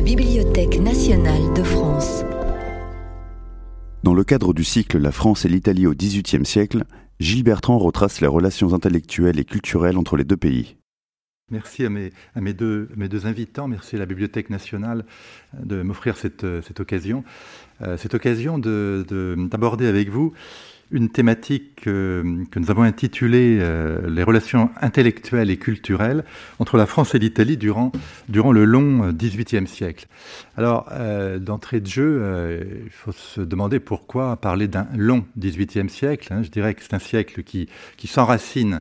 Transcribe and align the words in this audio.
la 0.00 0.06
Bibliothèque 0.06 0.80
nationale 0.80 1.52
de 1.54 1.62
France. 1.62 2.24
Dans 4.02 4.14
le 4.14 4.24
cadre 4.24 4.54
du 4.54 4.64
cycle 4.64 4.96
La 4.96 5.12
France 5.12 5.44
et 5.44 5.48
l'Italie 5.48 5.86
au 5.86 5.92
XVIIIe 5.92 6.46
siècle, 6.46 6.84
Gilles 7.18 7.42
Bertrand 7.42 7.76
retrace 7.76 8.22
les 8.22 8.26
relations 8.26 8.72
intellectuelles 8.72 9.38
et 9.38 9.44
culturelles 9.44 9.98
entre 9.98 10.16
les 10.16 10.24
deux 10.24 10.38
pays. 10.38 10.78
Merci 11.50 11.84
à 11.84 11.90
mes, 11.90 12.12
à 12.34 12.40
mes, 12.40 12.54
deux, 12.54 12.88
mes 12.96 13.10
deux, 13.10 13.26
invitants, 13.26 13.68
merci 13.68 13.96
à 13.96 13.98
la 13.98 14.06
Bibliothèque 14.06 14.48
nationale 14.48 15.04
de 15.52 15.82
m'offrir 15.82 16.16
cette, 16.16 16.46
cette, 16.62 16.80
occasion, 16.80 17.22
euh, 17.82 17.98
cette 17.98 18.14
occasion 18.14 18.58
d'aborder 18.58 19.84
de, 19.84 19.90
avec 19.90 20.08
vous 20.08 20.32
une 20.90 21.08
thématique 21.08 21.86
euh, 21.86 22.44
que 22.50 22.58
nous 22.58 22.70
avons 22.70 22.82
intitulée 22.82 23.58
euh, 23.60 24.08
Les 24.10 24.22
relations 24.22 24.70
intellectuelles 24.80 25.50
et 25.50 25.56
culturelles 25.56 26.24
entre 26.58 26.76
la 26.76 26.86
France 26.86 27.14
et 27.14 27.18
l'Italie 27.18 27.56
durant, 27.56 27.92
durant 28.28 28.52
le 28.52 28.64
long 28.64 29.12
XVIIIe 29.12 29.66
siècle. 29.66 30.06
Alors, 30.56 30.88
euh, 30.92 31.38
d'entrée 31.38 31.80
de 31.80 31.86
jeu, 31.86 32.82
il 32.84 32.90
faut 32.90 33.12
se 33.12 33.40
demander 33.40 33.80
pourquoi 33.80 34.36
parler 34.36 34.68
d'un 34.68 34.88
long 34.96 35.24
XVIIIe 35.38 35.88
siècle. 35.88 36.32
Hein. 36.32 36.42
Je 36.42 36.50
dirais 36.50 36.74
que 36.74 36.82
c'est 36.82 36.94
un 36.94 36.98
siècle 37.00 37.42
qui, 37.42 37.68
qui 37.96 38.06
s'enracine 38.06 38.80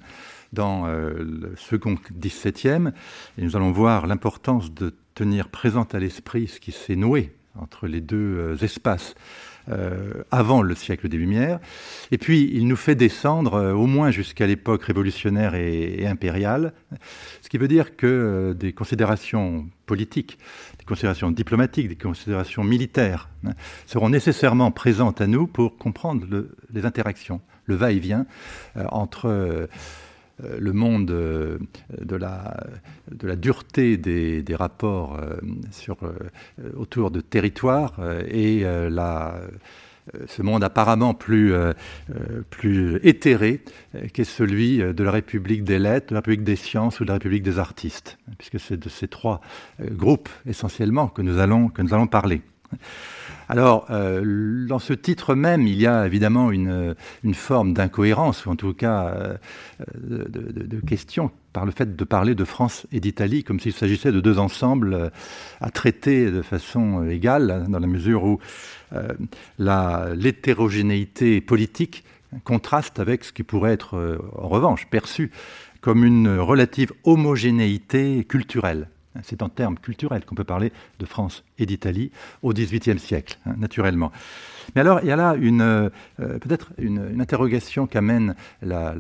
dans 0.51 0.87
le 0.87 1.53
second 1.57 1.95
XVIIe, 2.11 2.91
et 3.37 3.43
nous 3.43 3.55
allons 3.55 3.71
voir 3.71 4.07
l'importance 4.07 4.73
de 4.73 4.95
tenir 5.13 5.49
présente 5.49 5.93
à 5.93 5.99
l'esprit 5.99 6.47
ce 6.47 6.59
qui 6.59 6.71
s'est 6.71 6.95
noué 6.95 7.33
entre 7.55 7.85
les 7.85 8.01
deux 8.01 8.57
espaces 8.63 9.13
euh, 9.69 10.23
avant 10.31 10.61
le 10.61 10.73
siècle 10.73 11.09
des 11.09 11.17
Lumières. 11.17 11.59
Et 12.11 12.17
puis, 12.17 12.49
il 12.53 12.67
nous 12.67 12.75
fait 12.75 12.95
descendre 12.95 13.53
euh, 13.53 13.73
au 13.73 13.85
moins 13.85 14.09
jusqu'à 14.09 14.47
l'époque 14.47 14.83
révolutionnaire 14.83 15.53
et, 15.53 16.07
impériale, 16.07 16.73
ce 17.41 17.49
qui 17.49 17.57
veut 17.57 17.67
dire 17.67 17.95
que 17.95 18.07
euh, 18.07 18.53
des 18.53 18.73
considérations 18.73 19.67
politiques, 19.85 20.39
des 20.79 20.85
considérations 20.85 21.29
diplomatiques, 21.29 21.87
des 21.87 21.95
considérations 21.95 22.63
militaires 22.63 23.29
hein, 23.45 23.51
seront 23.85 24.09
nécessairement 24.09 24.71
présentes 24.71 25.21
à 25.21 25.27
nous 25.27 25.45
pour 25.45 25.77
comprendre 25.77 26.25
les 26.73 26.85
interactions, 26.85 27.41
le 27.65 27.75
va-et-vient 27.75 28.25
entre 28.91 29.67
le 30.59 30.73
monde 30.73 31.11
euh, 31.11 31.57
de 31.99 32.15
la, 32.15 32.57
de 33.11 33.27
la 33.27 33.35
dureté 33.35 33.97
des, 33.97 34.41
des 34.41 34.55
rapports 34.55 35.17
euh, 35.17 35.35
sur, 35.71 35.97
autour 36.77 37.11
de 37.11 37.21
territoires 37.21 37.99
et 38.27 38.63
la, 38.89 39.35
ce 40.27 40.41
monde 40.41 40.63
apparemment 40.63 41.13
plus, 41.13 41.53
plus 42.49 42.99
éthéré 43.03 43.61
qu'est 44.13 44.23
celui 44.23 44.77
de 44.77 45.03
la 45.03 45.11
République 45.11 45.63
des 45.63 45.79
lettres, 45.79 46.07
de 46.07 46.13
la 46.15 46.19
République 46.19 46.43
des 46.43 46.55
sciences 46.55 46.99
ou 46.99 47.03
de 47.03 47.09
la 47.09 47.15
République 47.15 47.43
des 47.43 47.59
artistes, 47.59 48.17
puisque 48.37 48.59
c'est 48.59 48.77
de 48.77 48.89
ces 48.89 49.07
trois 49.07 49.41
groupes 49.79 50.29
essentiellement 50.45 51.07
que 51.07 51.21
nous 51.21 51.39
allons, 51.39 51.69
que 51.69 51.81
nous 51.81 51.93
allons 51.93 52.07
parler. 52.07 52.41
Alors, 53.49 53.87
euh, 53.89 54.67
dans 54.67 54.79
ce 54.79 54.93
titre 54.93 55.33
même, 55.33 55.65
il 55.65 55.81
y 55.81 55.87
a 55.87 56.05
évidemment 56.05 56.51
une, 56.51 56.95
forme 57.33 57.73
d'incohérence, 57.73 58.45
ou 58.45 58.51
en 58.51 58.55
tout 58.55 58.73
cas 58.73 59.07
euh, 59.07 59.37
de, 59.97 60.27
de, 60.67 60.79
question 60.81 61.31
par 61.51 61.65
le 61.65 61.71
fait 61.71 61.95
de 61.95 62.03
parler 62.03 62.35
de 62.35 62.45
France 62.45 62.85
et 62.91 62.99
d'Italie 62.99 63.43
comme 63.43 63.59
s'il 63.59 63.73
s'agissait 63.73 64.11
de 64.11 64.21
deux 64.21 64.39
ensembles 64.39 64.93
euh, 64.93 65.09
à 65.61 65.71
traiter 65.71 66.29
de 66.31 66.41
façon 66.41 67.07
égale, 67.07 67.65
dans 67.69 67.79
la 67.79 67.87
mesure 67.87 68.23
où 68.23 68.39
euh, 68.93 70.13
l'hétérogénéité 70.15 71.41
politique 71.41 72.03
contraste 72.43 72.99
avec 72.99 73.23
ce 73.23 73.33
qui 73.33 73.43
pourrait 73.43 73.73
être, 73.73 73.95
euh, 73.95 74.17
en 74.37 74.47
revanche, 74.47 74.87
perçu 74.87 75.31
comme 75.81 76.03
une 76.03 76.37
relative 76.37 76.91
homogénéité 77.03 78.23
culturelle. 78.25 78.89
C'est 79.23 79.41
en 79.41 79.49
termes 79.49 79.77
culturels 79.77 80.23
qu'on 80.25 80.35
peut 80.35 80.43
parler 80.43 80.71
de 80.99 81.05
France 81.05 81.43
et 81.57 81.65
d'Italie 81.65 82.11
au 82.41 82.53
XVIIIe 82.53 82.99
siècle, 82.99 83.37
hein, 83.45 83.55
naturellement. 83.57 84.11
Mais 84.75 84.81
alors, 84.81 84.99
il 85.01 85.07
y 85.07 85.11
a 85.11 85.15
là 85.15 85.35
une, 85.35 85.61
euh, 85.61 85.89
peut-être 86.17 86.71
une, 86.77 87.19
interrogation 87.19 87.87
qu'amène 87.87 88.35
la, 88.61 88.95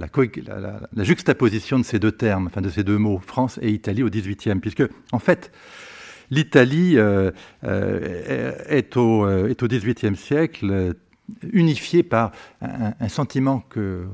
juxtaposition 0.97 1.77
de 1.77 1.83
ces 1.83 1.99
deux 1.99 2.11
termes, 2.11 2.47
enfin 2.47 2.61
de 2.61 2.69
ces 2.69 2.83
deux 2.83 2.97
mots, 2.97 3.19
France 3.19 3.59
et 3.61 3.69
Italie 3.69 4.03
au 4.03 4.09
XVIIIe, 4.09 4.59
puisque, 4.59 4.83
en 5.11 5.19
fait, 5.19 5.51
l'Italie 6.31 6.97
euh, 6.97 7.31
euh, 7.63 8.53
est, 8.67 8.97
au, 8.97 9.25
euh, 9.25 9.49
est 9.49 9.61
au 9.63 9.67
XVIIIe 9.67 10.15
siècle 10.15 10.93
unifié 11.51 12.03
par 12.03 12.31
un, 12.61 13.09
sentiment 13.09 13.63
que, 13.69 14.05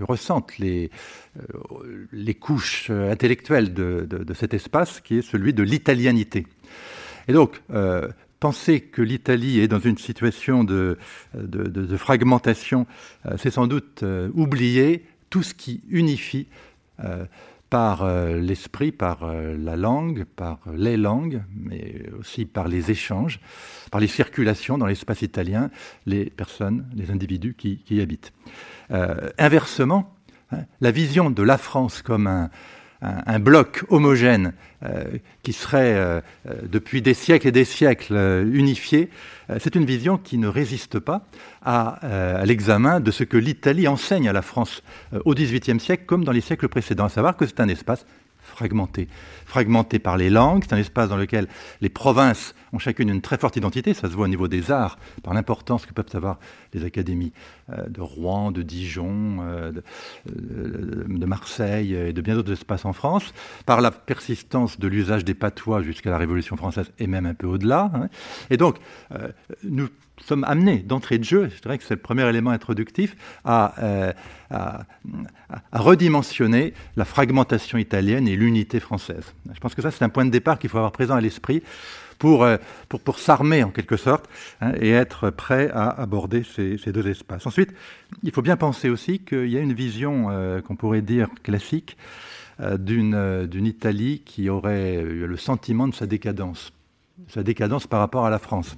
ressentent 0.00 0.58
les, 0.58 0.90
euh, 1.38 2.06
les 2.12 2.34
couches 2.34 2.90
intellectuelles 2.90 3.72
de, 3.72 4.06
de, 4.08 4.34
cet 4.34 4.54
espace, 4.54 5.00
qui 5.00 5.18
est 5.18 5.22
celui 5.22 5.52
de 5.52 5.62
l'italianité. 5.62 6.46
Et 7.28 7.32
donc, 7.32 7.60
euh, 7.70 8.08
penser 8.40 8.80
que 8.80 9.02
l'Italie 9.02 9.60
est 9.60 9.68
dans 9.68 9.80
une 9.80 9.98
situation 9.98 10.64
de, 10.64 10.98
de 11.34 11.96
fragmentation, 11.96 12.86
euh, 13.26 13.36
c'est 13.38 13.50
sans 13.50 13.66
doute 13.66 14.04
oublier 14.34 15.04
tout 15.30 15.42
ce 15.42 15.54
qui 15.54 15.82
unifie 15.88 16.46
par 17.70 18.02
euh, 18.02 18.38
l'esprit, 18.38 18.92
par 18.92 19.24
euh, 19.24 19.56
la 19.58 19.76
langue, 19.76 20.24
par 20.24 20.60
les 20.74 20.96
langues, 20.96 21.42
mais 21.54 22.06
aussi 22.18 22.44
par 22.44 22.68
les 22.68 22.90
échanges, 22.90 23.40
par 23.90 24.00
les 24.00 24.06
circulations 24.06 24.78
dans 24.78 24.86
l'espace 24.86 25.22
italien, 25.22 25.70
les 26.06 26.26
personnes, 26.30 26.86
les 26.94 27.10
individus 27.10 27.54
qui, 27.54 27.82
y 27.90 28.00
habitent. 28.00 28.32
Euh, 28.90 29.30
inversement, 29.38 30.14
hein, 30.52 30.60
la 30.80 30.90
vision 30.90 31.30
de 31.30 31.42
la 31.42 31.58
France 31.58 32.02
comme 32.02 32.26
un, 32.26 32.50
un, 33.26 33.38
bloc 33.38 33.84
homogène 33.88 34.52
euh, 34.84 35.04
qui 35.42 35.52
serait 35.52 35.94
euh, 35.94 36.20
depuis 36.62 37.02
des 37.02 37.14
siècles 37.14 37.48
et 37.48 37.52
des 37.52 37.64
siècles 37.64 38.14
euh, 38.14 38.44
unifié, 38.52 39.10
c'est 39.58 39.74
une 39.74 39.84
vision 39.84 40.16
qui 40.16 40.38
ne 40.38 40.48
résiste 40.48 40.98
pas 40.98 41.26
à, 41.62 41.96
à 42.40 42.46
l'examen 42.46 42.98
de 42.98 43.10
ce 43.10 43.24
que 43.24 43.36
l'Italie 43.36 43.86
enseigne 43.86 44.26
à 44.26 44.32
la 44.32 44.40
France 44.40 44.82
au 45.26 45.34
XVIIIe 45.34 45.78
siècle 45.78 46.04
comme 46.06 46.24
dans 46.24 46.32
les 46.32 46.40
siècles 46.40 46.68
précédents, 46.68 47.04
à 47.04 47.08
savoir 47.10 47.36
que 47.36 47.44
c'est 47.44 47.60
un 47.60 47.68
espace 47.68 48.06
fragmenté. 48.42 49.06
Fragmenté 49.44 49.98
par 49.98 50.16
les 50.16 50.30
langues, 50.30 50.64
c'est 50.66 50.74
un 50.74 50.78
espace 50.78 51.10
dans 51.10 51.18
lequel 51.18 51.46
les 51.82 51.90
provinces 51.90 52.54
ont 52.74 52.78
chacune 52.78 53.08
une 53.08 53.20
très 53.20 53.38
forte 53.38 53.56
identité, 53.56 53.94
ça 53.94 54.08
se 54.08 54.14
voit 54.14 54.24
au 54.24 54.28
niveau 54.28 54.48
des 54.48 54.70
arts, 54.70 54.98
par 55.22 55.32
l'importance 55.32 55.86
que 55.86 55.92
peuvent 55.92 56.10
avoir 56.14 56.38
les 56.72 56.84
académies 56.84 57.32
euh, 57.70 57.86
de 57.88 58.00
Rouen, 58.00 58.50
de 58.50 58.62
Dijon, 58.62 59.38
euh, 59.40 59.70
de, 59.70 59.82
euh, 60.28 61.04
de, 61.06 61.26
Marseille 61.26 61.94
et 61.94 62.12
de 62.12 62.20
bien 62.20 62.34
d'autres 62.34 62.52
espaces 62.52 62.84
en 62.84 62.92
France, 62.92 63.32
par 63.64 63.80
la 63.80 63.90
persistance 63.90 64.78
de 64.78 64.88
l'usage 64.88 65.24
des 65.24 65.34
patois 65.34 65.82
jusqu'à 65.82 66.10
la 66.10 66.18
Révolution 66.18 66.56
française 66.56 66.90
et 66.98 67.06
même 67.06 67.26
un 67.26 67.34
peu 67.34 67.46
au-delà. 67.46 67.90
Hein. 67.94 68.08
Et 68.50 68.56
donc, 68.56 68.78
nous 69.62 69.88
sommes 70.20 70.44
amenés 70.44 70.78
d'entrée 70.78 71.18
de 71.18 71.24
jeu, 71.24 71.50
je 71.54 71.60
dirais 71.60 71.78
que 71.78 71.84
c'est 71.84 71.94
le 71.94 72.00
premier 72.00 72.28
élément 72.28 72.50
introductif, 72.50 73.16
à, 73.44 73.74
redimensionner 75.72 76.74
la 76.96 77.04
fragmentation 77.04 77.78
italienne 77.78 78.28
et 78.28 78.36
l'unité 78.36 78.80
française. 78.80 79.34
Je 79.52 79.60
pense 79.60 79.74
que 79.74 79.82
ça, 79.82 79.90
c'est 79.90 80.04
un 80.04 80.08
point 80.08 80.24
de 80.24 80.30
départ 80.30 80.58
qu'il 80.58 80.70
faut 80.70 80.78
avoir 80.78 80.92
présent 80.92 81.14
à 81.14 81.20
l'esprit 81.20 81.62
pour, 82.24 82.42
euh, 82.42 82.56
pour, 82.88 83.00
pour 83.00 83.18
s'armer 83.18 83.62
en 83.62 83.68
quelque 83.68 83.98
sorte 83.98 84.30
hein, 84.62 84.72
et 84.80 84.92
être 84.92 85.28
prêt 85.28 85.70
à 85.74 85.90
aborder 85.90 86.42
ces, 86.42 86.78
deux 86.90 87.06
espaces. 87.06 87.46
Ensuite, 87.46 87.74
il 88.22 88.32
faut 88.32 88.40
bien 88.40 88.56
penser 88.56 88.88
aussi 88.88 89.18
qu'il 89.18 89.50
y 89.50 89.58
a 89.58 89.60
une 89.60 89.74
vision 89.74 90.30
euh, 90.30 90.62
qu'on 90.62 90.74
pourrait 90.74 91.02
dire 91.02 91.28
classique 91.42 91.98
euh, 92.60 92.78
d'une 92.78 93.66
Italie 93.66 94.22
qui 94.24 94.48
aurait 94.48 95.02
eu 95.02 95.26
le 95.26 95.36
sentiment 95.36 95.86
de 95.86 95.92
sa 95.92 96.06
décadence, 96.06 96.72
sa 97.28 97.42
décadence 97.42 97.86
par 97.86 98.00
rapport 98.00 98.24
à 98.24 98.30
la 98.30 98.38
France. 98.38 98.74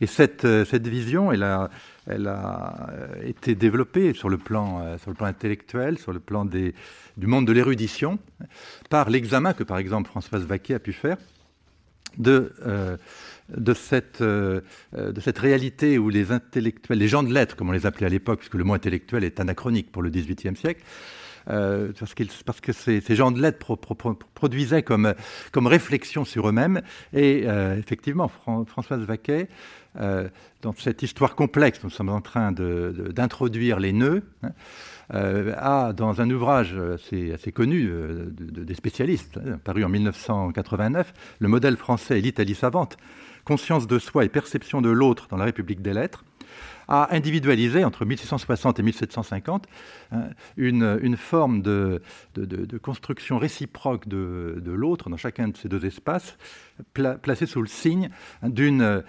Et 0.00 0.06
cette, 0.06 0.46
cette 0.64 0.86
vision, 0.86 1.32
elle 1.32 1.42
a, 1.42 1.68
elle 2.06 2.28
a 2.28 2.90
été 3.24 3.56
développée 3.56 4.14
sur 4.14 4.28
le 4.28 4.38
plan, 4.38 4.96
sur 4.98 5.10
le 5.10 5.16
plan 5.16 5.26
intellectuel, 5.26 5.98
sur 5.98 6.12
le 6.12 6.20
plan 6.20 6.44
des, 6.44 6.74
du 7.16 7.26
monde 7.26 7.44
de 7.44 7.52
l'érudition, 7.52 8.20
par 8.88 9.10
l'examen 9.10 9.52
que, 9.52 9.64
par 9.64 9.78
exemple, 9.78 10.10
Françoise 10.10 10.44
Vaquet 10.44 10.74
a 10.74 10.78
pu 10.78 10.92
faire 10.92 11.18
de, 12.18 12.52
euh, 12.66 12.96
de, 13.48 13.74
cette, 13.74 14.20
euh, 14.20 14.60
de 14.94 15.20
cette 15.20 15.38
réalité 15.38 15.98
où 15.98 16.08
les 16.08 16.32
intellectuels, 16.32 16.98
les 16.98 17.08
gens 17.08 17.22
de 17.22 17.32
lettres, 17.32 17.56
comme 17.56 17.68
on 17.68 17.72
les 17.72 17.86
appelait 17.86 18.06
à 18.06 18.10
l'époque, 18.10 18.40
puisque 18.40 18.54
le 18.54 18.64
mot 18.64 18.74
intellectuel 18.74 19.24
est 19.24 19.40
anachronique 19.40 19.90
pour 19.92 20.02
le 20.02 20.10
XVIIIe 20.10 20.56
siècle, 20.56 20.82
euh, 21.50 21.92
parce, 21.98 22.14
parce, 22.44 22.60
que 22.60 22.72
ces, 22.72 23.00
gens 23.16 23.30
de 23.30 23.40
lettres 23.40 23.58
pro, 23.58 23.76
pro, 23.76 23.94
pro, 23.94 24.14
produisaient 24.34 24.82
comme, 24.82 25.14
comme 25.50 25.66
réflexion 25.66 26.24
sur 26.24 26.48
eux-mêmes. 26.48 26.82
Et 27.12 27.44
euh, 27.46 27.76
effectivement, 27.76 28.28
Fran 28.28 28.64
Françoise 28.64 29.00
Vaquet, 29.00 29.48
euh, 30.00 30.28
dans 30.62 30.72
cette 30.72 31.02
histoire 31.02 31.34
complexe, 31.34 31.80
nous 31.84 31.90
sommes 31.90 32.08
en 32.08 32.20
train 32.20 32.52
d'introduire 32.52 33.78
les 33.78 33.92
nœuds, 33.92 34.22
hein, 34.42 34.50
euh, 35.12 35.54
a, 35.58 35.92
dans 35.92 36.20
un 36.20 36.30
ouvrage 36.30 36.74
assez, 37.34 37.52
connu 37.52 37.88
euh, 37.90 38.30
de, 38.30 38.50
de, 38.50 38.64
des 38.64 38.74
spécialistes, 38.74 39.38
hein, 39.38 39.58
paru 39.62 39.84
en 39.84 39.88
1989, 39.88 41.12
Le 41.40 41.48
modèle 41.48 41.76
français 41.76 42.18
et 42.18 42.22
l'Italie 42.22 42.54
savante, 42.54 42.96
conscience 43.44 43.86
de 43.86 43.98
soi 43.98 44.24
et 44.24 44.28
perception 44.28 44.80
de 44.80 44.88
l'autre 44.88 45.26
dans 45.28 45.36
la 45.36 45.44
République 45.44 45.82
des 45.82 45.92
lettres, 45.92 46.24
a 46.88 47.14
individualisé 47.14 47.84
entre 47.84 48.04
1660 48.04 48.78
et 48.78 48.82
1750 48.82 49.66
hein, 50.12 50.22
une, 50.56 50.98
une, 51.02 51.16
forme 51.16 51.62
de, 51.62 52.02
de, 52.34 52.78
construction 52.78 53.38
réciproque 53.38 54.08
de, 54.08 54.60
de 54.64 54.72
l'autre 54.72 55.10
dans 55.10 55.16
chacun 55.16 55.48
de 55.48 55.56
ces 55.56 55.68
deux 55.68 55.84
espaces, 55.84 56.36
placé 56.92 57.46
sous 57.46 57.62
le 57.62 57.68
signe 57.68 58.10
d'une 58.42 59.02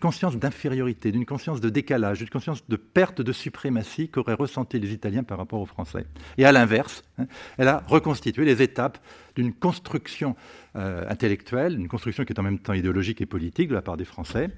conscience 0.00 0.36
d'infériorité, 0.36 1.12
d'une 1.12 1.26
conscience 1.26 1.60
de 1.60 1.68
décalage, 1.68 2.18
d'une 2.18 2.28
conscience 2.28 2.66
de 2.68 2.76
perte 2.76 3.20
de 3.20 3.32
suprématie 3.32 4.08
qu'auraient 4.08 4.34
ressenti 4.34 4.78
les 4.78 4.92
Italiens 4.92 5.22
par 5.22 5.38
rapport 5.38 5.60
aux 5.60 5.66
Français. 5.66 6.06
Et 6.38 6.44
à 6.44 6.52
l'inverse, 6.52 7.04
hein, 7.18 7.26
elle 7.58 7.68
a 7.68 7.82
reconstitué 7.86 8.44
les 8.44 8.62
étapes 8.62 8.98
d'une 9.36 9.52
construction 9.52 10.36
euh, 10.76 11.04
intellectuelle, 11.08 11.78
une 11.78 11.88
construction 11.88 12.24
qui 12.24 12.32
est 12.32 12.40
en 12.40 12.44
même 12.44 12.58
temps 12.58 12.72
idéologique 12.72 13.20
et 13.20 13.26
politique 13.26 13.68
de 13.68 13.74
la 13.74 13.82
part 13.82 13.96
des 13.96 14.04
Français, 14.04 14.50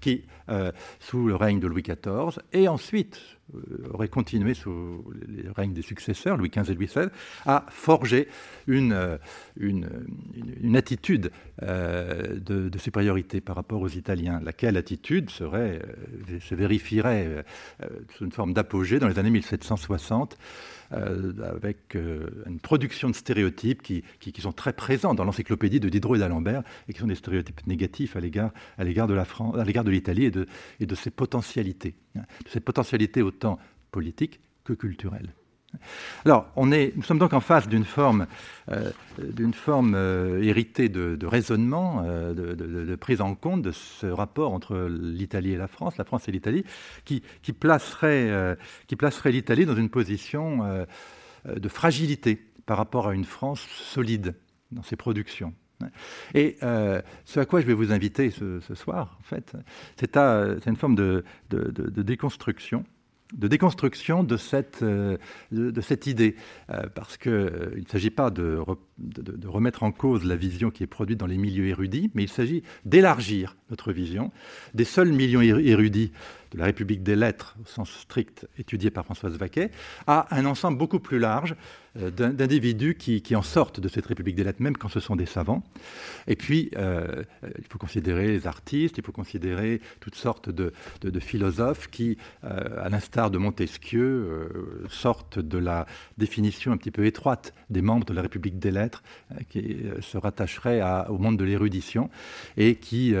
qui, 0.00 0.24
euh, 0.48 0.72
sous 1.00 1.26
le 1.26 1.36
règne 1.36 1.60
de 1.60 1.66
Louis 1.66 1.82
XIV, 1.82 2.40
et 2.52 2.68
ensuite 2.68 3.20
euh, 3.54 3.88
aurait 3.92 4.08
continué 4.08 4.54
sous 4.54 5.04
le 5.26 5.52
règne 5.52 5.72
des 5.72 5.82
successeurs, 5.82 6.36
Louis 6.36 6.50
XV 6.50 6.70
et 6.70 6.74
Louis 6.74 6.86
XVI, 6.86 7.08
a 7.44 7.64
forgé 7.68 8.28
une, 8.66 9.18
une, 9.58 9.88
une 10.60 10.76
attitude 10.76 11.30
de, 11.62 12.68
de, 12.68 12.78
supériorité 12.78 13.40
par 13.40 13.56
rapport 13.56 13.80
aux 13.80 13.88
Italiens, 13.88 14.40
laquelle 14.42 14.76
attitude 14.76 15.30
serait, 15.30 15.80
se 16.40 16.54
vérifierait 16.54 17.44
sous 18.16 18.24
une 18.24 18.32
forme 18.32 18.52
d'apogée 18.52 18.98
dans 18.98 19.08
les 19.08 19.18
années 19.18 19.30
1760 19.30 20.34
euh, 20.34 20.36
avec 20.90 21.96
euh, 21.96 22.44
une 22.46 22.60
production 22.60 23.10
de 23.10 23.14
stéréotypes 23.14 23.82
qui, 23.82 24.02
sont 24.38 24.52
très 24.52 24.72
présents 24.72 25.14
dans 25.14 25.24
l'encyclopédie 25.24 25.80
de 25.80 25.88
Diderot 25.88 26.16
et 26.16 26.18
d'Alembert 26.18 26.62
et 26.88 26.92
qui 26.92 27.00
sont 27.00 27.06
des 27.06 27.14
stéréotypes 27.14 27.66
négatifs 27.66 28.16
à 28.16 28.20
l'égard, 28.20 28.52
de 29.08 29.90
l'Italie 29.90 30.24
et 30.26 30.30
de, 30.30 30.46
et 30.80 30.86
de 30.86 30.94
ses 30.94 31.10
potentialités, 31.10 31.94
hein, 32.16 32.22
de 32.44 32.50
ses 32.50 32.60
potentialités 32.60 33.22
autant 33.22 33.58
politiques 33.90 34.40
que 34.64 34.72
culturelles. 34.72 35.32
Alors, 36.24 36.50
nous 36.56 37.02
sommes 37.02 37.18
donc 37.18 37.32
en 37.32 37.40
face 37.40 37.68
d'une 37.68 37.84
forme, 37.84 38.26
euh, 38.70 38.90
d'une 39.18 39.54
forme 39.54 39.94
euh, 39.94 40.42
héritée 40.42 40.88
de, 40.88 41.26
raisonnement, 41.26 42.02
euh, 42.04 42.34
de, 42.34 42.96
prise 42.96 43.20
en 43.20 43.34
compte 43.34 43.62
de 43.62 43.72
ce 43.72 44.06
rapport 44.06 44.52
entre 44.52 44.88
l'Italie 44.88 45.52
et 45.52 45.56
la 45.56 45.68
France, 45.68 45.96
la 45.96 46.04
France 46.04 46.28
et 46.28 46.32
l'Italie, 46.32 46.64
qui 47.04 47.22
placerait 47.52 48.56
l'Italie 49.26 49.66
dans 49.66 49.76
une 49.76 49.90
position 49.90 50.86
de 51.44 51.68
fragilité 51.68 52.42
par 52.66 52.76
rapport 52.76 53.08
à 53.08 53.14
une 53.14 53.24
France 53.24 53.60
solide 53.70 54.34
dans 54.72 54.82
ses 54.82 54.96
productions. 54.96 55.54
Et 56.34 56.56
ce 56.60 57.40
à 57.40 57.44
quoi 57.44 57.60
je 57.60 57.66
vais 57.66 57.74
vous 57.74 57.92
inviter 57.92 58.30
ce, 58.30 58.74
soir, 58.74 59.18
en 59.20 59.22
fait, 59.22 59.52
c'est 59.96 60.16
une 60.16 60.76
forme 60.76 60.96
de, 60.96 61.24
déconstruction 61.50 62.84
de 63.34 63.48
déconstruction 63.48 64.22
de 64.22 64.36
cette, 64.36 64.82
euh, 64.82 65.16
idée, 66.06 66.36
euh, 66.70 66.82
parce 66.94 67.16
qu'il 67.16 67.32
euh, 67.32 67.76
ne 67.76 67.88
s'agit 67.90 68.10
pas 68.10 68.30
de, 68.30 68.60
de, 68.98 69.48
remettre 69.48 69.82
en 69.82 69.92
cause 69.92 70.24
la 70.24 70.36
vision 70.36 70.70
qui 70.70 70.82
est 70.82 70.86
produite 70.86 71.18
dans 71.18 71.26
les 71.26 71.36
milieux 71.36 71.66
érudits, 71.66 72.10
mais 72.14 72.22
il 72.22 72.28
s'agit 72.28 72.62
d'élargir 72.84 73.56
notre 73.70 73.92
vision. 73.92 74.30
Des 74.74 74.84
seuls 74.84 75.12
millions 75.12 75.40
érudits 75.40 76.12
la 76.56 76.64
République 76.64 77.02
des 77.02 77.16
lettres, 77.16 77.56
au 77.62 77.66
sens 77.66 77.90
strict 77.90 78.48
étudié 78.58 78.90
par 78.90 79.04
Françoise 79.04 79.36
Vaquet, 79.36 79.70
à 80.06 80.34
un 80.34 80.44
ensemble 80.46 80.78
beaucoup 80.78 81.00
plus 81.00 81.18
large 81.18 81.54
euh, 82.02 82.10
d'individus 82.10 82.94
qui, 82.94 83.36
en 83.36 83.42
sortent 83.42 83.80
de 83.80 83.88
cette 83.88 84.06
République 84.06 84.36
des 84.36 84.44
lettres, 84.44 84.62
même 84.62 84.76
quand 84.76 84.88
ce 84.88 85.00
sont 85.00 85.16
des 85.16 85.26
savants. 85.26 85.62
Et 86.26 86.36
puis, 86.36 86.70
euh, 86.76 87.22
il 87.58 87.64
faut 87.68 87.78
considérer 87.78 88.28
les 88.28 88.46
artistes, 88.46 88.98
il 88.98 89.04
faut 89.04 89.12
considérer 89.12 89.80
toutes 90.00 90.14
sortes 90.14 90.50
de, 90.50 90.72
philosophes 91.20 91.88
qui, 91.88 92.18
euh, 92.44 92.84
à 92.84 92.88
l'instar 92.88 93.30
de 93.30 93.38
Montesquieu, 93.38 94.84
sortent 94.90 95.38
de 95.38 95.58
la 95.58 95.86
définition 96.18 96.72
un 96.72 96.76
petit 96.76 96.90
peu 96.90 97.06
étroite 97.06 97.54
des 97.70 97.82
membres 97.82 98.04
de 98.04 98.14
la 98.14 98.22
République 98.22 98.58
des 98.58 98.70
lettres, 98.70 99.02
qui 99.48 99.78
se 100.00 100.18
rattacheraient 100.18 100.82
au 101.08 101.18
monde 101.18 101.36
de 101.36 101.44
l'érudition 101.44 102.10
et 102.56 102.76
qui 102.76 103.14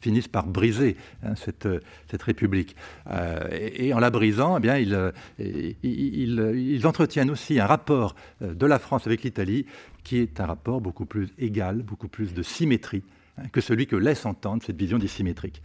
finissent 0.00 0.28
par 0.28 0.46
briser 0.46 0.96
hein, 1.22 1.34
cette 1.36 2.22
République. 2.22 2.73
Euh, 3.10 3.48
et, 3.50 3.92
en 3.94 3.98
la 3.98 4.10
brisant, 4.10 4.56
eh 4.58 4.60
bien, 4.60 4.76
ils, 4.76 5.74
ils, 5.82 6.86
entretiennent 6.86 7.30
aussi 7.30 7.60
un 7.60 7.66
rapport 7.66 8.14
euh, 8.42 8.54
de 8.54 8.66
la 8.66 8.78
France 8.78 9.06
avec 9.06 9.22
l'Italie 9.22 9.66
qui 10.02 10.18
est 10.18 10.40
un 10.40 10.46
rapport 10.46 10.80
beaucoup 10.80 11.06
plus 11.06 11.28
égal, 11.38 11.82
beaucoup 11.82 12.08
plus 12.08 12.34
de 12.34 12.42
symétrie 12.42 13.02
hein, 13.38 13.44
que 13.52 13.60
celui 13.60 13.86
que 13.86 13.96
laisse 13.96 14.26
entendre 14.26 14.62
cette 14.62 14.76
vision 14.76 14.98
dissymétrique. 14.98 15.62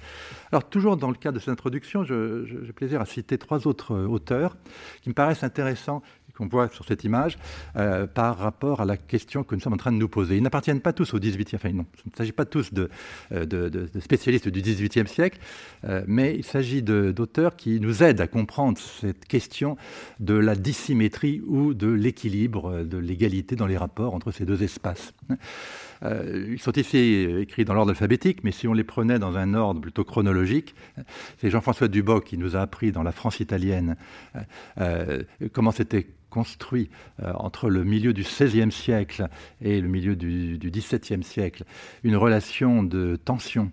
Alors 0.51 0.69
toujours 0.69 0.97
dans 0.97 1.09
le 1.09 1.15
cadre 1.15 1.35
de 1.35 1.39
cette 1.39 1.49
introduction, 1.49 2.03
j'ai 2.03 2.73
plaisir 2.73 3.01
à 3.01 3.05
citer 3.05 3.37
trois 3.37 3.67
autres 3.67 3.93
euh, 3.93 4.07
auteurs 4.07 4.57
qui 5.01 5.09
me 5.09 5.13
paraissent 5.13 5.43
intéressants 5.43 6.01
qu'on 6.39 6.47
voit 6.47 6.69
sur 6.69 6.85
cette 6.85 7.03
image 7.03 7.37
euh, 7.75 8.07
par 8.07 8.37
rapport 8.37 8.81
à 8.81 8.85
la 8.85 8.97
question 8.97 9.43
que 9.43 9.53
nous 9.53 9.61
sommes 9.61 9.73
en 9.73 9.77
train 9.77 9.91
de 9.91 9.97
nous 9.97 10.07
poser. 10.07 10.37
Ils 10.37 10.43
n'appartiennent 10.43 10.79
pas 10.79 10.93
tous 10.93 11.13
au 11.13 11.19
18e, 11.19 11.55
enfin 11.55 11.71
non, 11.71 11.85
il 12.05 12.11
ne 12.11 12.17
s'agit 12.17 12.31
pas 12.31 12.45
tous 12.45 12.73
de, 12.73 12.89
euh, 13.33 13.45
de, 13.45 13.89
spécialistes 13.99 14.47
du 14.47 14.61
18e 14.61 15.07
siècle, 15.07 15.39
euh, 15.83 16.03
mais 16.07 16.35
il 16.35 16.45
s'agit 16.45 16.81
d'auteurs 16.81 17.55
qui 17.55 17.79
nous 17.79 18.03
aident 18.03 18.21
à 18.21 18.27
comprendre 18.27 18.77
cette 18.77 19.25
question 19.25 19.77
de 20.19 20.33
la 20.33 20.55
dissymétrie 20.55 21.41
ou 21.45 21.73
de 21.73 21.87
l'équilibre, 21.87 22.83
de 22.83 22.97
l'égalité 22.97 23.55
dans 23.55 23.67
les 23.67 23.77
rapports 23.77 24.15
entre 24.15 24.31
ces 24.31 24.45
deux 24.45 24.63
espaces. 24.63 25.13
Ils 26.03 26.59
sont 26.59 26.71
ici 26.71 27.27
écrits 27.39 27.65
dans 27.65 27.73
l'ordre 27.73 27.91
alphabétique, 27.91 28.43
mais 28.43 28.51
si 28.51 28.67
on 28.67 28.73
les 28.73 28.83
prenait 28.83 29.19
dans 29.19 29.37
un 29.37 29.53
ordre 29.53 29.81
plutôt 29.81 30.03
chronologique, 30.03 30.75
c'est 31.39 31.49
Jean-François 31.49 31.87
Duboc 31.87 32.25
qui 32.25 32.37
nous 32.37 32.55
a 32.55 32.61
appris 32.61 32.91
dans 32.91 33.03
la 33.03 33.11
France 33.11 33.39
italienne 33.39 33.95
comment 35.53 35.71
c'était 35.71 36.07
construit 36.29 36.89
euh, 37.21 37.33
entre 37.35 37.69
le 37.69 37.83
milieu 37.83 38.13
du 38.13 38.21
XVIe 38.21 38.71
siècle 38.71 39.27
et 39.61 39.81
le 39.81 39.87
milieu 39.87 40.15
du, 40.15 40.57
XVIIe 40.63 41.23
siècle. 41.23 41.63
Une 42.03 42.15
relation 42.15 42.83
de 42.83 43.15
tension 43.15 43.71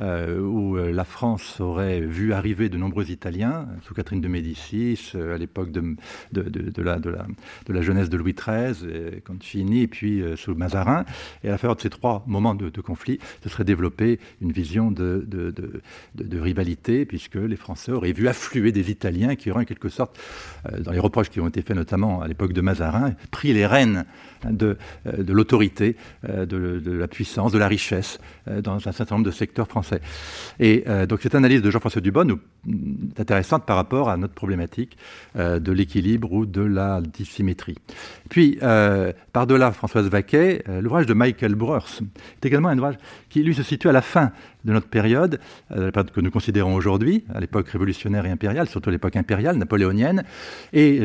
euh, 0.00 0.38
où 0.40 0.76
euh, 0.76 0.92
la 0.92 1.04
France 1.04 1.60
aurait 1.60 2.00
vu 2.00 2.32
arriver 2.32 2.68
de 2.68 2.76
nombreux 2.76 3.10
Italiens, 3.10 3.66
sous 3.82 3.94
Catherine 3.94 4.20
de 4.20 4.28
Médicis, 4.28 5.12
à 5.14 5.38
l'époque 5.38 5.70
de, 5.72 5.96
la, 6.82 7.82
jeunesse 7.82 8.08
de 8.10 8.16
Louis 8.16 8.34
XIII, 8.34 9.20
Concini, 9.24 9.82
et 9.82 9.88
puis 9.88 10.22
sous 10.36 10.54
Mazarin. 10.54 11.04
Et 11.44 11.48
à 11.48 11.52
la 11.52 11.58
faveur 11.58 11.76
de 11.76 11.80
ces 11.80 11.90
trois 11.90 12.24
moments 12.26 12.54
de, 12.54 12.68
conflit, 12.80 13.18
se 13.42 13.48
serait 13.48 13.64
développée 13.64 14.20
une 14.40 14.52
vision 14.52 14.90
de, 14.90 15.26
de, 15.26 16.38
rivalité, 16.38 17.06
puisque 17.06 17.36
les 17.36 17.56
Français 17.56 17.92
auraient 17.92 18.12
vu 18.12 18.28
affluer 18.28 18.72
des 18.72 18.90
Italiens 18.90 19.34
qui 19.34 19.50
auraient 19.50 19.62
en 19.62 19.66
quelque 19.66 19.88
sorte, 19.88 20.18
dans 20.78 20.92
les 20.92 20.98
reproches 20.98 21.30
qui 21.30 21.40
ont 21.40 21.48
été 21.48 21.62
faits 21.62 21.76
notamment 21.76 22.20
à 22.20 22.28
l'époque 22.28 22.52
de 22.52 22.60
Mazarin, 22.60 23.14
pris 23.30 23.52
les 23.52 23.66
rênes 23.66 24.04
de, 24.44 24.76
euh, 25.06 25.22
de 25.22 25.32
l'autorité, 25.32 25.96
euh, 26.28 26.46
de, 26.46 26.80
de, 26.80 26.92
la 26.92 27.08
puissance, 27.08 27.52
de 27.52 27.58
la 27.58 27.68
richesse 27.68 28.18
euh, 28.48 28.60
dans 28.60 28.76
un 28.88 28.92
certain 28.92 29.16
nombre 29.16 29.26
de 29.26 29.30
secteurs 29.30 29.68
français. 29.68 30.00
Et 30.60 30.84
donc 31.08 31.20
cette 31.22 31.34
analyse 31.34 31.62
de 31.62 31.70
Jean-François 31.70 32.00
Dubonne 32.00 32.38
est 33.16 33.20
intéressante 33.20 33.66
par 33.66 33.76
rapport 33.76 34.08
à 34.08 34.16
notre 34.16 34.34
problématique 34.34 34.96
de 35.34 35.72
l'équilibre 35.72 36.32
ou 36.32 36.46
de 36.46 36.62
la 36.62 37.00
dissymétrie. 37.00 37.76
Puis, 38.28 38.58
par-delà 39.32 39.72
Françoise 39.72 40.08
Vaquet, 40.08 40.62
l'ouvrage 40.80 41.06
de 41.06 41.14
Michael 41.14 41.54
Breurs 41.54 41.88
est 42.36 42.46
également 42.46 42.68
un 42.68 42.78
ouvrage 42.78 42.96
qui, 43.36 43.42
lui, 43.42 43.54
se 43.54 43.62
situe 43.62 43.90
à 43.90 43.92
la 43.92 44.00
fin 44.00 44.32
de 44.64 44.72
notre 44.72 44.88
période, 44.88 45.40
la 45.68 45.92
période 45.92 46.10
que 46.10 46.22
nous 46.22 46.30
considérons 46.30 46.74
aujourd'hui, 46.74 47.24
à 47.34 47.38
l'époque 47.38 47.68
révolutionnaire 47.68 48.24
et 48.24 48.30
impériale, 48.30 48.66
surtout 48.66 48.88
l'époque 48.88 49.16
impériale, 49.16 49.56
napoléonienne. 49.56 50.24
Et 50.72 51.00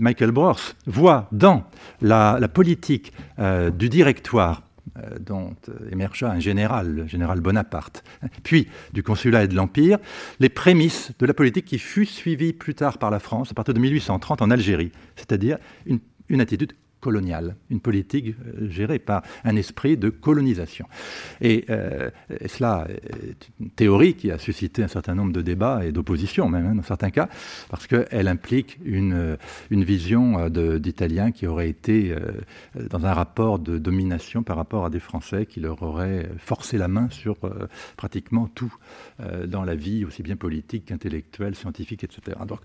Michael 0.00 0.32
Breurs 0.32 0.74
voit 0.86 1.28
dans 1.30 1.64
la, 2.02 2.48
politique 2.52 3.12
euh, 3.38 3.70
du 3.70 3.88
directoire 3.88 4.62
euh, 4.98 5.18
dont 5.20 5.54
euh, 5.68 5.90
émergea 5.92 6.30
un 6.30 6.40
général, 6.40 6.92
le 6.92 7.06
général 7.06 7.40
Bonaparte, 7.40 8.02
puis 8.42 8.66
du 8.92 9.04
consulat 9.04 9.44
et 9.44 9.48
de 9.48 9.54
l'Empire, 9.54 9.98
les 10.40 10.48
prémices 10.48 11.12
de 11.18 11.26
la 11.26 11.34
politique 11.34 11.66
qui 11.66 11.78
fut 11.78 12.06
suivie 12.06 12.52
plus 12.52 12.74
tard 12.74 12.98
par 12.98 13.10
la 13.12 13.20
France 13.20 13.50
à 13.52 13.54
partir 13.54 13.74
de 13.74 13.80
1830 13.80 14.42
en 14.42 14.50
Algérie, 14.50 14.90
c'est-à-dire 15.14 15.58
une 15.86 16.40
attitude 16.40 16.72
coloniale, 17.00 17.56
une 17.70 17.80
politique 17.80 18.28
euh, 18.28 18.68
gérée 18.68 18.98
par 18.98 19.22
un 19.44 19.56
esprit 19.56 19.96
de 19.96 20.10
colonisation. 20.10 20.86
Et, 21.40 21.64
euh, 21.70 22.10
cela 22.46 22.86
est 22.88 23.48
une 23.60 23.70
théorie 23.70 24.14
qui 24.14 24.30
a 24.30 24.38
suscité 24.38 24.82
un 24.82 24.88
certain 24.88 25.14
nombre 25.14 25.32
de 25.32 25.42
débats 25.42 25.84
et 25.84 25.92
d'oppositions 25.92 26.48
même, 26.48 26.66
hein, 26.66 26.74
dans 26.74 26.82
certains 26.82 27.10
cas, 27.10 27.28
parce 27.68 27.86
qu'elle 27.86 28.28
implique 28.28 28.78
une, 28.84 29.12
euh, 29.12 29.36
une 29.70 29.84
vision 29.84 30.48
d'Italiens 30.48 31.32
qui 31.32 31.46
aurait 31.46 31.68
été 31.68 32.14
dans 32.90 33.04
un 33.06 33.12
rapport 33.12 33.58
de 33.58 33.78
domination 33.78 34.42
par 34.42 34.56
rapport 34.56 34.84
à 34.84 34.90
des 34.90 35.00
Français 35.00 35.46
qui 35.46 35.60
leur 35.60 35.82
auraient 35.82 36.28
forcé 36.38 36.78
la 36.78 36.88
main 36.88 37.08
sur 37.10 37.36
pratiquement 37.96 38.48
tout 38.48 38.74
dans 39.46 39.64
la 39.64 39.74
vie, 39.74 40.04
aussi 40.04 40.22
bien 40.22 40.36
politique 40.36 40.86
qu'intellectuelle, 40.86 41.54
scientifique, 41.54 42.04
etc. 42.04 42.38
Donc, 42.46 42.60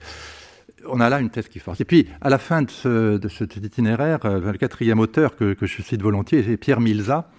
on 0.88 1.00
a 1.00 1.10
là 1.10 1.20
une 1.20 1.30
thèse 1.30 1.48
qui 1.48 1.60
force. 1.60 1.80
Et 1.82 1.86
puis, 1.86 2.08
à 2.22 2.30
la 2.30 2.38
fin 2.38 2.62
de, 2.62 2.70
ce, 2.70 3.20
cet 3.30 3.58
itinéraire, 3.58 4.20
euh, 4.26 4.52
le 4.52 4.58
quatrième 4.58 5.00
auteur 5.00 5.36
que, 5.36 5.56
je 5.62 5.82
cite 5.82 6.02
volontiers, 6.02 6.44
c'est 6.44 6.58
Pierre 6.58 6.80
Milza, 6.80 7.30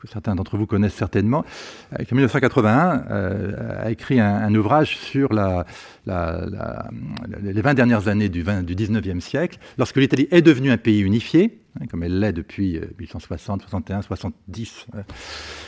que 0.00 0.08
certains 0.08 0.34
d'entre 0.34 0.56
vous 0.56 0.66
connaissent 0.66 0.94
certainement, 0.94 1.44
qui 2.06 2.12
en 2.12 2.16
1981 2.16 3.04
a 3.80 3.90
écrit 3.90 4.20
un, 4.20 4.54
ouvrage 4.54 4.96
sur 4.98 5.30
les 5.32 5.62
20 6.06 7.74
dernières 7.74 8.08
années 8.08 8.28
du, 8.28 8.42
20, 8.42 8.62
du 8.62 8.74
19e 8.74 9.20
siècle, 9.20 9.58
lorsque 9.78 9.96
l'Italie 9.96 10.28
est 10.30 10.42
devenue 10.42 10.70
un 10.70 10.76
pays 10.78 11.00
unifié, 11.00 11.58
hein, 11.80 11.86
comme 11.90 12.02
elle 12.02 12.20
l'est 12.20 12.32
depuis 12.32 12.80
1860, 12.98 13.62
61, 13.62 14.02
70, 14.02 14.86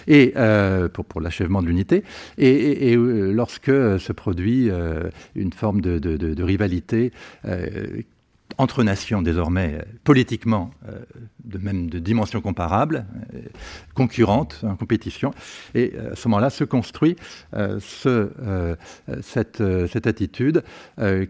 et 0.07 0.35
pour, 0.93 1.05
pour 1.05 1.21
l'achèvement 1.21 1.63
de 1.63 1.67
l'unité, 1.67 2.05
et, 2.39 2.97
lorsque 2.97 3.67
se 3.71 4.13
produit 4.13 4.71
une 5.35 5.53
forme 5.53 5.81
de, 5.81 5.99
de, 5.99 6.17
de 6.17 6.43
rivalité 6.43 7.13
entre 8.59 8.83
nations 8.83 9.23
désormais 9.23 9.85
politiquement 10.05 10.71
euh, 10.89 11.01
de 11.45 11.59
même 11.59 11.91
de 11.91 11.99
dimension 11.99 12.41
comparable, 12.41 13.07
euh, 13.35 13.41
concurrentes, 13.95 14.61
en 14.63 14.77
compétition, 14.77 15.33
et 15.75 15.93
euh, 15.95 16.13
à 16.13 16.17
ce 16.17 16.29
moment-là 16.29 16.51
se 16.51 16.65
construit 16.65 17.17
ce, 17.53 18.77
cette, 19.23 19.63
cette, 19.89 20.07
attitude 20.07 20.63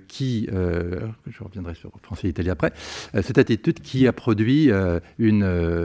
qui, 0.08 0.48
je 0.48 1.42
reviendrai 1.44 1.74
sur 1.74 1.90
français 2.02 2.28
et 2.28 2.30
italien 2.30 2.52
après, 2.52 2.72
cette 3.22 3.38
attitude 3.38 3.80
qui 3.80 4.06
a 4.06 4.12
produit 4.12 4.70
une 5.18 5.84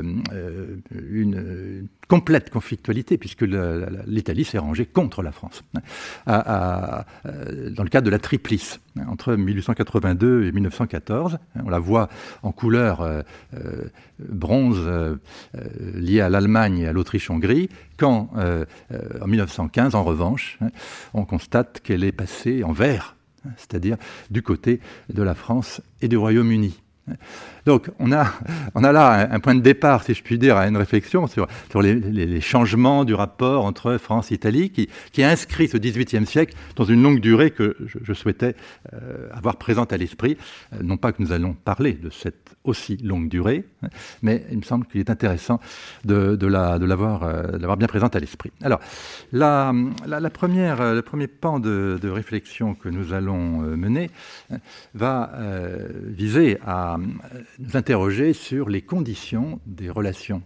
complète 2.11 2.49
conflictualité, 2.49 3.17
puisque 3.17 3.45
l'Italie 4.05 4.43
s'est 4.43 4.57
rangée 4.57 4.85
contre 4.85 5.23
la 5.23 5.31
France, 5.31 5.63
hein, 6.27 7.05
dans 7.25 7.83
le 7.83 7.89
cadre 7.89 8.05
de 8.05 8.11
la 8.11 8.19
triplice, 8.19 8.81
hein, 8.99 9.05
entre 9.07 9.33
1882 9.35 10.43
et 10.43 10.51
1914. 10.51 11.37
On 11.63 11.69
la 11.69 11.79
voit 11.79 12.09
en 12.43 12.51
couleur 12.51 12.99
euh, 12.99 13.21
euh, 13.53 13.85
bronze 14.19 14.75
euh, 14.81 15.15
liée 15.95 16.19
à 16.19 16.27
l'Allemagne 16.27 16.79
et 16.79 16.87
à 16.87 16.91
l'Autriche-Hongrie, 16.91 17.69
quand 17.95 18.31
en 19.21 19.27
1915, 19.27 19.95
en 19.95 20.03
revanche, 20.03 20.57
hein, 20.59 20.67
on 21.13 21.23
constate 21.23 21.79
qu'elle 21.79 22.03
est 22.03 22.11
passée 22.11 22.65
en 22.65 22.73
vert, 22.73 23.15
c'est-à-dire 23.55 23.95
du 24.29 24.41
côté 24.41 24.81
de 25.13 25.23
la 25.23 25.33
France 25.33 25.81
et 26.01 26.09
du 26.09 26.17
Royaume-Uni. 26.17 26.77
Donc 27.65 27.89
on 27.99 28.11
a, 28.11 28.25
là 28.75 29.27
un, 29.31 29.39
point 29.39 29.55
de 29.55 29.61
départ, 29.61 30.03
si 30.03 30.13
je 30.13 30.23
puis 30.23 30.37
dire, 30.37 30.57
à 30.57 30.67
une 30.67 30.77
réflexion 30.77 31.27
sur, 31.27 31.47
les, 31.81 32.41
changements 32.41 33.05
du 33.05 33.13
rapport 33.13 33.65
entre 33.65 33.97
France 33.97 34.31
et 34.31 34.35
Italie, 34.35 34.71
qui, 34.71 34.89
qui 35.11 35.23
inscrit 35.23 35.67
ce 35.67 35.77
XVIIIe 35.77 36.25
siècle 36.25 36.55
dans 36.75 36.85
une 36.85 37.01
longue 37.01 37.19
durée 37.19 37.51
que 37.51 37.77
je, 37.85 38.13
souhaitais 38.13 38.55
euh, 38.93 39.27
avoir 39.31 39.57
présente 39.57 39.93
à 39.93 39.97
l'esprit. 39.97 40.37
Euh, 40.73 40.77
non 40.83 40.97
pas 40.97 41.11
que 41.11 41.21
nous 41.21 41.31
allons 41.31 41.53
parler 41.53 41.93
de 41.93 42.09
cette 42.09 42.55
aussi 42.63 42.97
longue 42.97 43.27
durée, 43.27 43.65
mais 44.21 44.45
il 44.51 44.57
me 44.57 44.63
semble 44.63 44.85
qu'il 44.85 44.99
est 44.99 45.09
intéressant 45.09 45.59
de, 46.05 46.37
l'avoir 46.45 47.23
euh, 47.23 47.43
de 47.57 47.75
bien 47.75 47.87
présente 47.87 48.15
à 48.15 48.19
l'esprit. 48.19 48.51
Alors, 48.61 48.79
la, 49.31 49.73
la, 50.05 50.19
le 50.19 50.29
premier 51.01 51.27
pan 51.27 51.59
de, 51.59 51.97
de, 51.99 52.09
réflexion 52.09 52.75
que 52.75 52.89
nous 52.89 53.13
allons 53.13 53.61
mener 53.61 54.11
va 54.93 55.31
viser 56.05 56.59
à 56.65 56.97
nous 57.59 57.77
interroger 57.77 58.33
sur 58.33 58.69
les 58.69 58.81
conditions 58.81 59.59
des 59.65 59.89
relations 59.89 60.41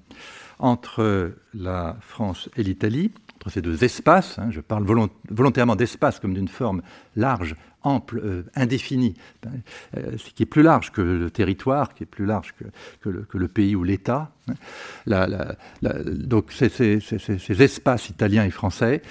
entre 0.60 1.34
la 1.54 1.98
France 2.00 2.50
et 2.56 2.64
l'Italie, 2.64 3.12
entre 3.36 3.50
ces 3.50 3.62
deux 3.62 3.84
espaces. 3.84 4.40
Hein, 4.40 4.50
je 4.52 4.62
parle 4.62 4.86
volontairement 5.30 5.76
d'espace 5.76 6.20
comme 6.20 6.34
d'une 6.34 6.48
forme 6.48 6.82
large, 7.16 7.56
ample, 7.84 8.20
euh, 8.24 8.44
indéfinie, 8.56 9.14
euh, 9.46 10.18
ce 10.18 10.32
qui 10.32 10.44
est 10.44 10.48
plus 10.48 10.64
large 10.64 10.92
que 10.92 11.02
le 11.02 11.30
territoire, 11.30 11.94
qui 11.94 12.04
est 12.04 12.08
plus 12.08 12.26
large 12.26 12.56
que, 13.02 13.10
le, 13.10 13.48
pays 13.48 13.76
ou 13.76 13.84
l'État. 13.84 14.32
Hein. 14.48 15.56
donc 16.04 16.52
ces, 16.52 16.70
ces, 16.70 17.62
espaces 17.62 18.10
italiens 18.10 18.46
et 18.46 18.50
français, 18.50 19.02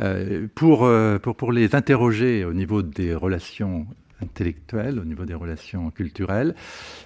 euh, 0.00 0.48
pour, 0.54 0.88
pour 1.36 1.52
les 1.52 1.74
interroger 1.74 2.44
au 2.44 2.52
niveau 2.52 2.82
des 2.82 3.14
relations 3.14 3.86
intellectuelle, 4.22 4.98
au 4.98 5.04
niveau 5.04 5.24
des 5.24 5.34
relations 5.34 5.90
culturelles, 5.90 6.54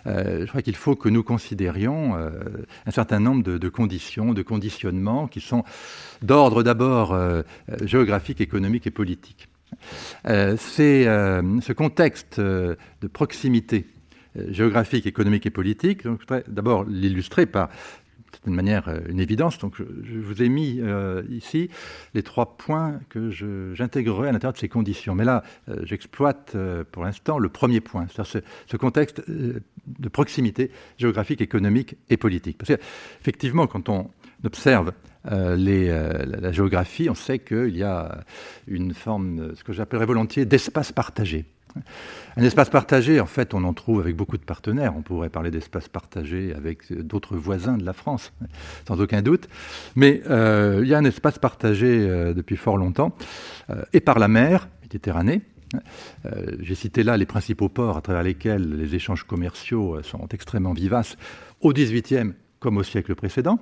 euh, 0.06 0.40
je 0.40 0.46
crois 0.46 0.62
qu'il 0.62 0.76
faut 0.76 0.96
que 0.96 1.08
nous 1.08 1.22
considérions 1.22 2.16
euh, 2.16 2.30
un 2.86 2.90
certain 2.90 3.20
nombre 3.20 3.42
de, 3.42 3.68
conditions, 3.68 4.34
de 4.34 4.42
conditionnements 4.42 5.26
qui 5.26 5.40
sont 5.40 5.64
d'ordre 6.22 6.62
d'abord 6.62 7.12
euh, 7.12 7.42
géographique, 7.82 8.40
économique 8.40 8.86
et 8.86 8.90
politique. 8.90 9.48
C'est 10.24 11.04
ce 11.04 11.72
contexte 11.72 12.40
de 12.40 12.76
proximité 13.12 13.86
géographique, 14.48 15.06
économique 15.06 15.46
et 15.46 15.50
politique. 15.50 16.02
Je 16.04 16.08
voudrais 16.08 16.44
d'abord 16.48 16.84
l'illustrer 16.84 17.46
par 17.46 17.68
d'une 18.48 18.56
manière 18.56 18.88
euh, 18.88 19.00
une 19.08 19.20
évidence. 19.20 19.58
Donc, 19.58 19.76
je, 19.78 20.18
vous 20.18 20.42
ai 20.42 20.48
mis 20.48 20.80
euh, 20.80 21.22
ici 21.30 21.70
les 22.14 22.22
trois 22.22 22.56
points 22.56 23.00
que 23.08 23.30
j'intégrerai 23.74 24.30
à 24.30 24.32
l'intérieur 24.32 24.54
de 24.54 24.58
ces 24.58 24.68
conditions. 24.68 25.14
Mais 25.14 25.24
là, 25.24 25.42
euh, 25.68 25.80
j'exploite 25.84 26.56
pour 26.90 27.04
l'instant 27.04 27.38
le 27.38 27.48
premier 27.48 27.80
point, 27.80 28.06
c'est-à-dire 28.08 28.42
ce, 28.66 28.76
contexte 28.76 29.22
de 29.28 30.08
proximité 30.08 30.70
géographique, 30.96 31.40
économique 31.40 31.96
et 32.10 32.16
politique. 32.16 32.58
Parce 32.58 32.68
qu'effectivement, 32.68 33.66
quand 33.66 33.88
on 33.88 34.10
observe 34.44 34.92
les, 35.56 35.88
la, 35.88 36.52
géographie, 36.52 37.10
on 37.10 37.14
sait 37.14 37.38
qu'il 37.38 37.76
y 37.76 37.82
a 37.82 38.20
une 38.66 38.94
forme, 38.94 39.54
ce 39.56 39.64
que 39.64 39.72
j'appellerais 39.72 40.06
volontiers, 40.06 40.44
d'espace 40.44 40.92
partagé. 40.92 41.44
Un 42.36 42.42
espace 42.42 42.70
partagé, 42.70 43.20
en 43.20 43.26
fait, 43.26 43.54
on 43.54 43.64
en 43.64 43.72
trouve 43.72 44.00
avec 44.00 44.14
beaucoup 44.14 44.36
de 44.36 44.44
partenaires. 44.44 44.94
On 44.96 45.02
pourrait 45.02 45.28
parler 45.28 45.50
d'espace 45.50 45.88
partagé 45.88 46.54
avec 46.54 46.92
d'autres 46.92 47.36
voisins 47.36 47.76
de 47.76 47.84
la 47.84 47.92
France, 47.92 48.32
sans 48.86 49.00
aucun 49.00 49.22
doute. 49.22 49.48
Mais 49.96 50.22
euh, 50.30 50.80
il 50.82 50.88
y 50.88 50.94
a 50.94 50.98
un 50.98 51.04
espace 51.04 51.38
partagé 51.38 51.86
euh, 51.86 52.34
depuis 52.34 52.56
fort 52.56 52.76
longtemps, 52.76 53.12
euh, 53.70 53.82
et 53.92 54.00
par 54.00 54.18
la 54.18 54.28
mer, 54.28 54.68
Méditerranée. 54.82 55.42
J'ai 56.60 56.74
cité 56.74 57.02
là 57.02 57.18
les 57.18 57.26
principaux 57.26 57.68
ports 57.68 57.98
à 57.98 58.00
travers 58.00 58.22
lesquels 58.22 58.78
les 58.78 58.94
échanges 58.94 59.24
commerciaux 59.24 60.02
sont 60.02 60.26
extrêmement 60.28 60.72
vivaces 60.72 61.18
au 61.60 61.74
XVIIIe 61.74 62.32
comme 62.58 62.78
au 62.78 62.82
siècle 62.82 63.14
précédent. 63.14 63.58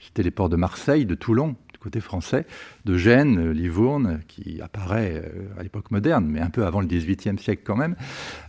C'était 0.00 0.22
les 0.22 0.30
ports 0.30 0.50
de 0.50 0.56
Marseille, 0.56 1.06
de 1.06 1.14
Toulon, 1.14 1.56
côté 1.80 2.00
français, 2.00 2.46
de 2.84 2.96
Gênes, 2.96 3.38
euh, 3.38 3.52
Livourne, 3.52 4.20
qui 4.28 4.60
apparaît 4.60 5.22
euh, 5.24 5.48
à 5.58 5.62
l'époque 5.62 5.90
moderne, 5.90 6.26
mais 6.28 6.40
un 6.40 6.50
peu 6.50 6.66
avant 6.66 6.80
le 6.80 6.86
XVIIIe 6.86 7.38
siècle 7.38 7.62
quand 7.64 7.76
même, 7.76 7.96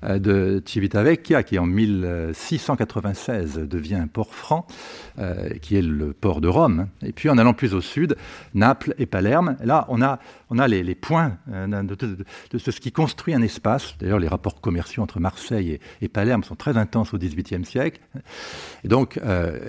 euh, 0.03 0.19
de 0.19 0.61
Civitavecchia, 0.65 1.43
qui 1.43 1.57
en 1.57 1.65
1696 1.65 3.55
devient 3.59 3.95
un 3.95 4.07
port 4.07 4.35
franc, 4.35 4.67
qui 5.61 5.75
est 5.75 5.81
le 5.81 6.13
port 6.13 6.41
de 6.41 6.47
Rome. 6.47 6.87
Et 7.03 7.11
puis 7.11 7.29
en 7.29 7.37
allant 7.37 7.53
plus 7.53 7.73
au 7.73 7.81
sud, 7.81 8.15
Naples 8.53 8.95
et 8.97 9.05
Palerme. 9.05 9.55
Là, 9.63 9.85
on 9.89 10.01
a, 10.01 10.19
on 10.49 10.57
a 10.57 10.67
les, 10.67 10.95
points 10.95 11.37
de, 11.47 12.57
ce 12.57 12.79
qui 12.79 12.91
construit 12.91 13.33
un 13.33 13.41
espace. 13.41 13.95
D'ailleurs, 13.99 14.19
les 14.19 14.27
rapports 14.27 14.59
commerciaux 14.59 15.03
entre 15.03 15.19
Marseille 15.19 15.79
et, 16.01 16.07
Palerme 16.07 16.43
sont 16.43 16.55
très 16.55 16.77
intenses 16.77 17.13
au 17.13 17.17
XVIIIe 17.17 17.65
siècle. 17.65 18.01
Et 18.83 18.87
donc, 18.87 19.19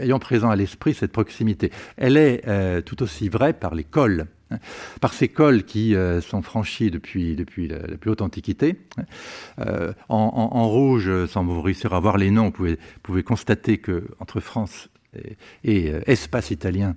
ayant 0.01 0.19
présent 0.19 0.51
à 0.51 0.57
l'esprit 0.57 0.95
cette 0.95 1.13
proximité, 1.13 1.71
elle 1.97 2.17
est 2.17 2.83
tout 2.83 3.03
aussi 3.03 3.29
vraie 3.29 3.52
par 3.53 3.75
les 3.75 3.85
cols, 3.85 4.27
hein. 4.51 4.59
par 5.01 5.13
ces 5.13 5.29
cols 5.29 5.65
qui 5.65 5.95
euh, 5.95 6.21
sont 6.21 6.43
franchis 6.43 6.91
depuis, 6.91 7.37
depuis 7.37 7.69
la, 7.69 7.79
plus 7.99 8.11
haute 8.11 8.23
antiquité. 8.23 8.81
Hein. 8.99 9.05
Euh, 9.61 9.93
en, 10.09 10.69
rouge, 10.69 11.27
sans 11.27 11.45
vous 11.45 11.61
réussir 11.61 11.95
à 11.95 12.01
voir 12.01 12.19
les 12.19 12.31
noms, 12.31 12.53
vous 12.57 12.77
pouvez, 13.03 13.23
constater 13.23 13.79
que 13.79 14.09
entre 14.21 14.41
France 14.41 14.89
et, 15.65 15.91
euh, 15.91 16.01
espace 16.07 16.51
italien, 16.51 16.95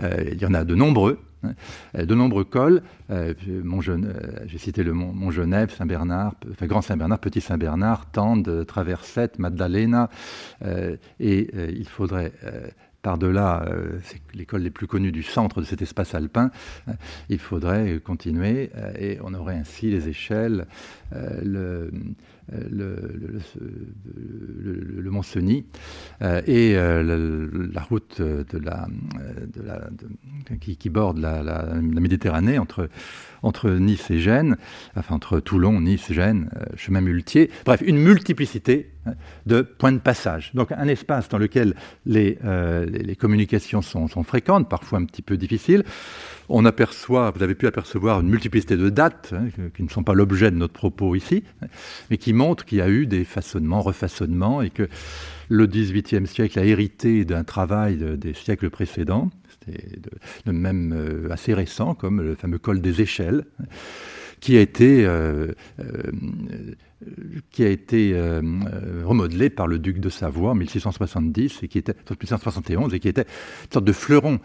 il 0.00 0.40
y 0.40 0.46
en 0.46 0.54
a 0.54 0.64
de 0.64 0.74
nombreux. 0.74 1.20
Hein. 1.44 1.54
de 1.94 2.14
nombreux 2.16 2.42
cols, 2.42 2.82
j'ai 3.08 4.58
cité 4.58 4.82
le 4.82 4.92
Mont, 4.92 5.30
Genève, 5.30 5.72
Saint-Bernard, 5.72 6.34
enfin 6.50 6.66
Grand 6.66 6.82
Saint-Bernard, 6.82 7.20
Petit 7.20 7.40
Saint-Bernard, 7.40 8.10
Tende, 8.10 8.66
Traversette, 8.66 9.38
Maddalena, 9.38 10.10
et 11.20 11.48
il 11.78 11.88
faudrait 11.88 12.32
par-delà 13.02 13.64
euh, 13.68 13.98
l'école 14.34 14.62
les 14.62 14.70
plus 14.70 14.86
connues 14.86 15.12
du 15.12 15.22
centre 15.22 15.60
de 15.60 15.66
cet 15.66 15.82
espace 15.82 16.14
alpin, 16.14 16.50
euh, 16.88 16.92
il 17.28 17.38
faudrait 17.38 18.00
continuer 18.00 18.70
euh, 18.76 18.92
et 18.98 19.18
on 19.22 19.34
aurait 19.34 19.56
ainsi 19.56 19.90
les 19.90 20.08
échelles, 20.08 20.66
le, 21.12 21.90
le, 22.52 23.40
Mont 25.10 25.22
Cenis 25.22 25.64
et 26.46 26.74
la 26.74 27.82
route 27.82 28.20
de 28.20 28.58
la, 28.58 28.86
de 29.54 29.62
la 29.62 29.88
qui, 30.60 30.90
borde 30.90 31.18
la, 31.18 31.74
Méditerranée 31.80 32.58
entre, 32.58 32.88
Nice 33.70 34.10
et 34.10 34.18
Gênes, 34.18 34.56
enfin 34.96 35.14
entre 35.14 35.40
Toulon, 35.40 35.80
Nice, 35.80 36.12
Gênes, 36.12 36.50
chemin 36.76 37.00
muletier, 37.00 37.50
bref, 37.64 37.82
une 37.84 37.98
multiplicité 37.98 38.90
de 39.46 39.62
points 39.62 39.92
de 39.92 39.98
passage. 39.98 40.52
Donc 40.54 40.72
un 40.72 40.88
espace 40.88 41.28
dans 41.28 41.38
lequel 41.38 41.74
les, 42.06 42.38
communications 43.18 43.82
sont, 43.82 44.08
fréquentes, 44.22 44.68
parfois 44.68 44.98
un 44.98 45.04
petit 45.04 45.22
peu 45.22 45.36
difficiles. 45.36 45.84
On 46.48 46.64
aperçoit, 46.64 47.30
vous 47.30 47.42
avez 47.42 47.54
pu 47.54 47.66
apercevoir 47.66 48.20
une 48.20 48.28
multiplicité 48.28 48.76
de 48.76 48.88
dates 48.88 49.34
hein, 49.34 49.48
qui 49.76 49.82
ne 49.82 49.88
sont 49.88 50.02
pas 50.02 50.14
l'objet 50.14 50.50
de 50.50 50.56
notre 50.56 50.72
propos 50.72 51.14
ici, 51.14 51.44
mais 52.10 52.16
qui 52.16 52.32
montrent 52.32 52.64
qu'il 52.64 52.78
y 52.78 52.82
a 52.82 52.88
eu 52.88 53.06
des 53.06 53.24
façonnements, 53.24 53.82
refaçonnements, 53.82 54.62
et 54.62 54.70
que 54.70 54.88
le 55.48 55.66
XVIIIe 55.66 56.26
siècle 56.26 56.58
a 56.58 56.64
hérité 56.64 57.24
d'un 57.24 57.44
travail 57.44 57.98
des 58.18 58.32
siècles 58.32 58.70
précédents, 58.70 59.30
de, 59.66 60.52
même 60.52 60.94
euh, 60.96 61.30
assez 61.30 61.52
récent, 61.52 61.94
comme 61.94 62.22
le 62.22 62.34
fameux 62.34 62.58
col 62.58 62.80
des 62.80 63.02
échelles, 63.02 63.44
qui 64.40 64.56
a 64.56 64.60
été 64.60 65.04
euh, 65.04 65.52
qui 67.50 67.64
a 67.64 67.68
été 67.68 68.12
euh, 68.12 68.42
euh, 68.42 69.02
remodelé 69.04 69.50
par 69.50 69.66
le 69.66 69.78
duc 69.78 70.00
de 70.00 70.08
Savoie 70.08 70.50
en 70.50 70.54
1670 70.56 71.62
et 71.62 71.68
qui 71.68 71.78
était 71.78 71.94
1671 71.94 72.92
et 72.92 72.98
qui 72.98 73.08
était 73.08 73.22
une 73.22 73.72
sorte 73.72 73.84
de 73.84 73.92
fleuron 73.92 74.34
euh, 74.34 74.40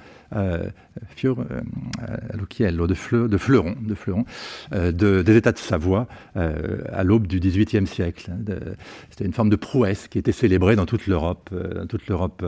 fior, 1.16 1.40
euh, 1.40 2.88
de, 2.88 2.94
fleur, 2.94 3.30
fleuron, 3.38 3.76
de 3.80 3.96
fleuron 3.96 4.26
de, 4.72 5.22
des 5.22 5.36
États 5.36 5.52
de 5.52 5.58
Savoie 5.58 6.08
à 6.36 7.04
l'aube 7.04 7.28
du 7.28 7.40
XVIIIe 7.40 7.88
siècle. 7.88 8.32
C'était 9.10 9.26
une 9.26 9.34
forme 9.34 9.50
de 9.50 9.56
prouesse 9.56 10.08
qui 10.08 10.18
était 10.18 10.32
célébrée 10.32 10.76
dans 10.76 10.86
toute 10.86 11.08
l'Europe, 11.08 11.50
dans 11.54 11.86
toute 11.86 12.08
l'Europe 12.08 12.46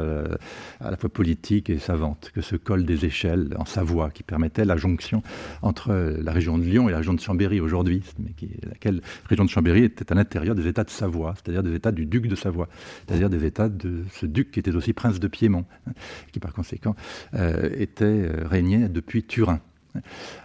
à 0.79 0.91
la 0.91 0.97
fois 0.97 1.09
politique 1.09 1.69
et 1.69 1.77
savante, 1.77 2.31
que 2.33 2.41
ce 2.41 2.55
col 2.55 2.85
des 2.85 3.05
échelles 3.05 3.49
en 3.57 3.65
Savoie 3.65 4.09
qui 4.09 4.23
permettait 4.23 4.65
la 4.65 4.77
jonction 4.77 5.21
entre 5.61 5.93
la 5.93 6.31
région 6.31 6.57
de 6.57 6.63
Lyon 6.63 6.89
et 6.89 6.91
la 6.91 6.99
région 6.99 7.13
de 7.13 7.19
Chambéry 7.19 7.59
aujourd'hui, 7.59 8.03
mais 8.19 8.31
laquelle 8.67 9.01
région 9.27 9.45
de 9.45 9.49
Chambéry 9.49 9.83
était 9.83 10.11
à 10.11 10.15
l'intérieur 10.15 10.55
des 10.55 10.67
États 10.67 10.83
de 10.83 10.89
Savoie, 10.89 11.35
c'est-à-dire 11.35 11.63
des 11.63 11.75
États 11.75 11.91
du 11.91 12.05
duc 12.05 12.27
de 12.27 12.35
Savoie, 12.35 12.67
c'est-à-dire 13.07 13.29
des 13.29 13.45
États 13.45 13.69
de 13.69 14.03
ce 14.11 14.25
duc 14.25 14.51
qui 14.51 14.59
était 14.59 14.75
aussi 14.75 14.93
prince 14.93 15.19
de 15.19 15.27
Piémont, 15.27 15.65
hein, 15.87 15.91
qui 16.31 16.39
par 16.39 16.53
conséquent 16.53 16.95
euh, 17.33 17.69
était 17.75 18.05
euh, 18.05 18.47
régné 18.47 18.89
depuis 18.89 19.23
Turin. 19.23 19.59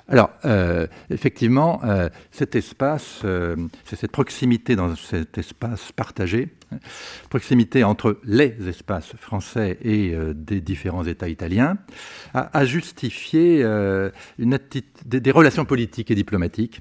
Alors, 0.07 0.31
euh, 0.45 0.87
effectivement, 1.11 1.81
cet 2.31 2.55
espace, 2.55 3.25
c'est 3.85 3.97
cette 3.97 4.13
proximité 4.13 4.77
dans 4.77 4.95
cet 4.95 5.39
espace 5.39 5.91
partagé, 5.91 6.51
proximité 7.31 7.83
entre 7.83 8.21
les 8.23 8.55
espaces 8.69 9.13
français 9.17 9.77
et 9.83 10.17
des 10.37 10.61
différents 10.61 11.05
États 11.05 11.29
italiens, 11.29 11.79
a, 12.33 12.65
justifié 12.65 13.65
des, 14.39 15.31
relations 15.33 15.65
politiques 15.65 16.13
et 16.13 16.15
diplomatiques 16.15 16.81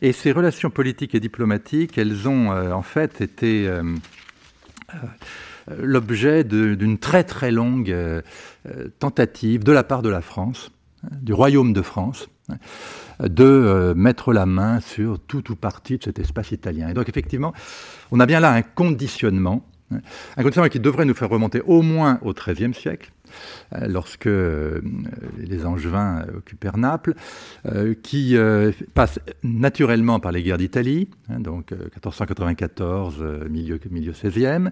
et 0.00 0.12
ces 0.12 0.32
relations 0.32 0.70
politiques 0.70 1.14
et 1.14 1.20
diplomatiques, 1.20 1.98
elles 1.98 2.28
ont 2.28 2.52
euh, 2.52 2.72
en 2.72 2.82
fait 2.82 3.20
été 3.20 3.66
euh, 3.66 3.82
euh, 4.94 4.98
l'objet 5.68 6.44
d'une 6.44 6.98
très 6.98 7.24
très 7.24 7.50
longue 7.50 7.94
tentative 8.98 9.64
de 9.64 9.72
la 9.72 9.84
part 9.84 10.02
de 10.02 10.08
la 10.08 10.20
France, 10.20 10.70
du 11.10 11.32
Royaume 11.32 11.72
de 11.72 11.82
France, 11.82 12.28
de 13.20 13.92
mettre 13.96 14.32
la 14.32 14.46
main 14.46 14.80
sur 14.80 15.18
tout 15.20 15.50
ou 15.50 15.56
partie 15.56 15.98
de 15.98 16.04
cet 16.04 16.18
espace 16.18 16.52
italien. 16.52 16.88
Et 16.88 16.94
donc 16.94 17.08
effectivement, 17.08 17.52
on 18.10 18.20
a 18.20 18.26
bien 18.26 18.40
là 18.40 18.52
un 18.52 18.62
conditionnement, 18.62 19.64
un 19.90 20.42
conditionnement 20.42 20.70
qui 20.70 20.80
devrait 20.80 21.04
nous 21.04 21.14
faire 21.14 21.28
remonter 21.28 21.60
au 21.60 21.82
moins 21.82 22.18
au 22.22 22.32
XIIIe 22.32 22.74
siècle, 22.74 23.12
euh, 23.12 23.21
lorsque 23.86 24.26
euh, 24.26 24.80
les 25.38 25.64
Angevins 25.66 26.24
occupèrent 26.36 26.78
Naples, 26.78 27.14
euh, 27.66 27.94
qui 28.02 28.36
passe 28.94 29.20
naturellement 29.42 30.20
par 30.20 30.32
les 30.32 30.42
guerres 30.42 30.58
d'Italie, 30.58 31.08
hein, 31.28 31.40
donc 31.40 31.72
1494, 31.72 33.24
milieu, 33.50 33.78
milieu 33.90 34.12
16e, 34.12 34.70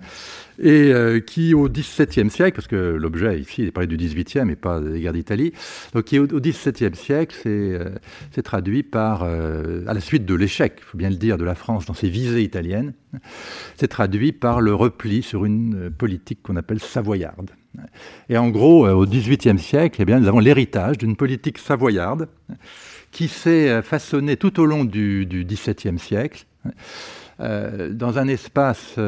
et 0.58 0.92
qui 1.26 1.54
au 1.54 1.68
XVIIe 1.68 2.30
siècle, 2.30 2.56
parce 2.56 2.68
que 2.68 2.76
l'objet 2.76 3.40
ici 3.40 3.62
est 3.62 3.70
parlé 3.70 3.86
du 3.86 3.96
XVIIIe 3.96 4.50
et 4.50 4.56
pas 4.56 4.80
des 4.80 5.00
guerres 5.00 5.12
d'Italie, 5.12 5.52
donc 5.94 6.04
qui 6.04 6.18
au, 6.18 6.26
XVIIe 6.26 6.94
siècle 6.94 7.36
s'est 7.36 8.42
traduit 8.42 8.82
par, 8.82 9.22
à 9.22 9.94
la 9.94 10.00
suite 10.00 10.24
de 10.24 10.34
l'échec, 10.34 10.74
il 10.78 10.84
faut 10.84 10.98
bien 10.98 11.10
le 11.10 11.16
dire, 11.16 11.38
de 11.38 11.44
la 11.44 11.54
France 11.54 11.86
dans 11.86 11.94
ses 11.94 12.08
visées 12.08 12.42
italiennes, 12.42 12.92
c'est 13.76 13.88
traduit 13.88 14.32
par 14.32 14.60
le 14.60 14.74
repli 14.74 15.22
sur 15.22 15.44
une 15.44 15.90
politique 15.90 16.42
qu'on 16.42 16.56
appelle 16.56 16.80
savoyarde. 16.80 17.50
Et 18.28 18.36
en 18.36 18.48
gros, 18.48 18.86
euh, 18.86 18.92
au 18.92 19.06
XVIIIe 19.06 19.58
siècle, 19.58 20.00
eh 20.02 20.04
bien, 20.04 20.20
nous 20.20 20.28
avons 20.28 20.40
l'héritage 20.40 20.98
d'une 20.98 21.16
politique 21.16 21.58
savoyarde 21.58 22.28
qui 23.10 23.28
s'est 23.28 23.68
euh, 23.68 23.82
façonnée 23.82 24.36
tout 24.36 24.60
au 24.60 24.66
long 24.66 24.84
du, 24.84 25.26
XVIIe 25.28 25.98
siècle. 25.98 26.46
Euh, 27.40 27.88
dans 27.94 28.18
un 28.18 28.28
espace 28.28 28.98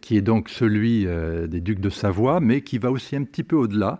qui 0.00 0.16
est 0.16 0.22
donc 0.22 0.48
celui 0.48 1.06
des 1.46 1.60
ducs 1.60 1.80
de 1.80 1.90
Savoie, 1.90 2.40
mais 2.40 2.62
qui 2.62 2.78
va 2.78 2.90
aussi 2.90 3.16
un 3.16 3.24
petit 3.24 3.42
peu 3.42 3.56
au-delà, 3.56 3.98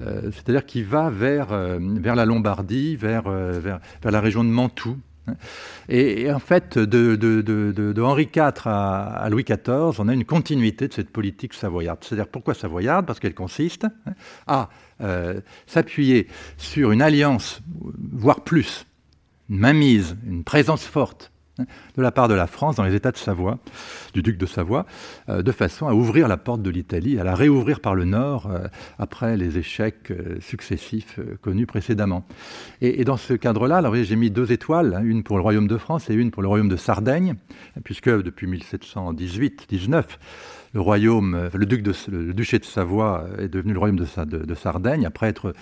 c'est-à-dire 0.00 0.66
qui 0.66 0.82
va 0.82 1.08
vers, 1.08 1.48
vers 1.78 2.16
la 2.16 2.24
Lombardie, 2.24 2.96
vers, 2.96 3.30
vers, 3.30 3.78
vers, 4.02 4.10
la 4.10 4.20
région 4.20 4.42
de 4.42 4.48
Mantoue, 4.48 4.98
et, 5.88 6.30
en 6.30 6.38
fait, 6.38 6.78
de, 6.78 8.00
Henri 8.00 8.28
IV 8.34 8.52
à, 8.66 9.28
Louis 9.30 9.44
XIV, 9.44 9.98
on 9.98 10.08
a 10.08 10.14
une 10.14 10.24
continuité 10.24 10.88
de 10.88 10.92
cette 10.92 11.10
politique 11.10 11.54
savoyarde. 11.54 11.98
C'est-à-dire 12.02 12.28
pourquoi 12.28 12.54
savoyarde? 12.54 13.06
Parce 13.06 13.20
qu'elle 13.20 13.34
consiste 13.34 13.86
à 14.46 14.68
euh, 15.00 15.40
s'appuyer 15.66 16.28
sur 16.56 16.92
une 16.92 17.02
alliance, 17.02 17.60
voire 18.12 18.42
plus, 18.42 18.86
une 19.48 19.58
mainmise, 19.58 20.16
une 20.26 20.44
présence 20.44 20.84
forte 20.84 21.32
de 21.58 22.02
la 22.02 22.12
part 22.12 22.28
de 22.28 22.34
la 22.34 22.46
France 22.46 22.76
dans 22.76 22.84
les 22.84 22.94
États 22.94 23.10
de 23.10 23.16
Savoie, 23.16 23.58
du 24.14 24.22
duc 24.22 24.38
de 24.38 24.46
Savoie, 24.46 24.86
euh, 25.28 25.42
de 25.42 25.52
façon 25.52 25.88
à 25.88 25.94
ouvrir 25.94 26.28
la 26.28 26.36
porte 26.36 26.62
de 26.62 26.70
l'Italie, 26.70 27.18
à 27.18 27.24
la 27.24 27.34
réouvrir 27.34 27.80
par 27.80 27.94
le 27.94 28.04
nord 28.04 28.48
euh, 28.50 28.68
après 28.98 29.36
les 29.36 29.58
échecs 29.58 30.10
euh, 30.10 30.36
successifs 30.40 31.18
connus 31.42 31.66
précédemment. 31.66 32.24
Et, 32.80 33.04
dans 33.04 33.16
ce 33.16 33.34
cadre-là, 33.34 33.82
j'ai 34.02 34.16
mis 34.16 34.30
deux 34.30 34.52
étoiles, 34.52 34.94
hein, 34.94 35.02
une 35.02 35.22
pour 35.22 35.36
le 35.36 35.42
royaume 35.42 35.66
de 35.66 35.76
France 35.76 36.10
et 36.10 36.14
une 36.14 36.30
pour 36.30 36.42
le 36.42 36.48
royaume 36.48 36.68
de 36.68 36.76
Sardaigne, 36.76 37.34
puisque 37.84 38.10
depuis 38.10 38.46
1718-19, 38.46 40.04
le 40.74 42.32
duché 42.32 42.58
de 42.58 42.64
Savoie 42.64 43.26
est 43.38 43.48
devenu 43.48 43.72
le 43.72 43.78
royaume 43.78 43.98
de 43.98 44.54
Sardaigne, 44.54 45.06
après 45.06 45.28
être 45.28 45.54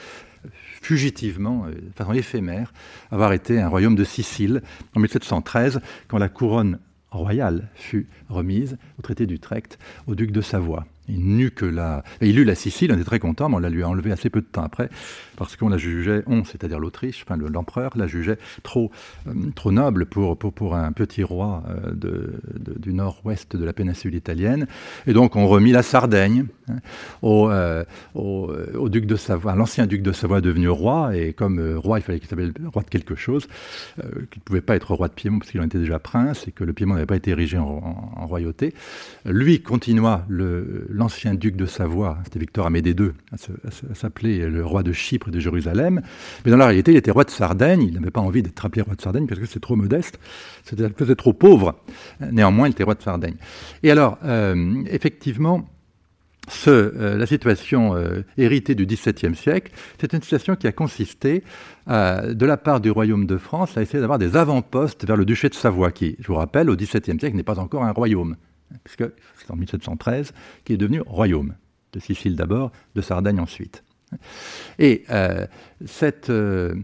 fugitivement, 0.87 1.67
euh, 1.67 1.73
de 1.73 1.93
façon 1.97 2.13
éphémère, 2.13 2.73
avoir 3.11 3.33
été 3.33 3.61
un 3.61 3.69
royaume 3.69 3.97
de 3.97 4.05
Sicile 4.05 4.63
en 4.95 5.01
1713, 5.01 5.81
quand 6.07 6.19
la 6.19 6.29
couronne 6.29 6.79
royale 7.11 7.69
fut 7.75 8.07
remise 8.29 8.79
au 8.97 9.03
traité 9.03 9.27
d'Utrecht 9.27 9.81
au 10.07 10.15
duc 10.15 10.31
de 10.31 10.41
Savoie. 10.41 10.87
Il 11.09 11.51
que 11.51 11.65
la. 11.65 12.03
Il 12.21 12.39
eut 12.39 12.45
la 12.45 12.55
Sicile, 12.55 12.91
on 12.93 12.97
était 12.97 13.05
très 13.05 13.19
content, 13.19 13.49
mais 13.49 13.57
on 13.57 13.61
la 13.61 13.71
lui 13.71 13.83
a 13.83 13.89
enlevé 13.89 14.11
assez 14.11 14.31
peu 14.31 14.41
de 14.41 14.47
temps 14.47 14.63
après, 14.63 14.89
parce 15.37 15.57
qu'on 15.57 15.69
la 15.69 15.79
jugeait, 15.79 16.23
on, 16.27 16.45
c'est-à-dire 16.45 16.79
l'Autriche, 16.79 17.25
enfin 17.27 17.37
l'empereur, 17.37 17.93
la 17.97 18.07
jugeait 18.07 18.39
trop, 18.63 18.91
euh, 19.29 19.33
trop 19.55 19.73
noble 19.73 20.07
pour, 20.07 20.37
pour, 20.37 20.53
pour, 20.53 20.75
un 20.75 20.93
petit 20.93 21.23
roi 21.23 21.63
euh, 21.69 21.93
de, 21.93 22.35
du 22.79 22.93
nord-ouest 22.93 23.57
de 23.57 23.65
la 23.65 23.73
péninsule 23.73 24.15
italienne. 24.15 24.67
Et 25.07 25.13
donc 25.13 25.37
on 25.37 25.47
remit 25.47 25.73
la 25.73 25.83
Sardaigne 25.83 26.47
hein, 26.69 26.79
au, 27.23 27.51
euh, 27.51 27.85
au, 28.15 28.89
duc 28.89 29.07
de 29.07 29.17
Savoie, 29.17 29.55
l'ancien 29.55 29.87
duc 29.87 30.03
de 30.03 30.13
Savoie 30.13 30.41
devenu 30.41 30.69
roi, 30.69 31.17
et 31.17 31.33
comme 31.33 31.77
roi, 31.77 31.99
il 31.99 32.03
fallait 32.03 32.19
qu'il 32.19 32.29
s'appelle 32.29 32.53
roi 32.73 32.83
de 32.83 32.89
quelque 32.89 33.15
chose, 33.15 33.47
qu'il 33.97 34.41
ne 34.41 34.45
pouvait 34.45 34.61
pas 34.61 34.77
être 34.77 34.95
roi 34.95 35.09
de 35.09 35.15
Piémont 35.15 35.39
parce 35.39 35.51
qu'il 35.51 35.61
en 35.61 35.65
était 35.65 35.79
déjà 35.79 35.99
prince, 35.99 36.49
et 36.49 36.53
que 36.53 36.65
le 36.65 36.73
Piémont 36.73 36.95
n'avait 36.95 37.07
pas 37.07 37.17
été 37.17 37.31
érigé 37.31 37.59
en 37.59 38.27
royauté. 38.27 38.75
Lui 39.25 39.63
continua 39.63 40.25
le 40.29 40.87
l'ancien 40.97 41.35
duc 41.35 41.57
de 41.57 41.67
Savoie, 41.67 42.19
c'était 42.25 42.39
Victor 42.39 42.67
Amédée 42.67 42.95
II, 42.99 43.11
à 43.33 43.95
s'appeler 43.95 44.49
le 44.49 44.65
roi 44.65 44.83
de 44.83 44.93
Chypre 44.93 45.29
et 45.29 45.31
de 45.31 45.39
Jérusalem. 45.39 46.01
Mais 46.45 46.51
dans 46.51 46.57
la 46.57 46.67
réalité, 46.67 46.93
il 46.93 46.97
était 46.97 47.11
roi 47.11 47.25
de 47.25 47.31
Sardaigne. 47.31 47.83
Il 47.83 47.95
n'avait 47.95 48.11
pas 48.11 48.21
envie 48.21 48.43
d'être 48.43 48.65
appelé 48.65 48.83
roi 48.83 48.95
de 48.95 49.03
Sardaigne 49.03 49.27
parce 49.27 49.41
que 49.41 49.47
c'est 49.47 49.61
trop 49.61 49.77
modeste. 49.77 50.19
C'était 50.65 51.15
trop 51.15 51.35
pauvre. 51.35 51.77
Néanmoins, 52.33 52.69
il 52.69 52.73
était 52.73 52.85
roi 52.85 52.95
de 52.95 53.03
Sardaigne. 53.03 53.37
Et 53.83 53.91
alors, 53.91 54.19
euh, 54.25 54.83
effectivement, 54.87 55.69
euh, 56.69 57.19
la 57.19 57.27
situation 57.27 57.95
euh, 57.95 58.23
héritée 58.39 58.75
du 58.75 58.87
XVIIe 58.87 59.35
siècle, 59.35 59.73
c'est 60.01 60.15
une 60.15 60.23
situation 60.23 60.57
qui 60.57 60.67
a 60.67 60.73
consisté, 60.73 61.43
de 61.87 62.47
la 62.47 62.57
part 62.57 62.81
du 62.81 62.91
royaume 62.91 63.27
de 63.27 63.37
France, 63.37 63.77
à 63.77 63.83
essayer 63.83 64.01
d'avoir 64.01 64.19
des 64.19 64.37
avant-postes 64.37 65.07
vers 65.07 65.17
le 65.17 65.25
duché 65.25 65.49
de 65.49 65.55
Savoie, 65.55 65.93
qui, 65.93 66.17
je 66.21 66.27
vous 66.27 66.35
rappelle, 66.35 66.71
au 66.71 66.75
XVIIe 66.75 67.21
siècle 67.21 67.37
n'est 67.37 67.43
pas 67.43 67.61
encore 67.61 67.85
un 67.85 67.93
royaume 67.93 68.37
puisque 68.85 69.05
c'est 69.39 69.51
en 69.51 69.57
1713 69.57 70.33
qui 70.65 70.73
est 70.73 70.77
devenu 70.77 71.01
royaume, 71.01 71.55
de 71.93 72.01
Sicile 72.01 72.37
d'abord, 72.37 72.73
de 72.95 73.01
Sardaigne 73.01 73.41
ensuite. 73.41 73.83
Et 74.79 75.05
euh, 75.11 75.47
cette, 75.85 76.31
euh, 76.31 76.75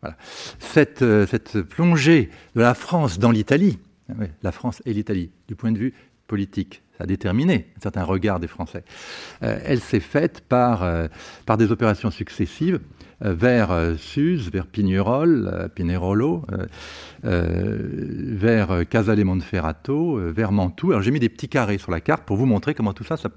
voilà, 0.00 0.16
cette, 0.58 1.02
euh, 1.02 1.26
cette, 1.26 1.60
plongée 1.62 2.30
de 2.54 2.60
la 2.60 2.74
France 2.74 3.18
dans 3.18 3.30
l'Italie, 3.30 3.78
la 4.42 4.52
France 4.52 4.82
et 4.84 4.92
l'Italie, 4.92 5.30
du 5.48 5.56
point 5.56 5.72
de 5.72 5.78
vue 5.78 5.94
politique, 6.26 6.82
ça 6.96 7.04
a 7.04 7.06
déterminé 7.06 7.66
un 7.76 7.80
certain 7.80 8.04
regard 8.04 8.38
des 8.38 8.46
Français, 8.46 8.84
elle 9.40 9.80
s'est 9.80 10.00
faite 10.00 10.42
par, 10.42 10.86
par 11.46 11.56
des 11.56 11.72
opérations 11.72 12.10
successives 12.10 12.80
vers 13.24 13.94
Suse, 13.98 14.50
vers 14.52 14.66
Pignerol, 14.66 15.70
Pinerolo, 15.74 16.44
vers 17.22 18.88
Casale 18.88 19.24
Monferrato, 19.24 20.20
vers 20.32 20.52
Mantoue. 20.52 20.90
Alors 20.90 21.02
j'ai 21.02 21.10
mis 21.10 21.20
des 21.20 21.28
petits 21.28 21.48
carrés 21.48 21.78
sur 21.78 21.90
la 21.90 22.00
carte 22.00 22.24
pour 22.24 22.36
vous 22.36 22.46
montrer 22.46 22.74
comment 22.74 22.92
tout 22.92 23.04
ça, 23.04 23.16
ça, 23.16 23.30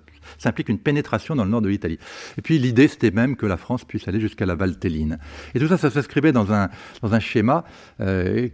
implique 0.46 0.70
une 0.70 0.80
pénétration 0.80 1.36
dans 1.36 1.46
le 1.46 1.50
nord 1.50 1.62
de 1.62 1.70
l'Italie. 1.70 2.00
Et 2.38 2.42
puis 2.42 2.60
l'idée, 2.60 2.88
c'était 2.88 3.12
même 3.12 3.36
que 3.36 3.46
la 3.46 3.58
France 3.58 3.86
puisse 3.86 4.08
aller 4.08 4.20
jusqu'à 4.20 4.46
la 4.46 4.56
Valtelline. 4.56 5.18
Et 5.56 5.60
tout 5.60 5.68
ça, 5.68 5.78
ça 5.78 5.90
s'inscrivait 5.90 6.32
dans 6.32 6.54
un, 6.54 6.70
dans 7.02 7.14
un 7.14 7.20
schéma 7.20 7.64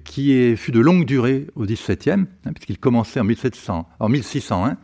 qui 0.04 0.56
fut 0.56 0.72
de 0.72 0.80
longue 0.80 1.06
durée 1.06 1.48
au 1.56 1.66
XVIIe, 1.66 2.26
hein, 2.46 2.54
puisqu'il 2.54 2.78
commençait 2.78 3.20
en, 3.20 3.26
1700, 3.26 3.90
en 4.00 4.10
1601 4.10 4.78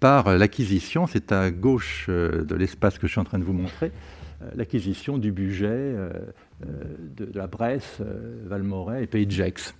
par 0.00 0.36
l'acquisition, 0.36 1.06
c'est 1.06 1.32
à 1.32 1.50
gauche 1.50 2.06
euh, 2.08 2.44
de 2.44 2.54
l'espace 2.54 2.98
que 2.98 3.06
je 3.06 3.12
suis 3.12 3.20
en 3.20 3.24
train 3.24 3.38
de 3.38 3.44
vous 3.44 3.52
montrer, 3.52 3.86
euh, 3.86 4.17
l'acquisition 4.54 5.18
du 5.18 5.32
budget 5.32 5.66
euh, 5.68 6.10
de, 7.16 7.28
la 7.34 7.46
Bresse, 7.46 8.00
Valmoret 8.46 9.04
et 9.04 9.06
Pays 9.06 9.26
de 9.26 9.32
Gex. 9.32 9.74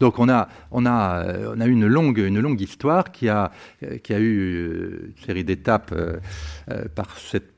Donc 0.00 0.18
on 0.18 0.28
a, 0.28 0.48
on 0.70 0.86
a, 0.86 1.24
a 1.60 1.66
une, 1.66 1.86
longue, 1.86 2.60
histoire 2.60 3.12
qui 3.12 3.28
a 3.28 3.50
eu 3.82 5.12
une 5.16 5.24
série 5.24 5.44
d'étapes 5.44 5.94
par 6.94 7.18
cette 7.18 7.53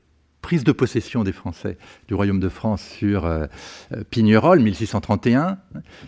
prise 0.47 0.63
de 0.63 0.71
possession 0.71 1.25
des 1.25 1.33
Français 1.33 1.77
du 2.07 2.13
Royaume 2.13 2.39
de 2.39 2.47
France 2.47 2.81
sur 2.81 3.25
euh, 3.25 3.47
euh, 3.91 4.05
Pignerol, 4.09 4.61
1631, 4.61 5.57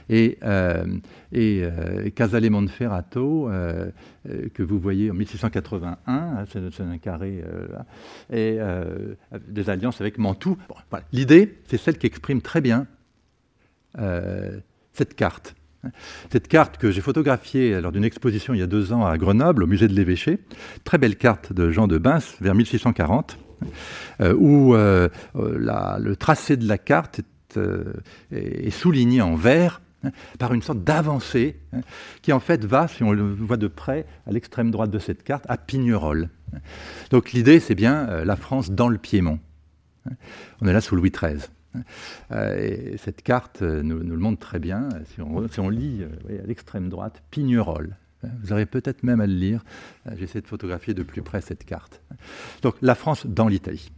et, 0.08 0.38
euh, 0.44 0.86
et 1.34 1.62
Casale 2.16 2.50
Monferrato, 2.50 3.50
que 4.54 4.64
vous 4.64 4.80
voyez 4.80 5.12
en 5.12 5.14
1681, 5.14 5.98
hein, 6.08 6.46
c'est 6.48 6.82
un 6.82 6.98
carré, 7.00 7.44
et 8.32 8.60
des 9.46 9.70
alliances 9.70 10.00
avec 10.00 10.18
Mantoue. 10.18 10.58
L'idée, 11.12 11.58
c'est 11.68 11.78
celle 11.78 11.98
qui 11.98 12.08
exprime 12.08 12.42
très 12.42 12.62
bien 12.62 12.88
cette 14.94 15.16
carte. 15.16 15.54
Cette 16.32 16.48
carte 16.48 16.78
que 16.78 16.92
j'ai 16.92 17.02
photographiée 17.02 17.82
lors 17.82 17.92
d'une 17.92 18.06
exposition 18.06 18.54
il 18.54 18.62
y 18.62 18.64
a 18.64 18.68
deux 18.68 18.94
ans 18.94 19.06
à 19.06 19.18
Grenoble, 19.18 19.64
au 19.64 19.68
musée 19.68 19.90
de 19.90 19.94
l'Évêché, 19.94 20.40
très 20.86 20.98
belle 20.98 21.18
carte 21.18 21.52
de 21.52 21.72
Jean 21.72 21.88
de 21.88 21.98
Bins 21.98 22.20
vers 22.40 22.56
1640, 22.56 23.38
euh, 23.38 23.49
où 24.20 24.74
euh, 24.76 25.10
euh, 25.36 25.98
le 26.00 26.16
tracé 26.16 26.58
de 26.58 26.68
la 26.68 26.78
carte 26.78 27.22
est, 28.32 28.70
souligné 28.70 29.22
en 29.22 29.36
vert 29.36 29.82
hein, 30.04 30.12
par 30.38 30.54
une 30.54 30.62
sorte 30.62 30.84
d'avancée 30.84 31.60
hein, 31.74 31.82
qui 32.22 32.34
en 32.34 32.40
fait 32.40 32.66
va, 32.66 32.88
si 32.88 33.04
on 33.04 33.12
le 33.12 33.24
voit 33.24 33.58
de 33.58 33.68
près, 33.68 34.06
à 34.28 34.32
l'extrême 34.32 34.72
droite 34.72 34.92
de 34.92 35.00
cette 35.00 35.24
carte, 35.24 35.46
à 35.48 35.58
Pignerol. 35.58 36.30
Donc 37.12 37.32
l'idée, 37.32 37.60
c'est 37.60 37.76
bien 37.76 38.24
la 38.24 38.36
France 38.36 38.72
dans 38.72 38.88
le 38.88 38.98
Piémont. 38.98 39.40
Hein. 40.10 40.14
On 40.62 40.68
est 40.68 40.74
là 40.74 40.82
sous 40.82 40.96
Louis 40.96 41.12
XIII. 41.12 41.42
Et 42.58 42.98
cette 42.98 43.22
carte 43.22 43.62
nous, 43.62 44.00
le 44.00 44.18
montre 44.18 44.40
très 44.40 44.58
bien. 44.58 44.90
Si 45.14 45.22
on, 45.22 45.70
lit 45.70 46.04
à 46.28 46.48
l'extrême 46.48 46.90
droite, 46.90 47.22
Pignerol. 47.30 47.96
Vous 48.24 48.52
aurez 48.52 48.66
peut-être 48.66 49.04
même 49.04 49.22
à 49.22 49.28
le 49.28 49.34
lire. 49.34 49.64
J'essaie 50.18 50.42
de 50.42 50.48
photographier 50.48 50.94
de 50.94 51.04
plus 51.04 51.22
près 51.22 51.42
cette 51.42 51.64
carte. 51.64 52.02
Donc 52.62 52.76
la 52.82 52.96
France 52.96 53.26
dans 53.26 53.48
l'Italie. 53.48 53.92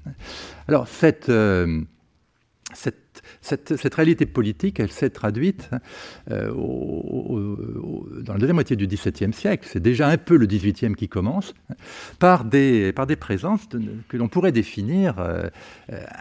Alors 0.67 0.87
cette, 0.87 1.29
euh, 1.29 1.81
réalité 3.95 4.25
politique, 4.25 4.79
elle 4.79 4.91
s'est 4.91 5.09
traduite 5.09 5.69
euh, 6.29 6.51
dans 6.51 8.33
la 8.33 8.39
deuxième 8.39 8.55
moitié 8.55 8.75
du 8.75 8.87
XVIIe 8.87 9.33
siècle, 9.33 9.67
c'est 9.69 9.79
déjà 9.79 10.07
un 10.07 10.17
peu 10.17 10.37
le 10.37 10.45
XVIIIe 10.45 10.95
qui 10.95 11.09
commence, 11.09 11.53
par 12.19 12.45
des, 12.45 12.93
présences 13.19 13.67
que 14.07 14.17
l'on 14.17 14.27
pourrait 14.27 14.51
définir 14.51 15.15
euh, 15.19 15.49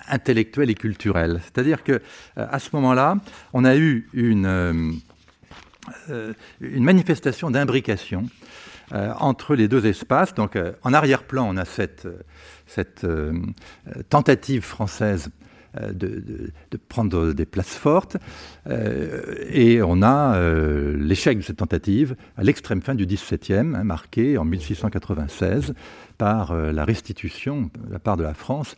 intellectuelles 0.09 0.71
et 0.71 0.75
culturelles. 0.75 1.41
C'est-à-dire 1.45 1.85
que 1.85 2.01
à 2.37 2.59
ce 2.59 2.71
moment-là, 2.75 3.17
on 3.53 3.65
a 3.65 3.77
eu 3.77 4.09
une 4.13 4.47
euh, 4.47 4.93
une 6.61 6.85
manifestation 6.85 7.51
d'imbrication 7.51 8.25
euh, 8.93 9.13
entre 9.19 9.55
les 9.55 9.69
deux 9.69 9.87
espaces. 9.87 10.35
Donc, 10.35 10.57
euh, 10.57 10.73
en 10.83 10.93
arrière-plan, 10.93 11.47
on 11.49 11.57
a 11.57 11.65
cette, 11.65 12.09
cette 12.67 13.07
tentative 14.09 14.63
française 14.63 15.31
de, 15.75 16.53
de, 16.71 16.77
prendre 16.89 17.33
des 17.33 17.47
places 17.47 17.77
fortes, 17.77 18.17
et 18.69 19.81
on 19.83 20.03
a 20.03 20.41
l'échec 20.97 21.39
de 21.39 21.43
cette 21.43 21.59
tentative 21.59 22.17
à 22.37 22.43
l'extrême 22.43 22.83
fin 22.83 22.95
du 22.95 23.07
XVIIe, 23.07 23.75
hein, 23.75 23.85
marqué 23.85 24.39
en 24.39 24.45
1696 24.45 25.75
par 26.19 26.55
la 26.55 26.85
restitution 26.85 27.71
de 27.87 27.93
la 27.93 27.99
part 27.99 28.17
de 28.17 28.23
la 28.23 28.35
France 28.35 28.77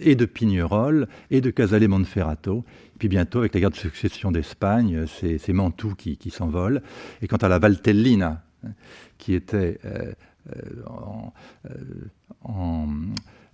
et 0.00 0.14
de 0.14 0.26
Pignerol 0.26 1.08
et 1.30 1.40
de 1.40 1.50
Casale 1.50 1.88
Monferrato 1.88 2.64
puis 3.02 3.08
bientôt, 3.08 3.40
avec 3.40 3.52
la 3.54 3.58
guerre 3.58 3.72
de 3.72 3.74
succession 3.74 4.30
d'Espagne, 4.30 5.06
c'est 5.08 5.52
Mantoue 5.52 5.96
qui, 5.96 6.30
s'envole. 6.30 6.82
Et 7.20 7.26
quant 7.26 7.36
à 7.38 7.48
la 7.48 7.58
Valtellina, 7.58 8.44
hein, 8.64 8.70
qui 9.18 9.34
était 9.34 9.80
euh, 9.84 10.12
euh, 10.54 11.32
en, 12.44 12.88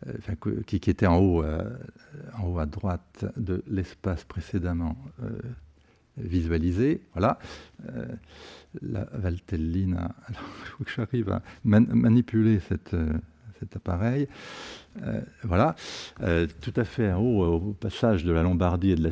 euh, 0.06 0.62
qui, 0.66 0.76
était 0.76 1.06
en 1.06 1.18
haut, 1.18 1.44
en 1.44 2.46
haut 2.46 2.58
à 2.58 2.66
droite 2.66 3.26
de 3.36 3.62
l'espace 3.66 4.24
précédemment 4.24 4.96
visualisé. 6.16 7.02
Voilà. 7.12 7.38
la 8.82 9.04
Valtellina. 9.12 10.14
il 10.28 10.34
faut 10.66 10.84
que 10.84 10.90
j'arrive 10.90 11.30
à 11.30 11.42
manipuler 11.64 12.60
cet 12.60 12.94
appareil. 13.74 14.28
Euh, 15.04 15.20
voilà, 15.42 15.76
euh, 16.22 16.46
tout 16.60 16.72
à 16.76 16.84
fait 16.84 17.12
en 17.12 17.20
haut, 17.20 17.44
au 17.44 17.72
passage 17.72 18.24
de 18.24 18.32
la 18.32 18.42
Lombardie 18.42 18.92
et, 18.92 18.96
de 18.96 19.02
la 19.02 19.10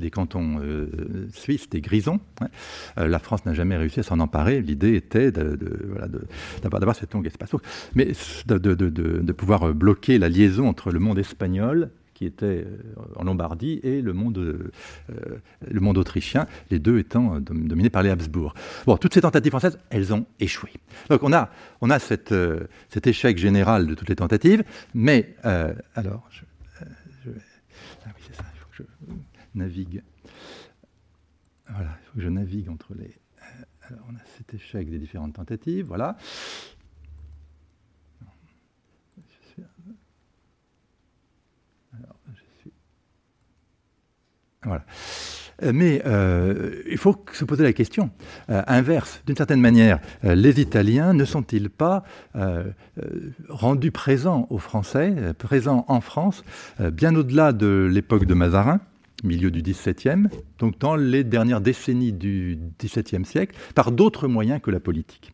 des, 0.00 0.10
cantons 0.10 0.60
euh, 0.62 0.88
suisses, 1.32 1.68
des 1.68 1.80
grisons. 1.80 2.20
Hein. 2.40 2.48
la 2.96 3.18
France 3.18 3.44
n'a 3.44 3.54
jamais 3.54 3.76
réussi 3.76 4.00
à 4.00 4.02
s'en 4.02 4.20
emparer. 4.20 4.60
L'idée 4.60 4.94
était 4.94 5.30
d'avoir 5.32 5.56
de, 5.56 6.26
voilà, 6.62 6.94
cet 6.94 7.14
long 7.14 7.22
espace. 7.22 7.50
Mais 7.94 8.12
de, 8.46 9.32
pouvoir 9.32 9.74
bloquer 9.74 10.18
la 10.18 10.28
liaison 10.28 10.68
entre 10.68 10.90
le 10.90 10.98
monde 10.98 11.18
espagnol 11.18 11.90
qui 12.18 12.24
était 12.24 12.66
euh, 12.66 12.78
en 13.14 13.22
Lombardie, 13.22 13.78
et 13.84 14.02
le 14.02 14.12
monde, 14.12 14.38
euh, 14.38 14.72
le 15.70 15.80
monde 15.80 15.98
autrichien, 15.98 16.48
les 16.68 16.80
deux 16.80 16.98
étant 16.98 17.36
euh, 17.36 17.40
dominés 17.40 17.90
par 17.90 18.02
les 18.02 18.10
Habsbourg. 18.10 18.54
Bon, 18.86 18.96
toutes 18.96 19.14
ces 19.14 19.20
tentatives 19.20 19.52
françaises, 19.52 19.78
elles 19.90 20.12
ont 20.12 20.26
échoué. 20.40 20.70
Donc 21.10 21.22
on 21.22 21.32
a, 21.32 21.48
on 21.80 21.90
a 21.90 22.00
cette, 22.00 22.34
cet 22.88 23.06
échec 23.06 23.38
général 23.38 23.86
de 23.86 23.94
toutes 23.94 24.08
les 24.08 24.16
tentatives, 24.16 24.64
mais 24.94 25.36
alors, 25.94 26.28
je, 26.30 26.40
vais, 27.30 27.40
ah 28.04 28.08
oui, 28.08 28.22
c'est 28.26 28.34
ça, 28.34 28.44
il 28.52 28.58
faut 28.58 28.68
que 28.70 28.76
je 28.82 29.12
navigue. 29.54 30.02
Voilà, 31.68 31.90
il 32.02 32.06
faut 32.06 32.16
que 32.16 32.22
je 32.22 32.28
navigue 32.28 32.68
entre 32.68 32.94
les. 32.98 33.16
alors 33.82 34.04
on 34.10 34.14
a 34.16 34.24
cet 34.36 34.54
échec 34.54 34.90
des 34.90 34.98
différentes 34.98 35.34
tentatives, 35.34 35.86
voilà. 35.86 36.16
Euh, 45.62 45.72
mais 45.74 46.02
euh, 46.06 46.82
il 46.90 46.98
faut 46.98 47.16
se 47.32 47.44
poser 47.44 47.64
la 47.64 47.72
question 47.72 48.10
euh, 48.50 48.62
inverse. 48.66 49.22
D'une 49.26 49.36
certaine 49.36 49.60
manière, 49.60 49.98
les 50.22 50.60
Italiens 50.60 51.12
ne 51.12 51.24
sont-ils 51.24 51.70
pas 51.70 52.04
rendus 53.48 53.90
présents 53.90 54.46
aux 54.50 54.58
Français, 54.58 55.14
présents 55.38 55.84
en 55.88 56.00
France, 56.00 56.44
bien 56.92 57.14
au-delà 57.14 57.52
de 57.52 57.88
l'époque 57.90 58.24
de 58.24 58.34
Mazarin, 58.34 58.80
milieu 59.24 59.50
du 59.50 59.62
XVIIe, 59.62 60.28
donc 60.58 60.78
dans 60.78 60.96
les 60.96 61.24
dernières 61.24 61.60
décennies 61.60 62.12
du 62.12 62.58
XVIIe 62.80 63.24
siècle, 63.24 63.56
par 63.74 63.90
d'autres 63.92 64.28
moyens 64.28 64.60
que 64.62 64.70
la 64.70 64.80
politique? 64.80 65.32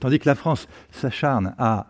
Tandis 0.00 0.18
que 0.18 0.28
la 0.28 0.34
France 0.34 0.68
s'acharne 0.90 1.54
à 1.58 1.86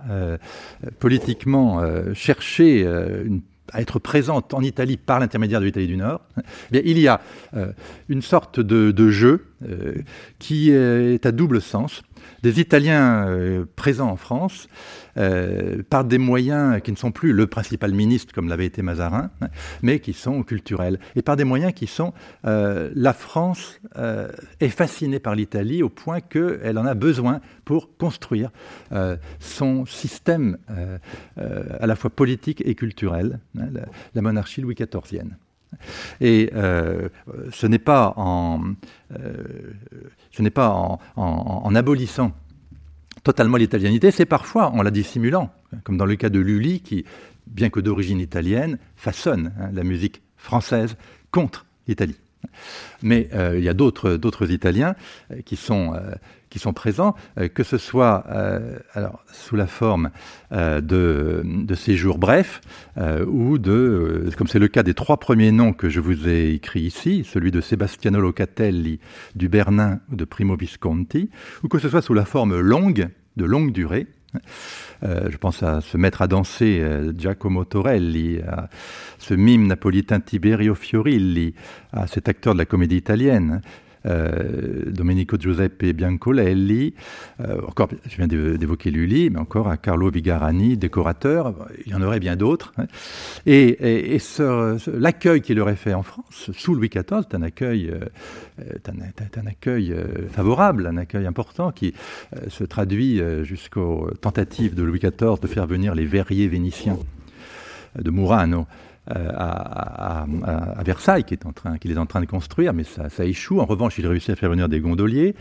politiquement 0.99 1.83
chercher 2.15 2.83
une 2.83 3.43
à 3.73 3.81
être 3.81 3.99
présente 3.99 4.55
en 4.55 4.63
Italie 4.63 4.97
par 4.97 5.21
l'intermédiaire 5.21 5.61
de 5.61 5.67
l'Italie 5.67 5.87
du 5.87 5.97
Nord, 5.97 6.21
eh 6.73 6.91
il 6.91 6.99
y 6.99 7.09
a 7.09 7.21
euh, 7.55 7.73
une 8.09 8.23
sorte 8.23 8.61
de, 8.61 9.11
jeu 9.11 9.47
euh, 9.69 9.95
qui 10.39 10.71
est 10.71 11.27
à 11.27 11.33
double 11.33 11.61
sens. 11.61 12.03
Des 12.43 12.61
Italiens 12.61 13.27
euh, 13.29 13.65
présents 13.77 14.11
en 14.11 14.17
France 14.17 14.69
par 15.89 16.05
des 16.05 16.19
moyens 16.19 16.81
qui 16.83 16.93
ne 16.93 16.97
sont 16.97 17.13
plus 17.13 17.33
le 17.33 17.47
principal 17.47 17.93
ministre 17.93 18.35
comme 18.35 18.49
l'avait 18.49 18.67
été 18.67 18.83
Mazarin, 18.83 19.31
mais 19.83 20.01
qui 20.01 20.13
sont 20.13 20.43
culturels, 20.43 20.99
et 21.15 21.23
par 21.23 21.37
des 21.37 21.45
moyens 21.45 21.73
qui 21.73 21.87
sont 21.87 22.13
la 22.45 23.13
France 23.13 23.81
est 24.61 24.69
fascinée 24.69 25.19
par 25.19 25.35
l'Italie 25.35 25.83
au 25.83 25.89
point 25.89 26.21
qu'elle 26.21 26.79
en 26.79 26.87
a 26.87 26.95
besoin 26.95 27.41
pour 27.65 27.97
construire 27.97 28.51
son 29.41 29.87
système 29.87 30.59
à 31.37 31.87
la 31.87 31.97
fois 31.97 32.11
politique 32.11 32.63
et 32.65 32.75
culturel, 32.75 33.41
hein, 33.59 33.69
la, 34.15 34.23
monarchie 34.23 34.61
Louis 34.61 34.75
XIVienne. 34.75 35.37
Et 36.21 36.51
euh, 36.55 37.09
ce 37.53 37.67
n'est 37.67 37.79
pas 37.79 38.15
euh, 38.17 38.75
en, 41.17 41.75
abolissant 41.75 42.33
totalement 43.27 43.57
l'italianité, 43.57 44.12
c'est 44.12 44.25
parfois 44.25 44.71
en 44.71 44.83
la 44.83 44.93
dissimulant, 44.93 45.51
comme 45.83 45.97
dans 45.97 46.07
le 46.07 46.15
cas 46.15 46.29
de 46.29 46.39
Lully, 46.39 46.79
qui, 46.79 47.05
bien 47.49 47.71
que 47.71 47.81
d'origine 47.81 48.21
italienne, 48.21 48.79
façonne 48.95 49.53
hein, 49.59 49.71
la 49.73 49.83
musique 49.83 50.23
française 50.37 50.97
contre 51.33 51.67
l'Italie. 51.89 52.15
Mais 53.03 53.29
il 53.55 53.65
y 53.65 53.69
a 53.69 53.75
d'autres 53.75 54.53
Italiens 54.53 54.95
qui 55.45 55.57
sont 55.57 56.01
qui 56.57 56.62
sont 56.62 56.73
présents, 56.73 57.14
euh, 57.38 57.49
que 57.49 57.62
ce 57.62 57.77
soit 57.77 58.25
euh, 58.31 58.79
alors, 58.95 59.23
sous 59.31 59.57
la 59.57 59.66
forme 59.66 60.09
euh, 60.53 60.81
de, 60.81 61.42
de, 61.45 61.75
séjours 61.75 62.16
brefs 62.16 62.62
ou 63.27 63.59
de, 63.59 64.31
comme 64.38 64.47
c'est 64.47 64.59
le 64.59 64.69
cas 64.69 64.83
des 64.83 64.95
trois 64.95 65.19
premiers 65.19 65.53
noms 65.53 65.75
que 65.75 65.90
je 65.90 66.01
vous 66.01 66.29
ai 66.29 66.55
écrits 66.55 66.81
ici, 66.81 67.29
celui 67.31 67.51
de 67.51 67.61
Sebastiano 67.61 68.21
Locatelli, 68.21 69.01
du 69.35 69.51
Bernin 69.51 70.01
de 70.11 70.25
Primo 70.25 70.57
Visconti, 70.57 71.29
ou 71.62 71.69
que 71.69 71.79
ce 71.79 71.90
soit 71.90 72.01
sous 72.01 72.14
la 72.14 72.25
forme 72.25 72.59
longue, 72.59 73.09
de 73.37 73.45
longue 73.45 73.71
durée. 73.73 74.07
je 75.03 75.37
pense 75.37 75.62
à 75.62 75.83
se 75.83 75.99
mettre 75.99 76.23
à 76.23 76.27
danser 76.27 76.83
Giacomo 77.14 77.66
Torelli, 77.66 78.40
à 78.40 78.71
ce 79.19 79.35
mime 79.35 79.66
napolitain 79.66 80.21
Tiberio 80.21 80.75
Fiorilli, 80.75 81.55
à 81.92 82.07
cet 82.07 82.31
acteur 82.31 82.55
de 82.55 82.59
la 82.59 82.64
comédie 82.64 82.97
italienne, 82.97 83.61
euh, 83.62 83.86
Domenico 84.07 85.37
Giuseppe 85.37 85.92
Biancolelli, 85.92 86.95
euh, 87.40 87.61
encore, 87.66 87.88
je 88.09 88.16
viens 88.16 88.27
d'évoquer 88.27 88.90
Lully, 88.90 89.31
mais 89.31 89.38
encore 89.38 89.69
à 89.69 89.77
Carlo 89.77 90.11
Vigarani, 90.11 90.77
décorateur, 90.77 91.55
il 91.85 91.92
y 91.92 91.95
en 91.95 92.03
aurait 92.03 92.21
bien 92.21 92.37
d'autres. 92.37 92.73
Hein. 92.79 92.87
Et, 93.47 93.79
l'accueil 94.92 95.40
qu'il 95.40 95.61
aurait 95.61 95.77
fait 95.77 95.95
en 95.95 96.03
France, 96.03 96.51
sous 96.53 96.75
Louis 96.75 96.88
XIV, 96.88 97.23
c'est 97.29 97.37
un 97.37 97.42
accueil, 97.42 97.90
euh, 97.90 98.75
un, 98.88 99.40
un, 99.40 99.47
accueil 99.47 99.95
favorable, 100.31 100.87
un 100.87 100.97
accueil 100.97 101.27
important 101.27 101.73
qui 101.73 101.95
se 102.49 102.64
traduit 102.64 103.21
jusqu'aux 103.42 104.11
tentatives 104.21 104.75
de 104.75 104.83
Louis 104.83 104.99
XIV 104.99 105.40
de 105.40 105.47
faire 105.47 105.66
venir 105.66 105.95
les 105.95 106.05
verriers 106.05 106.49
vénitiens 106.49 106.99
de 107.99 108.11
Murano 108.11 108.66
euh, 109.14 109.31
à, 109.37 110.27
Versailles, 110.85 111.25
qu'il 111.25 111.38
est, 111.38 111.47
en 111.47 111.53
train, 111.53 111.75
est 111.75 111.99
en 111.99 112.07
train 112.07 112.21
de 112.21 112.27
construire, 112.27 112.73
mais 112.73 112.85
ça, 112.85 113.25
échoue. 113.25 113.61
En 113.61 113.64
revanche, 113.64 113.99
il 113.99 114.07
réussit 114.07 114.31
à 114.31 114.37
faire 114.37 114.51
venir 114.51 114.69
des 114.69 114.81
gondoliers 114.81 115.35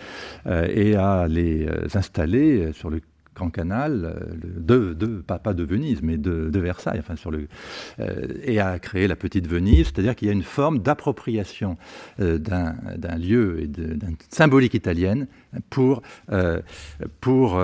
euh, 0.46 0.68
et 0.70 0.96
à 0.96 1.28
les 1.28 1.68
euh, 1.68 1.88
installer 1.94 2.72
sur 2.74 2.90
le 2.90 3.02
Grand 3.36 3.50
Canal, 3.50 4.16
de, 4.42 4.94
de, 4.94 5.22
pas, 5.22 5.54
de 5.54 5.64
Venise, 5.64 6.02
mais 6.02 6.16
de, 6.18 6.58
Versailles, 6.58 7.00
enfin 7.00 7.18
sur 7.18 7.32
le, 7.32 7.50
et 8.44 8.62
à 8.62 8.80
créer 8.80 9.10
la 9.10 9.18
petite 9.18 9.46
Venise, 9.46 9.88
c'est-à-dire 9.88 10.16
qu'il 10.16 10.30
y 10.30 10.32
a 10.32 10.34
une 10.34 10.42
forme 10.42 10.80
d'appropriation 10.80 11.76
d'un, 12.18 12.76
lieu 13.18 13.62
et 13.62 13.68
d'une 13.68 14.16
symbolique 14.30 14.74
italienne 14.74 15.28
pour, 15.70 16.02
pour, 17.20 17.62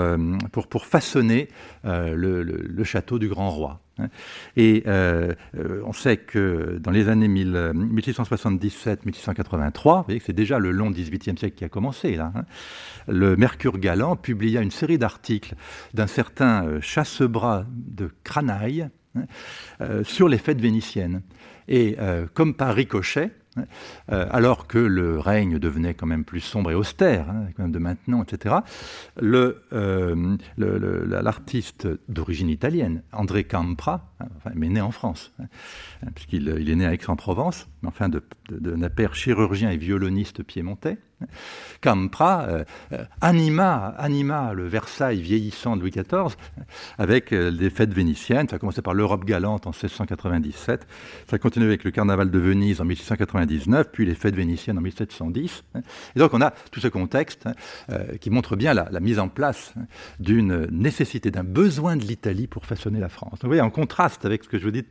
pour, 0.52 0.86
façonner 0.86 1.48
le, 1.86 2.84
château 2.84 3.18
du 3.18 3.30
Grand 3.30 3.50
Roi. 3.50 3.80
Hein. 4.00 4.08
Et 4.56 4.84
euh, 4.88 5.34
euh, 5.58 5.84
on 5.86 5.92
sait 5.94 6.18
que 6.18 6.80
dans 6.82 6.90
les 6.92 7.10
années 7.10 7.28
1677-1683, 7.28 9.98
vous 9.98 10.04
voyez 10.04 10.20
que 10.20 10.26
c'est 10.26 10.34
déjà 10.34 10.60
le 10.60 10.72
long 10.72 10.92
XVIIIe 10.92 11.38
siècle 11.38 11.56
qui 11.56 11.64
a 11.64 11.70
commencé 11.70 12.18
hein, 12.18 12.34
le 13.08 13.36
Mercure 13.36 13.78
Galant 13.78 14.16
publia 14.16 14.62
une 14.62 14.72
série 14.72 14.98
d'articles 14.98 15.54
d'un 15.94 16.08
certain 16.08 16.66
euh, 16.66 16.82
chassebras 16.82 17.66
de 17.70 18.10
Cranaille 18.24 18.88
hein, 19.16 19.26
sur 20.04 20.28
les 20.30 20.38
fêtes 20.38 20.62
vénitiennes. 20.62 21.22
Et 21.68 21.98
comme 22.34 22.56
par 22.56 22.74
ricochet, 22.76 23.26
euh, 23.26 23.41
alors 24.08 24.68
que 24.68 24.78
le 24.78 25.20
règne 25.20 25.60
devenait 25.60 25.94
quand 25.94 26.08
même 26.08 26.24
plus 26.24 26.40
sombre 26.40 26.72
et 26.72 26.76
austère, 26.76 27.30
hein, 27.30 27.68
de 27.68 27.80
maintenant, 27.80 28.24
etc., 28.24 28.56
euh, 29.22 30.38
l'artiste 30.58 31.88
d'origine 32.10 32.50
italienne, 32.50 33.04
André 33.12 33.44
Campra, 33.44 34.11
est 34.46 34.70
né 34.70 34.82
en 34.82 34.92
France, 34.92 35.32
hein, 35.40 36.10
puisqu'il 36.14 36.54
il 36.60 36.70
est 36.70 36.76
né 36.76 36.86
à 36.86 36.94
Aix-en-Provence, 36.94 37.68
enfin 37.86 38.10
d'un 38.10 38.90
père 38.90 39.16
chirurgien 39.16 39.72
et 39.72 39.78
violoniste 39.78 40.44
piémontais, 40.44 40.98
Campra 41.82 42.44
euh, 42.44 42.64
euh, 42.94 43.04
anima, 43.22 43.96
anima 43.98 44.54
le 44.54 44.68
Versailles 44.68 45.22
vieillissant 45.22 45.76
de 45.76 45.82
Louis 45.82 45.92
XIV 45.92 46.36
avec 46.98 47.32
euh, 47.32 47.50
les 47.50 47.70
fêtes 47.70 47.94
vénitiennes. 47.94 48.48
Ça 48.50 48.58
a 48.58 48.60
commencé 48.60 48.82
par 48.82 48.94
l'Europe 48.94 49.26
galante 49.26 49.68
en 49.68 49.72
1697, 49.72 50.88
ça 51.28 51.36
a 51.36 51.40
continué 51.40 51.68
avec 51.68 51.84
le 51.84 51.92
carnaval 51.92 52.30
de 52.30 52.40
Venise 52.40 52.82
en 52.82 52.86
1699, 52.86 53.90
puis 53.92 54.06
les 54.06 54.16
fêtes 54.16 54.36
vénitiennes 54.36 54.78
en 54.78 54.82
1710. 54.82 55.64
Et 56.16 56.20
donc 56.20 56.34
on 56.34 56.42
a 56.42 56.52
tout 56.72 56.80
ce 56.80 56.88
contexte 56.88 57.48
hein, 57.48 57.98
qui 58.20 58.30
montre 58.30 58.56
bien 58.56 58.74
la, 58.74 59.00
mise 59.00 59.20
en 59.20 59.30
place 59.30 59.74
hein, 59.78 59.86
d'une 60.20 60.68
nécessité, 60.72 61.32
d'un 61.32 61.44
besoin 61.44 61.96
de 61.96 62.04
l'Italie 62.04 62.48
pour 62.48 62.66
façonner 62.66 63.00
la 63.00 63.10
France. 63.10 63.40
vous 63.42 63.48
voyez, 63.48 63.62
en 63.62 63.70
contraste 63.70 64.11
avec 64.24 64.44
ce 64.44 64.50
que 64.50 64.58
je 64.58 64.66
vous, 64.66 64.72
dis, 64.72 64.86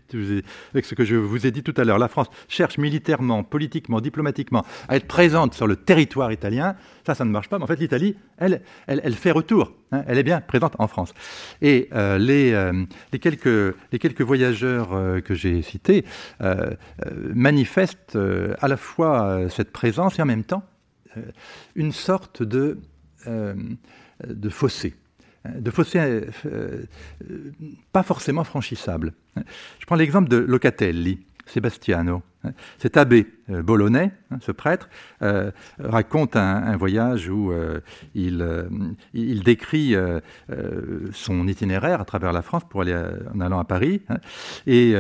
avec 0.73 0.85
ce 0.85 0.95
que 0.95 1.05
je 1.05 1.17
vous 1.17 1.47
ai 1.47 1.51
dit 1.51 1.63
tout 1.63 1.75
à 1.77 1.85
l'heure, 1.85 1.99
la 1.99 2.09
France 2.09 2.29
cherche 2.49 2.79
militairement, 2.79 3.43
politiquement, 3.43 4.01
diplomatiquement 4.01 4.65
à 4.89 4.97
être 4.97 5.07
présente 5.07 5.55
sur 5.55 5.67
le 5.67 5.77
territoire 5.77 6.33
italien. 6.33 6.77
Ça, 7.07 7.15
ça 7.15 7.25
ne 7.25 7.31
marche 7.31 7.49
pas. 7.49 7.59
Mais 7.59 7.65
en 7.65 7.67
fait, 7.67 7.81
l'Italie, 7.81 8.17
elle, 8.39 8.63
elle, 8.87 9.15
fait 9.15 9.31
retour. 9.31 9.73
Hein. 9.93 10.05
elle 10.07 10.19
est 10.19 10.23
bien 10.23 10.41
présente 10.41 10.75
en 10.79 10.89
France. 10.89 11.13
Et 11.63 11.89
euh, 11.93 12.19
les, 12.19 12.53
euh, 12.53 12.85
les, 13.13 13.19
quelques, 13.19 14.21
voyageurs 14.21 14.93
euh, 14.93 15.21
que 15.21 15.35
j'ai 15.35 15.63
cités 15.63 16.05
manifestent 17.35 18.19
à 18.61 18.69
la 18.69 18.77
fois 18.77 19.49
cette 19.49 19.73
présence 19.73 20.19
et 20.19 20.23
en 20.23 20.27
même 20.27 20.45
temps 20.45 20.63
une 21.75 21.93
sorte 21.93 22.43
de 22.43 22.79
fossé 24.49 24.95
de 25.49 25.71
fossé 25.71 26.27
pas 27.93 28.03
forcément 28.03 28.45
franchissable. 28.45 29.13
Je 29.37 29.87
prends 29.87 29.97
l'exemple 29.97 30.29
de 30.29 30.37
Locatelli, 30.37 31.21
Sebastiano. 31.47 32.23
Cet 32.79 32.97
abbé 32.97 33.27
euh, 33.51 33.63
hein, 34.31 34.39
ce 34.41 34.53
prêtre, 34.53 34.89
euh, 35.23 35.51
raconte 35.79 36.37
un, 36.37 36.77
voyage 36.77 37.29
où 37.29 37.53
euh, 37.53 37.81
il, 38.15 38.47
il, 39.13 39.43
décrit 39.43 39.95
son 41.13 41.49
itinéraire 41.49 42.01
à 42.01 42.05
travers 42.05 42.33
la 42.33 42.43
France 42.43 42.63
pour 42.69 42.83
aller 42.83 42.97
en 43.35 43.41
allant 43.41 43.59
à 43.59 43.65
Paris, 43.65 44.03
hein, 44.09 44.19
et, 44.67 44.95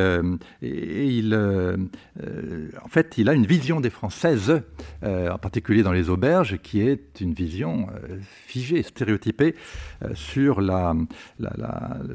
il, 0.62 1.34
en 1.34 2.88
fait, 2.88 3.18
il 3.18 3.28
a 3.28 3.34
une 3.34 3.46
vision 3.46 3.80
des 3.80 3.90
Françaises, 3.90 4.62
en 5.02 5.38
particulier 5.38 5.82
dans 5.82 5.92
les 5.92 6.10
auberges, 6.10 6.58
qui 6.58 6.80
est 6.80 7.20
une 7.20 7.32
vision 7.32 7.88
figée, 8.46 8.82
stéréotypée 8.82 9.54
sur 10.14 10.60
le 10.60 11.06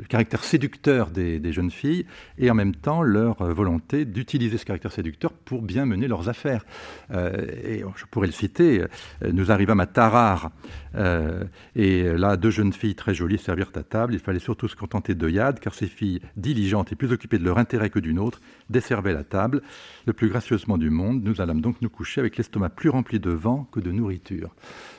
caractère 0.10 0.44
séducteur 0.44 1.10
des, 1.10 1.52
jeunes 1.52 1.72
filles 1.72 2.06
et 2.38 2.52
en 2.52 2.56
même 2.56 2.76
temps 2.76 3.02
leur 3.02 3.44
volonté 3.54 4.06
d'utiliser 4.06 4.58
ce 4.58 4.66
caractère 4.66 4.92
séducteur 4.92 5.15
pour 5.46 5.62
bien 5.62 5.86
mener 5.86 6.08
leurs 6.08 6.30
affaires. 6.30 6.66
Euh, 7.12 7.46
et 7.64 7.84
je 7.96 8.06
pourrais 8.06 8.28
le 8.28 8.34
citer, 8.34 8.82
euh, 8.82 9.32
nous 9.32 9.52
arrivâmes 9.52 9.80
à 9.80 9.86
Tarare, 9.86 10.52
euh, 10.96 11.44
et 11.76 12.04
là, 12.04 12.38
deux 12.38 12.50
jeunes 12.50 12.74
filles 12.74 12.96
très 12.96 13.14
jolies 13.14 13.38
servirent 13.38 13.72
à 13.76 13.84
table. 13.84 14.14
Il 14.14 14.20
fallait 14.20 14.40
surtout 14.40 14.68
se 14.68 14.76
contenter 14.76 15.16
de 15.16 15.30
Yad, 15.30 15.60
car 15.60 15.74
ces 15.74 15.88
filles 15.88 16.22
diligentes 16.38 16.92
et 16.92 16.96
plus 16.96 17.12
occupées 17.12 17.38
de 17.38 17.44
leur 17.44 17.58
intérêt 17.58 17.90
que 17.90 18.00
d'une 18.00 18.20
autre 18.20 18.40
desservaient 18.70 19.14
la 19.14 19.24
table. 19.24 19.62
Le 20.06 20.14
plus 20.14 20.30
gracieusement 20.30 20.78
du 20.78 20.90
monde, 20.90 21.24
nous 21.24 21.42
allâmes 21.42 21.62
donc 21.62 21.82
nous 21.82 21.90
coucher 21.90 22.22
avec 22.22 22.38
l'estomac 22.38 22.70
plus 22.70 22.90
rempli 22.90 23.20
de 23.20 23.30
vent 23.30 23.66
que 23.72 23.80
de 23.80 23.92
nourriture. 23.92 24.56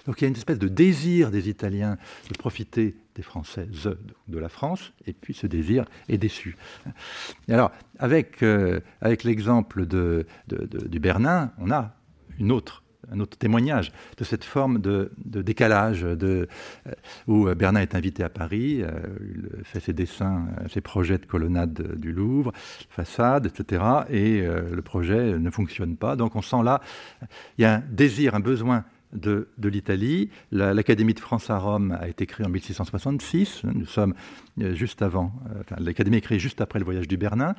Donc 0.06 0.20
il 0.20 0.24
y 0.24 0.26
a 0.26 0.28
une 0.28 0.36
espèce 0.36 0.58
de 0.58 0.68
désir 0.68 1.30
des 1.30 1.48
Italiens 1.48 1.96
de 2.30 2.36
profiter 2.36 2.96
des 3.14 3.22
Françaises 3.22 3.96
de 4.28 4.38
la 4.38 4.48
France, 4.48 4.92
et 5.06 5.14
puis 5.14 5.32
ce 5.32 5.46
désir 5.46 5.86
est 6.08 6.18
déçu. 6.18 6.56
Et 7.48 7.54
alors, 7.54 7.72
avec, 7.98 8.42
euh, 8.42 8.80
avec 9.00 9.24
l'exemple 9.24 9.86
de, 9.86 10.26
du 10.46 11.00
Bernin, 11.00 11.52
on 11.58 11.70
a 11.70 11.96
une 12.38 12.52
autre 12.52 12.82
un 13.12 13.20
autre 13.20 13.36
témoignage 13.36 13.92
de 14.16 14.24
cette 14.24 14.44
forme 14.44 14.80
de, 14.80 15.10
décalage 15.16 16.02
de, 16.02 16.48
euh, 16.86 16.92
où 17.26 17.46
Bernin 17.54 17.80
est 17.80 17.94
invité 17.94 18.22
à 18.22 18.28
Paris, 18.28 18.82
euh, 18.82 18.90
il 19.20 19.64
fait 19.64 19.80
ses 19.80 19.92
dessins, 19.92 20.46
ses 20.68 20.80
projets 20.80 21.18
de 21.18 21.26
colonnade 21.26 21.96
du 21.96 22.12
Louvre, 22.12 22.52
façade, 22.90 23.46
etc. 23.46 23.82
Et 24.10 24.40
le 24.40 24.82
projet 24.82 25.38
ne 25.38 25.50
fonctionne 25.50 25.96
pas. 25.96 26.16
Donc 26.16 26.36
on 26.36 26.42
sent 26.42 26.62
là, 26.64 26.80
il 27.58 27.62
y 27.62 27.64
a 27.64 27.76
un 27.76 27.82
désir, 27.90 28.34
un 28.34 28.40
besoin 28.40 28.84
de, 29.12 29.48
l'Italie. 29.62 30.30
L'Académie 30.52 31.14
de 31.14 31.20
France 31.20 31.50
à 31.50 31.58
Rome 31.58 31.96
a 32.00 32.08
été 32.08 32.26
créée 32.26 32.46
en 32.46 32.50
1666. 32.50 33.62
Nous 33.64 33.86
sommes 33.86 34.12
euh, 34.12 34.14
juste 34.58 35.02
avant, 35.02 35.32
euh, 35.50 35.62
l'Académie 35.78 36.16
est 36.16 36.22
créée 36.22 36.38
juste 36.38 36.60
après 36.60 36.78
le 36.78 36.84
voyage 36.84 37.08
du 37.08 37.16
Bernin. 37.16 37.54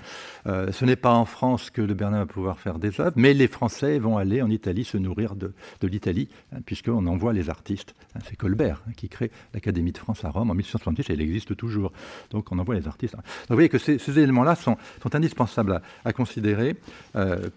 Euh, 0.48 0.72
ce 0.72 0.86
n'est 0.86 0.96
pas 0.96 1.14
en 1.14 1.26
France 1.26 1.70
que 1.70 1.82
le 1.82 1.94
Bernin 1.94 2.20
va 2.20 2.26
pouvoir 2.26 2.60
faire 2.60 2.80
des 2.80 3.00
œuvres, 3.00 3.14
mais 3.16 3.34
les 3.34 3.48
Français 3.48 4.00
vont 4.00 4.18
aller 4.18 4.42
en 4.42 4.50
Italie 4.50 4.84
se 4.84 4.98
nourrir 4.98 5.36
de, 5.36 5.54
l'Italie, 5.84 6.30
hein, 6.52 6.58
puisqu'on 6.66 7.06
envoie 7.06 7.34
les 7.34 7.50
artistes. 7.50 7.96
Hein, 8.16 8.20
c'est 8.28 8.36
Colbert 8.36 8.84
hein, 8.88 8.92
qui 8.96 9.10
crée 9.10 9.32
l'Académie 9.54 9.92
de 9.92 9.98
France 9.98 10.26
à 10.26 10.30
Rome 10.30 10.50
en 10.50 10.56
1666 10.56 11.10
et 11.10 11.14
elle 11.14 11.22
existe 11.22 11.56
toujours. 11.56 11.92
Donc 12.32 12.52
on 12.52 12.60
envoie 12.60 12.76
les 12.76 12.88
artistes. 12.88 13.14
Donc 13.16 13.24
vous 13.50 13.56
voyez 13.56 13.70
que 13.70 13.78
ces, 13.78 14.20
éléments-là 14.20 14.56
sont, 14.56 14.78
indispensables 15.14 15.82
à, 16.04 16.14
considérer 16.14 16.76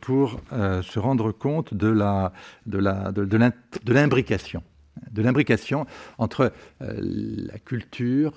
pour 0.00 0.40
se 0.50 0.98
rendre 0.98 1.32
compte 1.32 1.74
de 1.74 1.88
l'imbrication 3.86 4.62
l'imbrication 5.16 5.86
entre 6.18 6.52
la 6.80 7.58
culture 7.58 8.34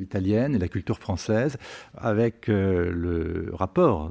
italienne 0.00 0.54
et 0.54 0.58
la 0.58 0.68
culture 0.68 0.98
française, 0.98 1.56
avec 1.96 2.46
le 2.48 3.50
rapport 3.52 4.10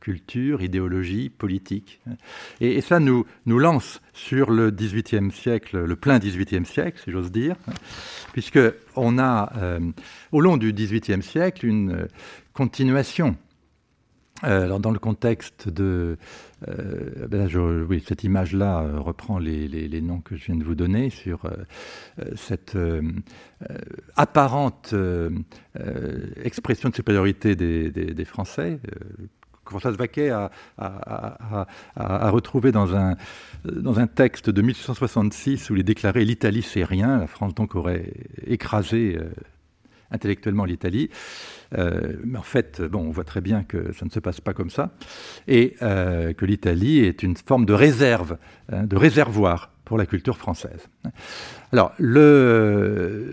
culture, 0.00 0.62
idéologie, 0.62 1.30
politique. 1.30 2.00
Et, 2.60 2.80
ça 2.80 3.00
nous, 3.00 3.26
nous 3.46 3.58
lance 3.58 4.00
sur 4.12 4.50
le 4.50 4.70
XVIIIe 4.70 5.30
siècle, 5.30 5.84
le 5.84 5.96
plein 5.96 6.18
XVIIIe 6.18 6.66
siècle, 6.66 7.00
si 7.04 7.10
j'ose 7.10 7.32
dire, 7.32 7.56
puisque 8.32 8.60
on 8.94 9.18
a, 9.18 9.52
au 10.32 10.40
long 10.40 10.56
du 10.56 10.72
XVIIIe 10.72 11.22
siècle, 11.22 11.66
une 11.66 12.08
continuation 12.52 13.36
euh, 14.44 14.78
dans 14.78 14.90
le 14.90 14.98
contexte 14.98 15.68
de... 15.68 16.18
Euh, 16.68 17.26
ben 17.28 17.48
oui, 17.88 18.02
cette 18.06 18.24
image-là 18.24 18.82
euh, 18.82 19.00
reprend 19.00 19.38
les, 19.38 20.00
noms 20.00 20.20
que 20.20 20.36
je 20.36 20.46
viens 20.46 20.56
de 20.56 20.64
vous 20.64 20.74
donner 20.74 21.10
sur 21.10 21.42
cette 22.34 22.76
apparente 24.16 24.94
expression 26.42 26.90
de 26.90 26.94
supériorité 26.94 27.56
des, 27.56 27.90
des, 27.90 28.24
Français. 28.24 28.78
François 29.64 29.90
Vaquet 29.90 30.30
a, 30.30 30.50
a, 30.78 32.30
retrouvé 32.30 32.72
dans 32.72 32.94
un, 32.94 33.16
dans 33.64 33.98
un 33.98 34.06
texte 34.06 34.50
de 34.50 34.62
1866 34.62 35.70
où 35.70 35.76
il 35.76 35.82
déclaré 35.82 36.24
l'Italie 36.24 36.62
c'est 36.62 36.84
rien, 36.84 37.18
la 37.18 37.26
France 37.26 37.54
donc 37.54 37.74
aurait 37.74 38.12
écrasé 38.46 39.18
intellectuellement 40.10 40.64
l'Italie. 40.64 41.10
Euh, 41.76 42.14
mais 42.24 42.38
en 42.38 42.42
fait, 42.42 42.82
bon, 42.82 43.00
on 43.00 43.10
voit 43.10 43.24
très 43.24 43.40
bien 43.40 43.64
que 43.64 43.92
ça 43.92 44.04
ne 44.04 44.10
se 44.10 44.20
passe 44.20 44.40
pas 44.40 44.54
comme 44.54 44.70
ça, 44.70 44.92
et 45.48 45.76
euh, 45.82 46.32
que 46.32 46.44
l'Italie 46.44 47.00
est 47.00 47.22
une 47.22 47.36
forme 47.36 47.66
de 47.66 47.72
réserve, 47.72 48.38
hein, 48.72 48.84
de 48.84 48.96
réservoir 48.96 49.72
pour 49.84 49.98
la 49.98 50.06
culture 50.06 50.36
française. 50.36 50.88
Alors, 51.72 51.92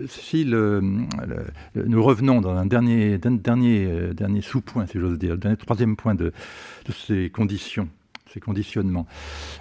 si 0.08 0.44
nous 0.44 2.02
revenons 2.02 2.40
dans 2.40 2.54
un 2.54 2.66
dernier, 2.66 3.18
dernier, 3.18 3.86
euh, 3.86 4.14
dernier 4.14 4.40
sous-point, 4.40 4.86
si 4.86 5.00
j'ose 5.00 5.18
dire, 5.18 5.32
le 5.32 5.38
dernier 5.38 5.56
troisième 5.56 5.96
point 5.96 6.14
de 6.14 6.32
ces 6.92 7.28
conditions 7.30 7.88
conditionnements, 8.40 9.06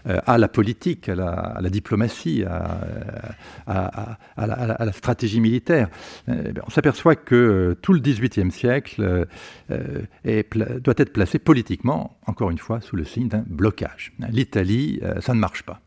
euh, 0.07 0.19
à 0.25 0.37
la 0.37 0.47
politique, 0.47 1.09
à 1.09 1.15
la, 1.15 1.69
diplomatie, 1.69 2.43
à, 2.45 4.17
la, 4.37 4.91
stratégie 4.91 5.39
militaire, 5.39 5.89
euh, 6.29 6.51
ben, 6.51 6.61
on 6.65 6.69
s'aperçoit 6.69 7.15
que 7.15 7.35
euh, 7.35 7.75
tout 7.81 7.93
le 7.93 7.99
XVIIIe 7.99 8.51
siècle 8.51 9.27
doit 9.69 10.95
être 10.97 11.13
placé 11.13 11.39
politiquement, 11.39 12.17
encore 12.25 12.51
une 12.51 12.57
fois, 12.57 12.81
sous 12.81 12.95
le 12.95 13.05
signe 13.05 13.27
d'un 13.27 13.43
blocage. 13.47 14.13
L'Italie, 14.29 15.01
ça 15.21 15.33
ne 15.33 15.39
marche 15.39 15.63
pas. 15.63 15.81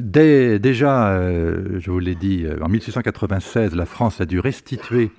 déjà, 0.00 1.18
je 1.78 1.90
vous 1.90 1.98
l'ai 1.98 2.14
dit, 2.14 2.46
en 2.60 2.68
1696, 2.68 3.74
la 3.74 3.86
France 3.86 4.20
a 4.20 4.26
dû 4.26 4.40
restituer 4.40 5.10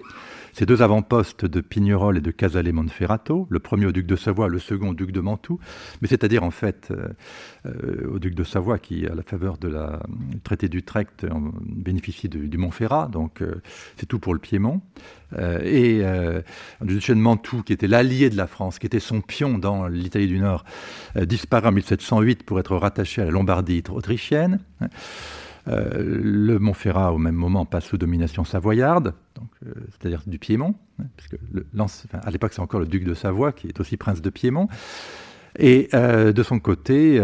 ces 0.58 0.66
deux 0.66 0.82
avant-postes 0.82 1.46
de 1.46 1.62
Pignerol 1.62 2.18
et 2.18 2.22
de 2.22 2.32
Casale 2.32 2.74
Monferrato, 2.74 3.46
le 3.52 3.60
premier 3.60 3.86
au 3.86 3.92
duc 3.92 4.08
de 4.08 4.16
Savoie, 4.16 4.48
le 4.48 4.58
second 4.58 4.90
au 4.90 4.94
duc 4.96 5.12
de 5.12 5.20
Mantoue, 5.20 5.60
mais 6.02 6.08
c'est-à-dire 6.08 6.42
en 6.42 6.50
fait 6.50 6.88
euh, 6.90 7.10
euh, 7.68 8.10
au 8.12 8.18
duc 8.18 8.34
de 8.34 8.44
Savoie 8.44 8.80
qui, 8.80 9.06
à 9.06 9.14
la 9.14 9.22
faveur 9.22 9.60
de 9.60 9.68
la, 9.68 10.02
du 10.10 10.40
traité 10.40 10.68
d'Utrecht, 10.68 11.28
bénéficie 11.62 12.28
du 12.28 12.58
Montferrat, 12.58 13.08
donc 13.12 13.44
euh, 13.44 13.62
c'est 13.98 14.08
tout 14.08 14.18
pour 14.18 14.34
le 14.34 14.40
Piémont. 14.40 14.82
et 15.64 16.00
le 16.02 16.44
duché 16.82 17.14
de 17.14 17.20
Mantoue, 17.20 17.62
qui 17.62 17.74
était 17.74 17.88
l'allié 17.88 18.32
de 18.32 18.38
la 18.38 18.48
France, 18.48 18.80
qui 18.80 18.88
était 18.88 19.00
son 19.00 19.22
pion 19.22 19.60
dans 19.60 19.88
l'Italie 19.88 20.28
du 20.28 20.40
Nord, 20.40 20.66
disparaît 21.16 21.68
en 21.68 21.72
1708 21.72 22.42
pour 22.42 22.60
être 22.60 22.76
rattaché 22.76 23.22
à 23.22 23.26
la 23.26 23.32
Lombardie 23.32 23.84
autrichienne. 23.90 24.60
Le 25.68 26.60
Montferrat, 26.60 27.14
au 27.14 27.18
même 27.18 27.36
moment, 27.36 27.66
passe 27.66 27.86
sous 27.86 27.98
domination 27.98 28.44
savoyarde, 28.44 29.14
euh, 29.66 29.74
c'est-à-dire 29.90 30.24
du 30.26 30.40
Piémont, 30.40 30.76
hein, 31.00 31.06
puisque 31.16 31.38
à 32.14 32.32
l'époque 32.32 32.54
c'est 32.54 32.62
encore 32.62 32.80
le 32.80 32.86
duc 32.86 33.04
de 33.04 33.14
Savoie 33.14 33.52
qui 33.52 33.68
est 33.68 33.80
aussi 33.80 33.98
prince 33.98 34.22
de 34.22 34.30
Piémont. 34.30 34.68
Et 35.60 35.90
euh, 35.96 36.34
de 36.34 36.44
son 36.44 36.60
côté, 36.60 37.20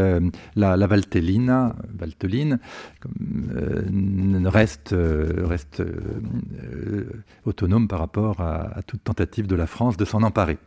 la, 0.55 0.75
la, 0.75 0.87
Valtellina, 0.87 1.75
reste, 4.45 4.95
autonome 7.45 7.87
par 7.87 7.99
rapport 7.99 8.41
à, 8.41 8.81
toute 8.87 9.03
tentative 9.03 9.45
de 9.45 9.55
la 9.55 9.67
France 9.67 9.97
de 9.97 10.05
s'en 10.05 10.23
emparer. 10.23 10.57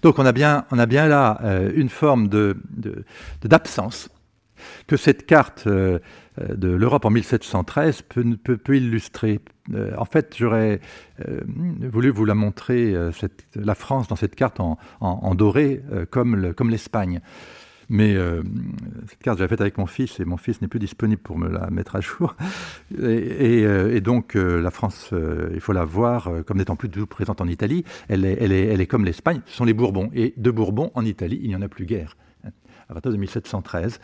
Donc 0.00 0.18
on 0.18 0.24
a 0.24 0.32
bien, 0.32 0.64
on 0.70 0.78
a 0.78 0.86
bien 0.86 1.06
là 1.06 1.38
une 1.74 1.90
forme 1.90 2.30
d'absence 3.42 4.08
que 4.86 4.96
cette 4.96 5.26
carte 5.26 5.68
euh, 6.40 6.54
de 6.54 6.68
l'Europe 6.68 7.04
en 7.04 7.10
1713 7.10 8.02
peut, 8.02 8.76
illustrer. 8.76 9.40
Euh, 9.72 9.92
en 9.96 10.04
fait, 10.04 10.34
j'aurais 10.36 10.80
euh, 11.26 11.40
voulu 11.80 12.10
vous 12.10 12.24
la 12.24 12.34
montrer, 12.34 12.94
la 13.54 13.74
France 13.74 14.08
dans 14.08 14.16
cette 14.16 14.34
carte 14.34 14.60
en, 14.60 15.34
doré, 15.34 15.82
comme 16.10 16.70
l'Espagne. 16.70 17.20
Mais 17.90 18.16
cette 19.08 19.18
carte, 19.18 19.38
j'avais 19.38 19.48
faite 19.48 19.60
avec 19.60 19.76
mon 19.76 19.86
fils 19.86 20.18
et 20.18 20.24
mon 20.24 20.38
fils 20.38 20.62
n'est 20.62 20.68
plus 20.68 20.78
disponible 20.78 21.20
pour 21.20 21.36
me 21.36 21.48
la 21.48 21.68
mettre 21.70 21.96
à 21.96 22.00
jour. 22.00 22.34
Et, 22.98 24.00
donc, 24.00 24.34
la 24.34 24.70
France, 24.70 25.12
il 25.52 25.60
faut 25.60 25.74
la 25.74 25.84
voir 25.84 26.30
comme 26.46 26.58
n'étant 26.58 26.76
plus 26.76 26.88
du 26.88 27.00
tout 27.00 27.06
présente 27.06 27.40
en 27.40 27.46
Italie. 27.46 27.84
Elle 28.08 28.24
est, 28.24 28.38
elle 28.40 28.52
est, 28.52 28.66
elle 28.66 28.80
est 28.80 28.86
comme 28.86 29.04
l'Espagne, 29.04 29.42
ce 29.46 29.56
sont 29.56 29.64
les 29.64 29.74
Bourbons. 29.74 30.10
Et 30.14 30.32
de 30.36 30.50
Bourbons 30.50 30.90
en 30.94 31.04
Italie, 31.04 31.38
il 31.42 31.48
n'y 31.48 31.56
en 31.56 31.62
a 31.62 31.68
plus 31.68 31.84
guère 31.84 32.16
à 32.88 32.94
partir 32.94 33.12
de 33.12 33.16
1713. 33.16 34.00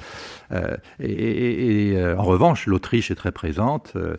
Euh, 0.53 0.77
et, 0.99 1.93
euh, 1.97 2.17
en 2.17 2.23
revanche, 2.23 2.67
l'Autriche 2.67 3.11
est 3.11 3.15
très 3.15 3.33
présente. 3.33 3.93
Euh, 3.97 4.17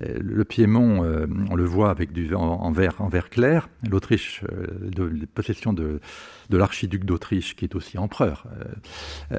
le 0.00 0.44
Piémont, 0.44 1.04
on 1.50 1.54
le 1.54 1.64
voit 1.64 1.90
avec 1.90 2.12
du 2.12 2.34
en, 2.34 2.70
vert, 2.72 2.94
en 2.98 3.08
vert 3.08 3.30
clair. 3.30 3.68
L'Autriche, 3.88 4.42
de, 4.82 5.04
les 5.04 5.26
possessions 5.26 5.72
de, 5.72 6.00
de 6.48 6.56
l'archiduc 6.56 7.04
d'Autriche, 7.04 7.56
qui 7.56 7.64
est 7.64 7.74
aussi 7.74 7.98
empereur, 7.98 8.46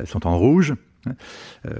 sont 0.05 0.27
en 0.27 0.37
rouge. 0.37 0.73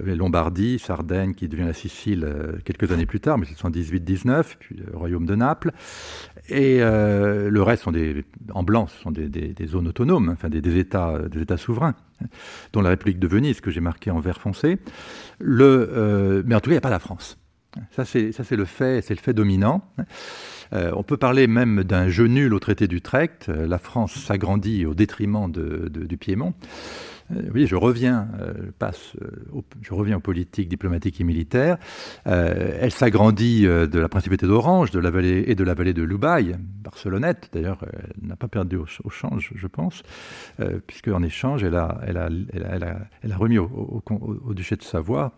Lombardie, 0.04 0.80
Sardaigne, 0.80 1.34
qui 1.34 1.48
devient 1.48 1.66
la 1.66 1.74
Sicile 1.74 2.28
quelques 2.66 2.92
années 2.92 3.06
plus 3.06 3.20
tard, 3.20 3.40
1718-19, 3.40 4.56
puis 4.60 4.78
le 4.78 4.98
royaume 4.98 5.26
de 5.26 5.36
Naples. 5.36 5.72
Et 6.50 6.80
le 6.80 7.62
reste 7.62 7.84
sont 7.84 7.92
des, 7.92 8.26
en 8.54 8.64
blanc, 8.64 8.88
ce 8.88 9.00
sont 9.00 9.12
des, 9.12 9.30
des, 9.30 9.68
zones 9.68 9.88
autonomes, 9.88 10.30
enfin 10.30 10.50
des, 10.50 10.78
États, 10.78 11.20
des 11.30 11.42
États 11.42 11.58
souverains 11.58 11.96
dont 12.74 12.82
la 12.82 12.90
République 12.90 13.20
de 13.20 13.28
Venise, 13.28 13.62
que 13.62 13.72
j'ai 13.72 13.82
marqué 13.82 14.12
en 14.12 14.20
vert 14.20 14.40
foncé. 14.40 14.78
Le, 15.40 15.90
euh, 15.94 16.44
mais 16.46 16.56
en 16.56 16.60
tout 16.60 16.70
cas, 16.70 16.72
il 16.72 16.76
n'y 16.76 16.78
a 16.78 16.82
pas 16.82 16.90
la 16.90 17.00
France. 17.00 17.38
Ça, 17.92 18.04
c'est, 18.04 18.32
le 18.52 18.66
fait, 18.66 19.02
c'est 19.02 19.14
le 19.14 19.22
fait 19.22 19.34
dominant. 19.34 19.82
Euh, 20.74 20.92
on 20.96 21.04
peut 21.04 21.16
parler 21.16 21.48
même 21.48 21.86
d'un 21.86 22.10
jeu 22.10 22.28
nul 22.28 22.54
au 22.54 22.60
traité 22.60 22.88
d'Utrecht. 22.88 23.48
La 23.48 23.78
France 23.78 24.14
s'agrandit 24.14 24.86
au 24.86 24.94
détriment 24.94 25.50
du 25.50 26.18
Piémont. 26.18 26.54
Euh, 27.36 27.50
oui, 27.54 27.68
je 27.68 27.76
reviens, 27.76 28.28
euh, 28.40 28.72
passe, 28.78 29.14
euh, 29.22 29.62
je 29.82 29.94
reviens 29.94 30.18
aux 30.18 30.22
politiques 30.22 30.70
diplomatiques 30.70 31.20
et 31.22 31.24
militaires. 31.24 31.78
elle 32.26 32.92
s'agrandit 32.92 33.64
de 33.64 34.00
la 34.00 34.10
principauté 34.10 34.48
d'Orange, 34.48 34.92
de 34.92 35.00
la 35.00 35.12
vallée 35.12 35.44
et 35.48 35.56
de 35.56 35.64
la 35.64 35.74
vallée 35.74 35.94
de 35.94 36.04
Loubaï, 36.04 36.56
Barcelonnette. 36.60 37.50
D'ailleurs, 37.54 37.80
elle 37.94 38.28
n'a 38.28 38.36
pas 38.36 38.48
perdu 38.48 38.78
au, 38.78 38.86
change, 38.86 39.52
je 39.56 39.68
pense, 39.68 40.04
puisque 40.88 41.10
en 41.10 41.24
échange, 41.24 41.64
elle 41.64 41.76
a, 41.76 42.00
remis 43.38 43.58
au, 43.58 44.54
duché 44.54 44.76
de 44.76 44.84
Savoie. 44.84 45.34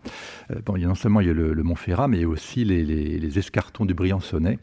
bon, 0.64 0.76
il 0.76 0.82
y 0.82 0.84
a 0.84 0.88
non 0.88 0.94
seulement 0.94 1.20
il 1.20 1.26
y 1.28 1.30
a 1.30 1.34
le, 1.34 1.62
Montferrat, 1.62 2.08
mais 2.08 2.18
il 2.18 2.22
y 2.22 2.24
a 2.24 2.28
aussi 2.28 2.64
les, 2.64 2.84
les, 2.84 3.38
escartons 3.38 3.84
du 3.84 3.94
Briançonnais 3.94 4.58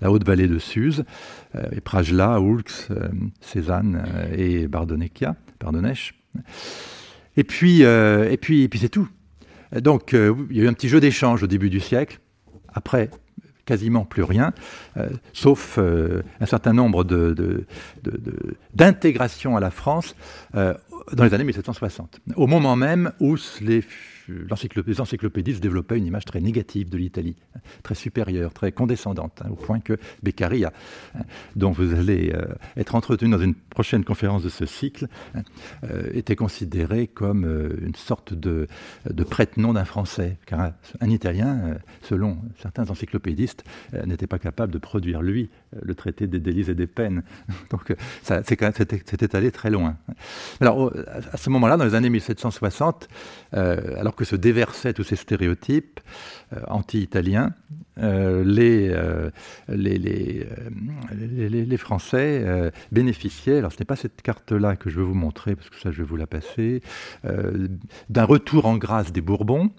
la, 0.00 0.10
haute 0.10 0.24
vallée 0.24 0.48
de 0.48 0.58
Suse, 0.58 1.04
euh, 1.54 1.68
et 1.72 1.80
Prajla, 1.80 2.40
Oulx, 2.40 2.88
euh, 2.90 3.08
Cézanne 3.40 4.02
euh, 4.06 4.34
et 4.36 4.68
Bardonecchia, 4.68 5.36
Bardonèche. 5.60 6.14
Et 7.36 7.44
puis, 7.44 7.82
et 7.82 8.38
puis, 8.40 8.62
et 8.62 8.68
puis 8.68 8.78
c'est 8.78 8.88
tout. 8.88 9.08
Donc, 9.72 10.12
il 10.12 10.56
y 10.56 10.60
a 10.60 10.64
eu 10.64 10.68
un 10.68 10.72
petit 10.72 10.88
jeu 10.88 11.00
d'échange 11.00 11.42
au 11.42 11.46
début 11.46 11.70
du 11.70 11.80
siècle. 11.80 12.20
Après, 12.72 13.10
quasiment 13.64 14.04
plus 14.04 14.22
rien, 14.22 14.52
sauf 15.32 15.78
un 15.78 16.46
certain 16.46 16.72
nombre 16.72 17.04
d'intégrations 18.74 19.56
à 19.56 19.60
la 19.60 19.70
France 19.70 20.16
dans 20.54 21.24
les 21.24 21.34
années 21.34 21.44
1760, 21.44 22.20
au 22.36 22.46
moment 22.46 22.76
même 22.76 23.12
où 23.20 23.36
les 23.60 23.84
les 24.28 25.00
encyclopédistes 25.00 25.62
développaient 25.62 25.98
une 25.98 26.06
image 26.06 26.24
très 26.24 26.40
négative 26.40 26.88
de 26.90 26.98
l'Italie, 26.98 27.36
très 27.82 27.94
supérieure, 27.94 28.52
très 28.52 28.72
condescendante, 28.72 29.42
hein, 29.44 29.48
au 29.50 29.54
point 29.54 29.80
que 29.80 29.96
Beccaria, 30.22 30.72
hein, 31.14 31.22
dont 31.56 31.70
vous 31.70 31.94
allez 31.94 32.32
euh, 32.34 32.44
être 32.76 32.94
entretenu 32.94 33.30
dans 33.30 33.38
une 33.38 33.54
prochaine 33.54 34.04
conférence 34.04 34.42
de 34.42 34.48
ce 34.48 34.66
cycle, 34.66 35.08
hein, 35.34 35.42
euh, 35.84 36.10
était 36.12 36.36
considéré 36.36 37.06
comme 37.06 37.44
euh, 37.44 37.76
une 37.82 37.94
sorte 37.94 38.34
de, 38.34 38.66
prête-nom 39.28 39.72
d'un 39.72 39.84
Français, 39.84 40.38
car 40.46 40.72
un, 41.00 41.08
Italien, 41.08 41.78
selon 42.02 42.38
certains 42.60 42.90
encyclopédistes, 42.90 43.64
n'était 44.06 44.26
pas 44.26 44.38
capable 44.38 44.72
de 44.72 44.78
produire, 44.78 45.22
lui, 45.22 45.48
le 45.80 45.94
traité 45.94 46.26
des 46.26 46.38
délices 46.38 46.68
et 46.68 46.74
des 46.74 46.86
peines. 46.86 47.22
Donc 47.70 47.94
c'était 48.22 49.36
allé 49.36 49.50
très 49.50 49.70
loin. 49.70 49.96
Alors, 50.60 50.92
à 51.32 51.36
ce 51.36 51.48
moment-là, 51.48 51.78
dans 51.78 51.84
les 51.84 51.94
années 51.94 52.10
1760, 52.10 53.08
alors 53.52 54.14
que 54.18 54.24
se 54.24 54.36
déversaient 54.36 54.92
tous 54.92 55.04
ces 55.04 55.16
stéréotypes 55.16 56.00
anti-italiens, 56.66 57.54
les, 57.96 58.94
les, 59.68 59.98
les, 61.48 61.76
Français 61.76 62.72
bénéficiaient, 62.92 63.58
alors 63.58 63.72
ce 63.72 63.78
n'est 63.78 63.86
pas 63.86 63.96
cette 63.96 64.22
carte-là 64.22 64.76
que 64.76 64.90
je 64.90 64.96
veux 64.96 65.04
vous 65.04 65.14
montrer, 65.14 65.56
parce 65.56 65.68
que 65.70 65.78
ça 65.80 65.90
je 65.90 65.98
vais 65.98 66.08
vous 66.08 66.16
la 66.16 66.26
passer, 66.26 66.82
d'un 67.24 68.24
retour 68.24 68.66
en 68.66 68.76
grâce 68.76 69.12
des 69.12 69.20
Bourbons 69.20 69.70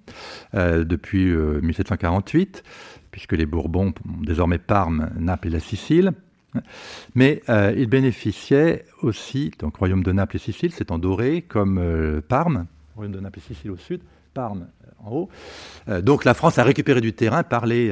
depuis 0.53 1.25
1748, 1.25 2.63
puisque 3.11 3.33
les 3.33 3.45
Bourbons, 3.45 3.93
désormais 4.21 4.57
Parme, 4.57 5.09
Naples 5.17 5.47
et 5.47 5.51
la 5.51 5.59
Sicile, 5.59 6.13
mais 7.15 7.41
euh, 7.49 7.73
il 7.77 7.87
bénéficiait 7.87 8.85
aussi, 9.01 9.51
donc 9.59 9.77
royaume 9.77 10.03
de 10.03 10.11
Naples 10.11 10.37
et 10.37 10.39
Sicile, 10.39 10.71
c'est 10.71 10.91
en 10.91 10.97
doré, 10.97 11.41
comme 11.41 11.77
euh, 11.77 12.21
Parme, 12.21 12.65
royaume 12.95 13.13
de 13.13 13.19
Naples 13.19 13.39
et 13.39 13.53
Sicile 13.53 13.71
au 13.71 13.77
sud, 13.77 14.01
Parme 14.39 14.67
euh, 14.85 14.91
en 15.03 15.11
haut. 15.11 15.29
donc 16.01 16.23
la 16.23 16.33
France 16.33 16.57
a 16.59 16.63
récupéré 16.63 17.01
du 17.01 17.13
terrain 17.13 17.43
par 17.43 17.65
les, 17.65 17.87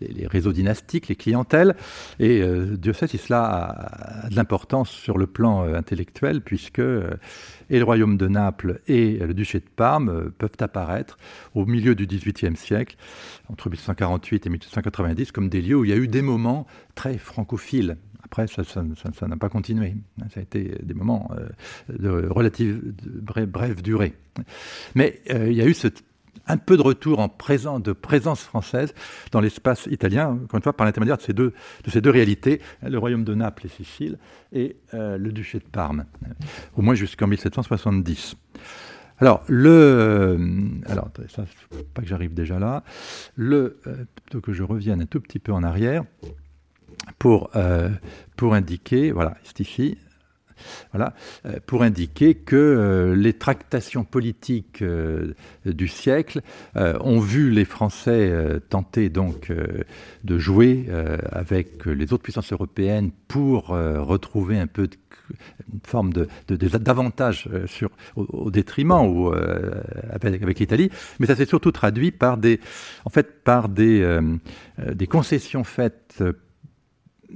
les, 0.00 0.26
réseaux 0.26 0.52
dynastiques, 0.52 1.08
les 1.08 1.16
clientèles, 1.16 1.76
et 2.18 2.42
Dieu 2.78 2.92
sait 2.92 3.08
si 3.08 3.18
cela 3.18 3.42
a, 3.44 4.28
de 4.28 4.36
l'importance 4.36 4.90
sur 4.90 5.18
le 5.18 5.26
plan 5.26 5.62
intellectuel, 5.74 6.40
puisque 6.40 6.80
et 6.80 7.78
le 7.78 7.84
royaume 7.84 8.16
de 8.16 8.28
Naples 8.28 8.80
et 8.86 9.18
le 9.18 9.34
duché 9.34 9.58
de 9.58 9.68
Parme 9.74 10.30
peuvent 10.38 10.60
apparaître 10.60 11.18
au 11.54 11.66
milieu 11.66 11.94
du 11.94 12.06
XVIIIe 12.06 12.56
siècle, 12.56 12.96
entre 13.48 13.68
1848 13.68 14.46
et 14.46 14.50
1890, 14.50 15.32
comme 15.32 15.48
des 15.48 15.62
lieux 15.62 15.76
où 15.76 15.84
il 15.84 15.90
y 15.90 15.94
a 15.94 15.96
eu 15.96 16.08
des 16.08 16.22
moments 16.22 16.66
très 16.94 17.18
francophiles. 17.18 17.96
Après, 18.26 18.46
ça 18.48 19.28
n'a 19.28 19.36
pas 19.36 19.48
continué. 19.48 19.94
Ça 20.34 20.40
a 20.40 20.42
été 20.42 20.78
des 20.82 20.94
moments 20.94 21.30
euh, 21.38 21.48
de 21.96 22.28
relative 22.28 22.82
brève, 23.22 23.82
durée. 23.82 24.14
Mais 24.96 25.20
euh, 25.30 25.48
il 25.48 25.56
y 25.56 25.62
a 25.62 25.66
eu 25.66 25.74
un 26.48 26.56
peu 26.56 26.76
de 26.76 26.82
retour 26.82 27.20
en 27.20 27.28
présent, 27.28 27.78
de 27.78 27.92
présence 27.92 28.42
française 28.42 28.94
dans 29.30 29.40
l'espace 29.40 29.86
italien, 29.92 30.40
encore 30.44 30.58
une 30.58 30.62
fois 30.62 30.76
par 30.76 30.86
l'intermédiaire 30.86 31.18
de 31.18 31.22
ces 31.22 32.00
deux, 32.00 32.10
réalités, 32.10 32.60
le 32.82 32.98
royaume 32.98 33.22
de 33.22 33.34
Naples 33.34 33.66
et 33.66 33.68
Sicile 33.68 34.18
et 34.52 34.76
euh, 34.92 35.16
le 35.18 35.30
duché 35.30 35.58
de 35.58 35.64
Parme, 35.64 36.04
au 36.76 36.82
moins 36.82 36.94
jusqu'en 36.94 37.28
1770. 37.28 38.36
Alors, 39.18 39.44
le, 39.46 40.36
alors, 40.86 41.10
ça, 41.28 41.44
pas 41.94 42.02
que 42.02 42.08
j'arrive 42.08 42.34
déjà 42.34 42.58
là. 42.58 42.82
Le, 43.36 43.78
plutôt 44.16 44.40
que 44.40 44.52
je 44.52 44.64
revienne 44.64 45.00
un 45.00 45.06
tout 45.06 45.20
petit 45.20 45.38
peu 45.38 45.52
en 45.52 45.62
arrière 45.62 46.04
pour, 47.18 47.50
pour 48.36 48.54
indiquer, 48.54 49.10
voilà, 49.12 49.36
voilà, 50.92 51.14
euh, 51.44 51.58
pour 51.66 51.82
indiquer 51.82 52.34
que 52.34 52.56
euh, 52.56 53.14
les 53.14 53.32
tractations 53.32 54.04
politiques 54.04 54.82
euh, 54.82 55.34
du 55.64 55.88
siècle 55.88 56.40
ont 56.74 57.20
vu 57.20 57.50
les 57.50 57.64
Français 57.64 58.32
tenter 58.68 59.08
donc 59.08 59.52
de 60.24 60.38
jouer 60.38 60.86
avec 61.30 61.86
les 61.86 62.12
autres 62.12 62.22
puissances 62.22 62.52
européennes 62.52 63.10
pour 63.28 63.68
retrouver 63.68 64.58
un 64.58 64.66
peu 64.66 64.88
une 65.72 65.80
forme 65.84 66.12
de, 66.12 66.28
d'avantage 66.48 67.48
sur, 67.66 67.90
au, 68.14 68.50
détriment 68.50 69.06
ou, 69.06 69.32
avec, 70.10 70.42
avec 70.42 70.58
l'Italie, 70.58 70.90
mais 71.18 71.26
ça 71.26 71.34
s'est 71.34 71.46
surtout 71.46 71.72
traduit 71.72 72.10
par 72.10 72.36
des, 72.36 72.60
en 73.04 73.10
fait, 73.10 73.42
par 73.42 73.68
des, 73.68 74.20
des 74.78 75.06
concessions 75.06 75.64
faites 75.64 76.22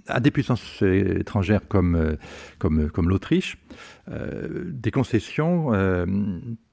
à 0.06 0.20
des 0.20 0.30
puissances 0.30 0.82
étrangères 0.82 1.62
comme, 1.68 1.94
euh, 1.94 2.16
comme, 2.58 2.90
comme 2.90 3.08
l'Autriche, 3.08 3.56
euh, 3.56 3.59
des 4.08 4.90
concessions 4.90 5.74
euh, 5.74 6.06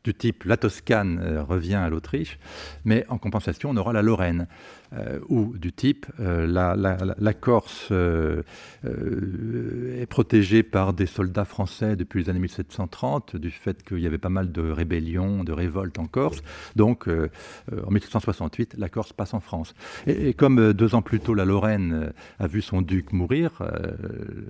du 0.04 0.14
type 0.14 0.43
la 0.45 0.58
Toscane 0.58 1.43
revient 1.48 1.76
à 1.76 1.89
l'Autriche, 1.89 2.39
mais 2.86 3.06
en 3.10 3.18
compensation 3.18 3.70
on 3.70 3.78
aura 3.78 3.93
la 3.93 4.02
Lorraine. 4.02 4.48
Euh, 4.93 5.20
ou 5.28 5.58
du 5.58 5.74
type 5.74 6.06
euh, 6.22 6.48
la, 6.48 7.34
Corse 7.34 7.89
euh, 7.91 8.41
est 8.84 10.06
protégée 10.06 10.64
par 10.64 10.93
des 10.93 11.06
soldats 11.06 11.43
français 11.43 11.98
depuis 11.98 12.24
les 12.24 12.30
années 12.30 12.39
1730, 12.39 13.36
du 13.36 13.52
fait 13.52 13.84
qu'il 13.84 14.00
y 14.00 14.08
avait 14.08 14.18
pas 14.18 14.30
mal 14.30 14.52
de 14.54 14.62
rébellions, 14.62 15.43
de 15.43 15.52
révoltes 15.52 16.00
en 16.00 16.08
Corse. 16.08 16.41
Donc, 16.76 17.08
en 17.08 17.91
1768, 17.91 18.76
la 18.78 18.89
Corse 18.89 19.14
passe 19.14 19.34
en 19.34 19.39
France. 19.39 19.74
Et, 20.06 20.34
comme 20.34 20.74
deux 20.74 20.95
ans 20.95 21.02
plus 21.02 21.20
tôt, 21.20 21.34
la 21.34 21.45
Lorraine 21.45 22.14
a 22.39 22.48
vu 22.48 22.62
son 22.62 22.82
duc 22.82 23.12
mourir, 23.12 23.64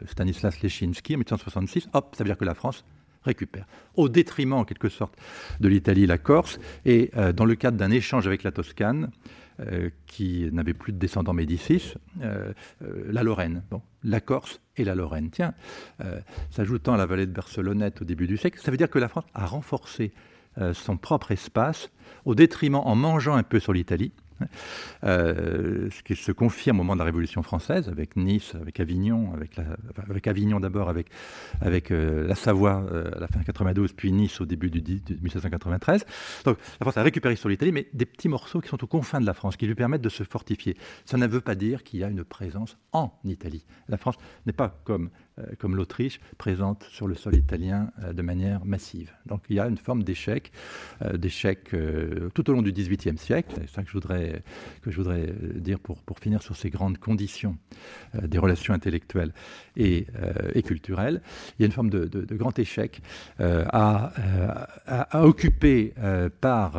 Stanislas 0.06 0.62
Leszczynski, 0.62 1.16
en 1.16 1.20
1766, 1.20 1.90
hop, 1.94 2.16
ça 2.16 2.24
veut 2.24 2.30
dire 2.30 2.37
que 2.38 2.46
la 2.46 2.54
France 2.54 2.86
récupère, 3.24 3.66
au 3.96 4.08
détriment 4.08 4.54
en 4.54 4.64
quelque 4.64 4.88
sorte 4.88 5.18
de 5.60 5.68
l'Italie 5.68 6.04
et 6.04 6.08
la 6.08 6.18
Corse, 6.18 6.60
et 6.86 7.12
dans 7.36 7.44
le 7.44 7.56
cadre 7.56 7.78
d'un 7.78 7.92
échange 7.92 8.26
avec 8.26 8.44
la 8.44 8.52
Toscane, 8.52 9.10
euh, 9.60 9.90
qui 10.06 10.48
n'avait 10.52 10.76
plus 10.76 10.94
de 10.94 11.00
descendants 11.00 11.34
Médicis, 11.34 11.96
euh, 12.22 12.54
euh, 12.84 13.08
la 13.10 13.24
Lorraine, 13.24 13.64
la 14.04 14.22
Corse 14.22 14.62
et 14.76 14.84
la 14.84 14.94
Lorraine. 14.94 15.32
Tiens, 15.32 15.56
s'ajoutant 16.52 16.94
à 16.94 16.98
la 16.98 17.08
vallée 17.08 17.26
de 17.26 17.32
Barcelonnette 17.32 18.04
au 18.04 18.06
début 18.06 18.28
du 18.28 18.38
siècle, 18.38 18.60
ça 18.62 18.70
veut 18.70 18.78
dire 18.78 18.90
que 18.90 19.00
la 19.00 19.08
France 19.08 19.24
a 19.34 19.48
renforcé 19.48 20.12
son 20.74 20.98
propre 20.98 21.32
espace 21.32 21.90
au 22.26 22.36
détriment, 22.36 22.76
en 22.76 22.96
mangeant 22.96 23.36
un 23.36 23.42
peu 23.42 23.60
sur 23.60 23.74
l'Italie, 23.74 24.12
euh, 25.04 25.90
ce 25.92 26.04
qui 26.04 26.16
se 26.16 26.32
confirme 26.32 26.80
au 26.80 26.84
moment 26.84 26.96
de 26.96 27.00
la 27.00 27.06
Révolution 27.06 27.44
française, 27.44 27.90
avec 27.90 28.16
Nice, 28.16 28.56
avec 28.56 28.80
Avignon, 28.80 29.34
avec, 29.34 30.28
Avignon 30.28 30.60
d'abord, 30.60 30.90
avec, 30.90 31.08
avec 31.62 31.92
euh, 31.92 32.28
la 32.28 32.36
Savoie 32.36 32.86
euh, 32.92 33.12
à 33.16 33.20
la 33.20 33.28
fin 33.28 33.42
92, 33.42 33.94
puis 33.94 34.12
Nice 34.12 34.42
au 34.42 34.46
début 34.46 34.70
du, 34.70 34.82
1793. 34.82 36.06
Donc 36.46 36.58
la 36.80 36.86
France 36.86 36.98
a 36.98 37.04
récupéré 37.04 37.36
sur 37.36 37.50
l'Italie, 37.50 37.72
mais 37.72 37.88
des 37.94 38.06
petits 38.06 38.30
morceaux 38.30 38.62
qui 38.62 38.70
sont 38.70 38.84
aux 38.84 38.88
confins 38.88 39.20
de 39.20 39.26
la 39.26 39.34
France, 39.34 39.58
qui 39.58 39.68
lui 39.68 39.76
permettent 39.76 40.02
de 40.02 40.10
se 40.10 40.24
fortifier. 40.24 40.76
Ça 41.06 41.18
ne 41.18 41.28
veut 41.28 41.42
pas 41.42 41.56
dire 41.56 41.84
qu'il 41.84 42.00
y 42.00 42.04
a 42.04 42.10
une 42.10 42.24
présence 42.24 42.78
en 42.92 43.12
Italie. 43.24 43.66
La 43.88 43.98
France 43.98 44.16
n'est 44.46 44.54
pas 44.54 44.80
comme 44.84 45.10
comme 45.60 45.76
l'Autriche, 45.76 46.20
présente 46.38 46.84
sur 46.90 47.08
le 47.08 47.16
sol 47.16 47.36
italien 47.36 47.92
euh, 48.04 48.14
de 48.14 48.22
manière 48.22 48.66
massive. 48.66 49.12
Donc 49.26 49.44
il 49.50 49.56
y 49.56 49.60
a 49.60 49.68
une 49.68 49.78
forme 49.78 50.04
d'échec, 50.04 50.52
euh, 51.02 51.18
d'échec 51.18 51.76
tout 52.34 52.50
au 52.50 52.54
long 52.54 52.62
du 52.62 52.72
XVIIIe 52.72 53.18
siècle. 53.18 53.56
C'est 53.62 53.70
ça 53.70 53.84
que 53.84 53.90
je 53.90 53.94
voudrais, 53.94 54.42
que 54.82 54.92
je 54.92 54.98
voudrais 54.98 55.34
dire 55.56 55.80
pour, 55.80 56.02
pour 56.02 56.20
finir 56.20 56.42
sur 56.42 56.56
ces 56.56 56.70
grandes 56.70 56.98
conditions 56.98 57.58
des 58.22 58.38
relations 58.38 58.74
intellectuelles 58.74 59.34
et, 59.76 60.08
et, 60.54 60.64
culturelles. 60.64 61.22
Il 61.58 61.62
y 61.62 61.66
a 61.66 61.68
une 61.68 61.72
forme 61.72 61.90
de, 61.90 62.06
de, 62.06 62.36
grand 62.36 62.58
échec 62.58 63.02
à, 63.40 64.12
à, 64.86 65.26
occuper 65.26 65.94
par, 66.42 66.72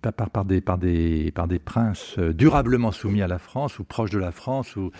par, 0.00 0.44
des, 0.44 0.60
par, 0.60 0.78
des, 0.78 1.30
par 1.32 1.48
des 1.48 1.58
princes 1.58 2.18
durablement 2.18 2.92
soumis 2.92 3.22
à 3.22 3.28
la 3.28 3.38
France 3.38 3.78
ou 3.78 3.84
proches 3.84 4.10
de 4.10 4.18
la 4.18 4.32
France 4.32 4.76
ou 4.76 4.90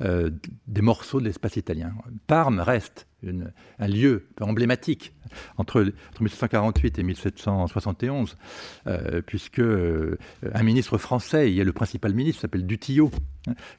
des 0.00 0.82
morceaux 0.82 1.07
de 1.16 1.24
l'espace 1.24 1.56
italien. 1.56 1.92
Parme 2.26 2.60
reste 2.60 3.06
un 3.78 3.88
lieu 3.88 4.28
emblématique 4.40 5.12
entre, 5.56 5.92
1748 6.20 6.98
et 6.98 7.02
1771, 7.02 8.36
euh, 8.86 9.22
puisque 9.22 9.58
euh, 9.58 10.18
un 10.54 10.62
ministre 10.62 10.98
français, 10.98 11.50
il 11.50 11.56
y 11.56 11.60
a 11.60 11.64
le 11.64 11.72
principal 11.72 12.14
ministre, 12.14 12.42
s'appelle 12.42 12.66
Dutillo. 12.66 13.10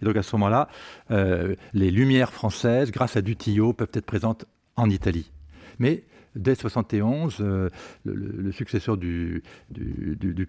Et 0.02 0.06
donc 0.06 0.16
à 0.18 0.24
ce 0.24 0.36
moment-là, 0.36 0.68
euh, 1.12 1.56
les 1.74 1.92
lumières 1.92 2.34
françaises, 2.34 2.92
grâce 2.92 3.16
à 3.16 3.22
Dutillo, 3.22 3.74
peuvent 3.74 3.92
être 3.94 4.06
présentes 4.06 4.46
en 4.76 4.90
Italie. 4.90 5.32
Mais 5.80 6.04
dès 6.36 6.56
71, 6.56 7.38
euh, 7.42 7.70
le, 8.06 8.52
successeur 8.52 8.98
du, 8.98 9.44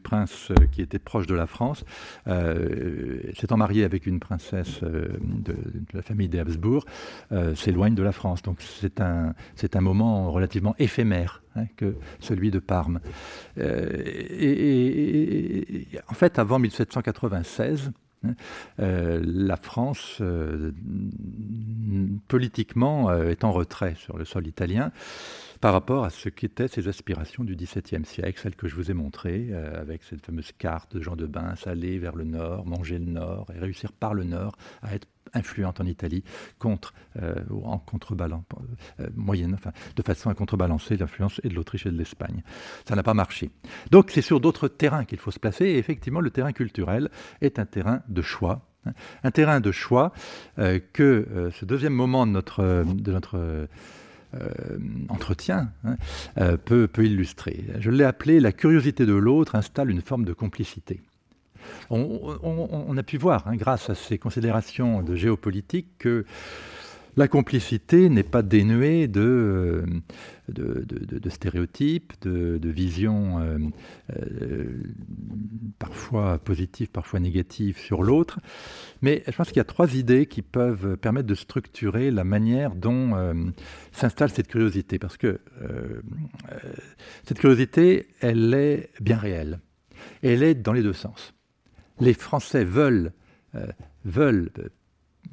prince 0.02 0.50
euh, 0.50 0.66
qui 0.72 0.82
était 0.82 0.98
proche 0.98 1.26
de 1.26 1.34
la 1.34 1.46
France 1.46 1.84
euh, 2.26 3.20
s'étant 3.36 3.56
marié 3.56 3.84
avec 3.84 4.06
une 4.06 4.20
princesse 4.20 4.82
de, 4.82 5.54
la 5.92 6.02
famille 6.02 6.28
des 6.28 6.38
Habsbourg, 6.38 6.84
s'éloigne 7.54 7.94
de 7.94 8.02
la 8.02 8.12
France. 8.12 8.42
Donc 8.42 8.60
c'est 8.60 9.00
un, 9.00 9.34
c'est 9.54 9.76
un 9.76 9.80
moment 9.80 10.30
relativement 10.30 10.74
éphémère 10.78 11.42
hein, 11.56 11.64
que 11.76 11.96
celui 12.20 12.50
de 12.50 12.58
Parme. 12.58 13.00
et, 13.58 14.66
en 16.08 16.14
fait, 16.14 16.38
avant 16.38 16.58
1796, 16.58 17.92
hein, 18.24 18.34
la 18.78 19.56
France, 19.56 20.22
politiquement, 22.28 23.12
est 23.12 23.44
en 23.44 23.52
retrait 23.52 23.94
sur 23.96 24.16
le 24.18 24.24
sol 24.24 24.46
italien 24.46 24.92
par 25.60 25.74
rapport 25.74 26.04
à 26.04 26.10
ce 26.10 26.28
qu'étaient 26.28 26.68
ses 26.68 26.88
aspirations 26.88 27.44
du 27.44 27.54
XVIIe 27.54 28.04
siècle, 28.04 28.40
celles 28.42 28.56
que 28.56 28.66
je 28.66 28.74
vous 28.74 28.90
ai 28.90 28.94
montrées, 28.94 29.48
euh, 29.50 29.80
avec 29.80 30.02
cette 30.04 30.24
fameuse 30.24 30.52
carte 30.52 30.96
de 30.96 31.02
Jean 31.02 31.16
de 31.16 31.26
Bain, 31.26 31.54
aller 31.66 31.98
vers 31.98 32.16
le 32.16 32.24
nord, 32.24 32.66
manger 32.66 32.98
le 32.98 33.04
nord, 33.04 33.50
et 33.54 33.58
réussir 33.58 33.92
par 33.92 34.14
le 34.14 34.24
nord 34.24 34.56
à 34.82 34.94
être 34.94 35.06
influente 35.32 35.80
en 35.80 35.84
Italie 35.84 36.24
contre 36.58 36.92
euh, 37.22 37.34
en 37.62 37.78
contrebalance 37.78 38.42
euh, 38.98 39.06
de 39.96 40.02
façon 40.02 40.30
à 40.30 40.34
contrebalancer 40.34 40.96
l'influence 40.96 41.40
et 41.44 41.48
de 41.48 41.54
l'Autriche 41.54 41.86
et 41.86 41.90
de 41.90 41.96
l'Espagne. 41.96 42.42
Ça 42.88 42.96
n'a 42.96 43.02
pas 43.02 43.14
marché. 43.14 43.50
Donc 43.90 44.10
c'est 44.10 44.22
sur 44.22 44.40
d'autres 44.40 44.66
terrains 44.66 45.04
qu'il 45.04 45.18
faut 45.18 45.30
se 45.30 45.38
placer. 45.38 45.66
Et 45.66 45.78
effectivement, 45.78 46.20
le 46.20 46.30
terrain 46.30 46.52
culturel 46.52 47.10
est 47.42 47.58
un 47.58 47.66
terrain 47.66 48.02
de 48.08 48.22
choix. 48.22 48.66
Hein. 48.86 48.92
un 49.24 49.30
terrain 49.30 49.60
de 49.60 49.72
choix 49.72 50.10
que 50.56 51.50
ce 51.52 51.66
deuxième 51.66 51.92
moment 51.92 52.26
de 52.26 52.32
notre, 52.32 52.82
de 52.86 53.12
notre 53.12 53.68
entretient 55.08 55.70
hein, 55.84 55.96
peut, 56.64 56.88
illustrer. 56.98 57.64
Je 57.78 57.90
l'ai 57.90 58.04
appelé 58.04 58.40
La 58.40 58.52
curiosité 58.52 59.06
de 59.06 59.14
l'autre 59.14 59.54
installe 59.54 59.90
une 59.90 60.02
forme 60.02 60.24
de 60.24 60.32
complicité. 60.32 61.00
On, 61.90 62.96
a 62.96 63.02
pu 63.02 63.16
voir, 63.16 63.46
hein, 63.46 63.56
grâce 63.56 63.90
à 63.90 63.94
ces 63.94 64.18
considérations 64.18 65.02
de 65.02 65.14
géopolitique, 65.14 65.88
que 65.98 66.24
la 67.20 67.28
complicité 67.28 68.08
n'est 68.08 68.22
pas 68.22 68.40
dénuée 68.40 69.06
de, 69.06 69.84
de, 70.48 71.28
stéréotypes, 71.28 72.14
de, 72.22 72.70
visions 72.70 73.38
euh, 73.40 73.58
euh, 74.16 74.82
parfois 75.78 76.38
positives, 76.38 76.88
parfois 76.88 77.20
négatives 77.20 77.76
sur 77.76 78.02
l'autre. 78.02 78.40
Mais 79.02 79.22
je 79.26 79.32
pense 79.32 79.48
qu'il 79.48 79.58
y 79.58 79.60
a 79.60 79.64
trois 79.64 79.94
idées 79.96 80.24
qui 80.24 80.40
peuvent 80.40 80.96
permettre 80.96 81.26
de 81.26 81.34
structurer 81.34 82.10
la 82.10 82.24
manière 82.24 82.74
dont 82.74 83.14
euh, 83.14 83.34
s'installe 83.92 84.30
cette 84.30 84.48
curiosité. 84.48 84.98
Parce 84.98 85.18
que 85.18 85.40
cette 87.24 87.38
curiosité, 87.38 88.08
elle 88.20 88.54
est 88.54 88.88
bien 88.98 89.18
réelle. 89.18 89.60
elle 90.22 90.42
est 90.42 90.54
dans 90.54 90.72
les 90.72 90.82
deux 90.82 90.94
sens. 90.94 91.34
Les 92.00 92.14
Français 92.14 92.64
veulent, 92.64 93.12
veulent 94.06 94.50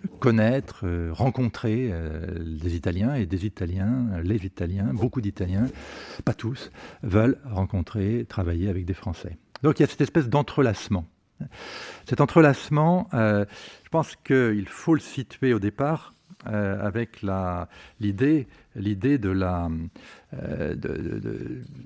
connaître, 0.07 0.85
euh, 0.85 1.11
rencontrer 1.11 1.89
euh, 1.91 2.39
des 2.39 2.75
Italiens 2.75 3.15
et 3.15 3.25
des 3.25 3.45
Italiens, 3.45 4.07
les 4.23 4.45
Italiens, 4.45 4.91
beaucoup 4.93 5.21
d'Italiens, 5.21 5.67
pas 6.25 6.33
tous, 6.33 6.71
veulent 7.03 7.37
rencontrer, 7.45 8.25
travailler 8.27 8.69
avec 8.69 8.85
des 8.85 8.93
Français. 8.93 9.37
Donc 9.63 9.79
il 9.79 9.83
y 9.83 9.85
a 9.85 9.87
cette 9.87 10.01
espèce 10.01 10.29
d'entrelacement. 10.29 11.05
Cet 12.05 12.21
entrelacement, 12.21 13.07
euh, 13.13 13.45
je 13.83 13.89
pense 13.89 14.15
qu'il 14.15 14.67
faut 14.67 14.95
le 14.95 14.99
situer 14.99 15.53
au 15.53 15.59
départ 15.59 16.13
avec 16.45 17.25
l'idée 17.99 18.47
l'idée 18.77 19.17
de 19.17 19.29
la 19.29 19.69
euh, 20.33 20.75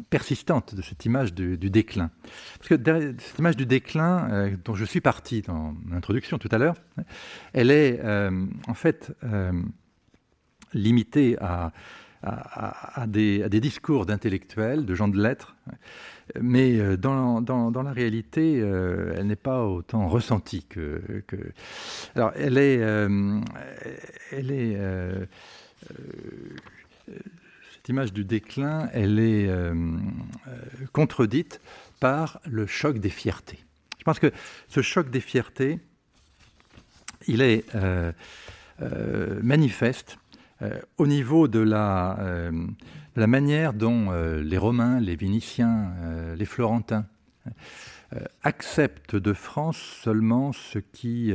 persistante 0.09 0.75
de 0.75 0.81
cette 0.81 1.05
image 1.05 1.33
du, 1.33 1.57
déclin. 1.57 2.11
Parce 2.57 2.69
que 2.69 2.75
cette 3.19 3.39
image 3.39 3.57
du 3.57 3.65
déclin 3.65 4.29
euh, 4.31 4.55
dont 4.63 4.75
je 4.75 4.85
suis 4.85 5.01
parti 5.01 5.41
dans 5.41 5.73
l'introduction 5.89 6.37
tout 6.37 6.49
à 6.51 6.57
l'heure, 6.57 6.75
elle 7.53 7.71
est 7.71 8.01
en 8.67 8.73
fait 8.73 9.11
limitée 10.73 11.37
à, 11.39 11.71
à, 12.23 13.05
des, 13.07 13.47
discours 13.59 14.05
d'intellectuels, 14.05 14.85
de 14.85 14.95
gens 14.95 15.07
de 15.07 15.21
lettres, 15.21 15.55
mais 16.39 16.79
euh, 16.79 16.97
dans, 16.97 17.41
dans, 17.41 17.83
la 17.83 17.91
réalité, 17.91 18.59
euh, 18.61 19.13
elle 19.17 19.27
n'est 19.27 19.35
pas 19.35 19.65
autant 19.65 20.07
ressentie 20.07 20.63
que. 20.63 21.01
Alors, 22.15 22.31
elle 22.35 22.57
est. 22.57 22.79
Euh, 22.81 23.39
elle 24.31 24.51
est 24.51 24.77
cette 27.07 27.89
image 27.89 28.13
du 28.13 28.25
déclin, 28.25 28.89
elle 28.93 29.19
est 29.19 29.49
contredite 30.93 31.61
par 31.99 32.39
le 32.45 32.67
choc 32.67 32.99
des 32.99 33.09
fiertés. 33.09 33.59
Je 33.99 34.03
pense 34.03 34.19
que 34.19 34.31
ce 34.67 34.81
choc 34.81 35.09
des 35.09 35.21
fiertés, 35.21 35.79
il 37.27 37.41
est 37.41 37.65
manifeste 39.41 40.17
au 40.97 41.07
niveau 41.07 41.47
de 41.47 41.59
la 41.59 42.51
la 43.15 43.27
manière 43.27 43.73
dont 43.73 44.11
euh, 44.11 44.41
les 44.41 44.57
Romains, 44.57 44.99
les 44.99 45.15
Vénitiens, 45.15 45.93
euh, 46.01 46.35
les 46.35 46.45
Florentins 46.45 47.05
euh, 48.15 48.19
acceptent 48.43 49.15
de 49.15 49.33
France 49.33 49.77
seulement 49.77 50.53
ce 50.53 50.79
qui 50.79 51.33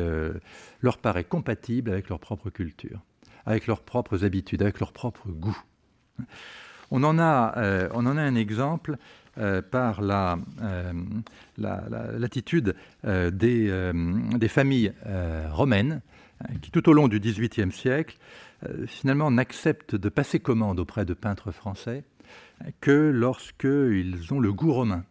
leur 0.81 0.99
paraît 0.99 1.25
compatible 1.25 1.91
avec 1.91 2.09
leur 2.09 2.21
propre 2.21 2.51
culture, 2.51 3.01
avec 3.47 3.67
leurs 3.67 3.83
propres 3.83 4.25
habitudes, 4.25 4.63
avec 4.63 4.81
leur 4.81 4.93
propre 4.93 5.29
goût. 5.29 5.59
On 6.91 7.03
en 7.03 7.19
a, 7.19 7.89
on 7.95 8.07
en 8.07 8.17
a 8.17 8.23
un 8.23 8.37
exemple 8.37 8.97
par 9.71 10.01
l'attitude 11.59 12.77
la, 13.03 13.31
des, 13.31 13.93
des, 14.39 14.49
familles 14.49 14.93
romaines 15.51 16.01
qui, 16.63 16.71
tout 16.71 16.89
au 16.89 16.93
long 16.93 17.09
du 17.09 17.19
XVIIIe 17.21 17.73
siècle, 17.73 18.17
euh, 18.65 18.87
finalement 18.87 19.31
n'acceptent 19.31 19.97
de 19.97 20.09
passer 20.09 20.41
commande 20.41 20.81
auprès 20.81 21.05
de 21.05 21.13
peintres 21.15 21.53
français 21.53 22.05
que 22.81 23.11
lorsqu'ils 23.11 24.33
ont 24.33 24.41
le 24.41 24.53
goût 24.53 24.73
romain. 24.73 25.05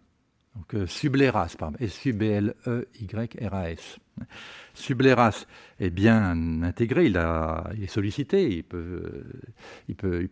Donc, 0.56 0.74
euh, 0.74 0.88
Subleras, 0.88 1.56
S-U-B-L-E-Y-R-A-S. 1.80 4.00
Subleras 4.74 5.46
est 5.80 5.90
bien 5.90 6.64
intégré, 6.64 7.06
il, 7.06 7.18
est 7.18 7.88
sollicité, 7.88 8.50
il 8.50 8.64
peut, 8.64 10.30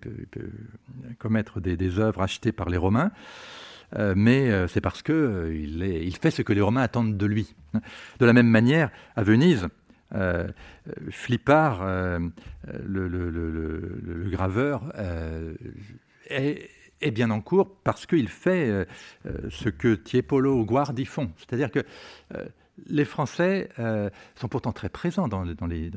commettre 1.19 1.59
des, 1.59 1.99
œuvres 1.99 2.21
achetées 2.21 2.51
par 2.51 2.69
les 2.69 2.77
Romains, 2.77 3.11
euh, 3.97 4.13
mais 4.15 4.67
c'est 4.67 4.81
parce 4.81 5.01
qu'il 5.01 5.84
il 5.84 6.15
fait 6.17 6.31
ce 6.31 6.41
que 6.41 6.53
les 6.53 6.61
Romains 6.61 6.81
attendent 6.81 7.17
de 7.17 7.25
lui. 7.25 7.55
De 8.19 8.25
la 8.25 8.34
même 8.34 8.47
manière, 8.47 8.89
à 9.15 9.23
Venise, 9.23 9.67
euh, 10.15 10.47
Flippard, 11.09 11.81
euh, 11.81 12.19
le, 12.86 14.29
graveur, 14.29 14.84
euh, 14.95 15.53
est, 16.27 16.69
bien 17.11 17.31
en 17.31 17.41
cours 17.41 17.81
parce 17.84 18.05
qu'il 18.05 18.29
fait 18.29 18.88
ce 19.49 19.69
que 19.69 19.95
Tiepolo 19.95 20.57
ou 20.57 20.65
Guardi 20.65 21.05
font. 21.05 21.31
C'est-à-dire 21.38 21.69
que 21.69 21.84
les 22.88 23.05
Français 23.05 23.69
sont 24.36 24.47
pourtant 24.47 24.71
très 24.71 24.89
présents 24.89 25.28
dans, 25.28 25.43
les, 25.67 25.91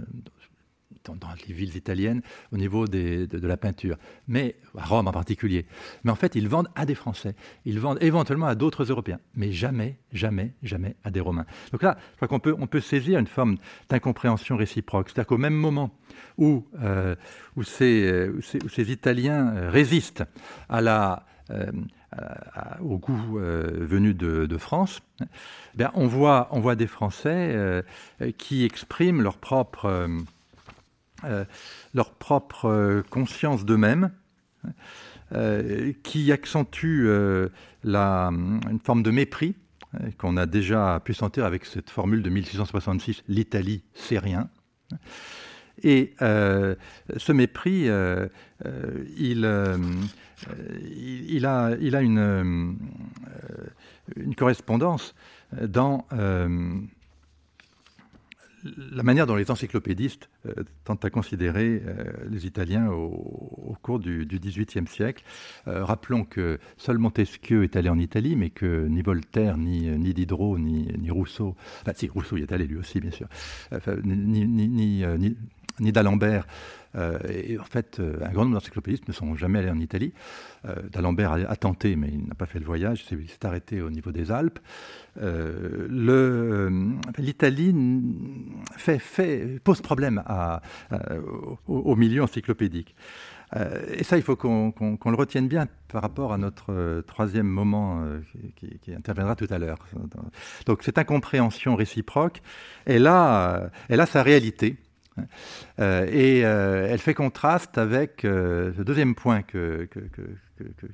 villes 1.49 1.77
italiennes 1.77 2.23
au 2.53 2.57
niveau 2.57 2.87
de, 2.87 3.29
la 3.47 3.57
peinture, 3.57 3.97
mais 4.29 4.57
à 4.77 4.85
Rome 4.85 5.09
en 5.09 5.13
particulier. 5.13 5.67
Mais 6.05 6.11
en 6.11 6.17
fait, 6.17 6.35
ils 6.35 6.49
vendent 6.49 6.69
à 6.75 6.87
des 6.87 6.95
Français, 6.95 7.35
ils 7.65 7.79
vendent 7.79 8.03
éventuellement 8.03 8.47
à 8.47 8.55
d'autres 8.55 8.85
Européens, 8.85 9.21
mais 9.35 9.53
jamais, 9.53 9.99
jamais, 10.13 10.53
jamais 10.63 10.97
à 11.05 11.11
des 11.11 11.21
Romains. 11.21 11.47
Donc 11.73 11.83
là, 11.83 11.97
je 12.13 12.27
crois 12.27 12.29
qu'on 12.29 12.67
peut, 12.67 12.81
saisir 12.81 13.19
une 13.19 13.27
forme 13.27 13.57
d'incompréhension 13.89 14.57
réciproque. 14.57 15.09
C'est-à-dire 15.09 15.27
qu'au 15.27 15.39
même 15.39 15.55
moment 15.55 15.91
où, 16.39 16.67
euh, 16.83 17.15
où, 17.57 17.63
ces, 17.63 18.31
Italiens 18.77 19.55
euh, 19.55 19.71
résistent 19.71 20.25
à 20.69 20.81
la, 20.81 21.27
euh, 21.51 21.71
au 22.81 22.99
goût 22.99 23.39
venu 23.39 24.15
de, 24.15 24.57
France, 24.59 25.01
eh 25.79 25.85
on, 25.95 26.07
voit, 26.07 26.49
on 26.51 26.61
voit 26.61 26.77
des 26.77 26.87
Français 26.87 27.85
qui 28.39 28.65
expriment 28.65 29.23
leur 29.23 29.37
propre 29.37 30.09
euh, 31.25 31.45
leur 31.95 32.13
propre 32.13 32.67
euh, 32.67 33.03
conscience 33.09 33.65
d'eux-mêmes, 33.65 34.11
euh, 35.33 35.93
qui 36.03 36.31
accentue 36.31 37.09
la, 37.85 38.31
une 38.31 38.81
forme 38.85 39.03
de 39.03 39.11
mépris 39.11 39.55
qu'on 40.19 40.37
a 40.37 40.45
déjà 40.45 41.01
pu 41.03 41.15
sentir 41.15 41.47
avec 41.47 41.65
cette 41.65 41.89
formule 41.89 42.23
de 42.23 42.29
1666, 42.29 43.23
l'Italie, 43.29 43.83
c'est 43.95 44.19
rien. 44.19 44.51
Et 45.83 46.15
ce 46.19 47.33
mépris, 47.33 47.89
il, 49.17 49.47
il, 51.29 51.47
a, 51.47 51.77
il 51.81 51.97
a 51.97 52.03
une, 52.03 52.79
une 54.17 54.35
correspondance 54.35 55.15
dans 55.63 56.07
la 58.77 59.03
manière 59.03 59.27
dont 59.27 59.37
les 59.37 59.51
encyclopédistes 59.51 60.29
euh, 60.47 60.65
tentent 60.85 61.05
à 61.05 61.11
considérer 61.11 61.83
euh, 61.87 62.13
les 62.31 62.47
Italiens 62.47 62.89
au, 62.89 63.77
cours 63.83 63.99
du 63.99 64.27
XVIIIe 64.27 64.87
siècle. 64.87 65.23
Euh, 65.69 65.85
rappelons 65.85 66.25
que 66.25 66.59
seul 66.77 66.99
Montesquieu 66.99 67.63
est 67.65 67.77
allé 67.77 67.89
en 67.89 67.99
Italie, 67.99 68.37
mais 68.37 68.51
que 68.51 68.87
ni 68.87 69.03
Voltaire, 69.03 69.57
ni, 69.59 69.89
ni 69.99 70.15
Diderot, 70.15 70.59
ni, 70.59 70.89
ni 70.99 71.11
Rousseau, 71.11 71.55
enfin 71.83 71.93
si, 71.95 72.09
Rousseau 72.09 72.37
y 72.37 72.43
est 72.43 72.53
allé 72.53 72.67
lui 72.67 72.77
aussi, 72.77 73.01
bien 73.01 73.11
sûr, 73.11 73.29
ni, 74.05 74.47
ni, 74.47 75.37
ni 75.81 75.93
d'Alembert. 75.93 76.47
Euh, 76.97 77.19
et 77.29 77.59
en 77.59 77.65
fait, 77.65 78.01
euh, 78.01 78.17
un 78.23 78.31
grand 78.31 78.45
nombre 78.45 78.55
d'encyclopédistes 78.55 79.07
ne 79.09 79.13
sont 79.13 79.37
jamais 79.37 79.59
allés 79.59 79.71
en 79.71 79.79
Italie. 79.79 80.13
Euh, 80.67 80.75
D'Alembert 80.91 81.33
a, 81.33 81.57
tenté, 81.57 81.97
mais 81.97 82.09
il 82.09 82.27
n'a 82.27 82.35
pas 82.35 82.47
fait 82.47 82.59
le 82.59 82.65
voyage, 82.65 83.05
il 83.11 83.29
s'est 83.29 83.45
arrêté 83.45 83.83
au 83.83 83.91
niveau 83.91 84.13
des 84.13 84.31
Alpes. 84.31 84.59
L'Italie 87.19 87.75
pose 89.65 89.81
problème 89.81 90.23
au, 91.67 91.97
milieu 91.97 92.23
encyclopédique. 92.23 92.95
et 93.55 94.05
ça, 94.05 94.17
il 94.19 94.23
faut 94.23 94.37
qu'on 94.37 94.75
le 94.79 95.17
retienne 95.17 95.49
bien 95.49 95.67
par 95.89 96.03
rapport 96.03 96.33
à 96.35 96.39
notre 96.39 97.03
troisième 97.07 97.47
moment 97.47 98.05
qui, 98.57 98.95
interviendra 98.95 99.37
tout 99.37 99.49
à 99.51 99.59
l'heure. 99.59 99.79
Donc 100.67 100.83
cette 100.83 100.99
incompréhension 100.99 101.77
réciproque, 101.77 102.43
elle 102.85 103.07
a 103.07 103.71
sa 104.07 104.23
réalité. 104.23 104.77
Euh, 105.79 106.07
et 106.11 106.45
euh, 106.45 106.89
elle 106.91 106.99
fait 106.99 107.15
contraste 107.15 107.79
avec 107.79 108.25
euh, 108.25 108.73
le 108.77 108.85
deuxième 108.85 109.15
point 109.15 109.43
que, 109.43 109.89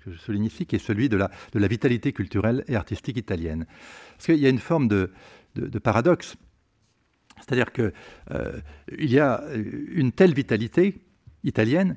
je 0.07 0.17
souligne 0.19 0.45
ici, 0.45 0.67
qui 0.67 0.77
est 0.77 0.81
celui 0.81 1.09
de 1.09 1.17
la, 1.17 1.69
vitalité 1.69 2.13
culturelle 2.13 2.65
et 2.69 2.77
artistique 2.77 3.17
italienne. 3.17 3.67
Parce 4.13 4.27
qu'il 4.27 4.39
y 4.39 4.47
a 4.47 4.51
une 4.51 4.59
forme 4.59 4.89
de, 4.89 5.11
paradoxe. 5.83 6.37
C'est-à-dire 7.39 7.73
qu'il 7.73 7.93
y 8.99 9.19
a 9.19 9.43
une 9.55 10.13
telle 10.13 10.33
vitalité 10.33 11.03
italienne 11.43 11.97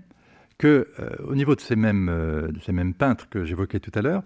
que, 0.58 0.90
au 1.24 1.36
niveau 1.36 1.56
de 1.56 1.62
ces 1.62 1.76
mêmes 1.76 2.94
peintres 2.98 3.30
que 3.30 3.46
j'évoquais 3.46 3.80
tout 3.80 3.92
à 3.94 4.02
l'heure, 4.02 4.24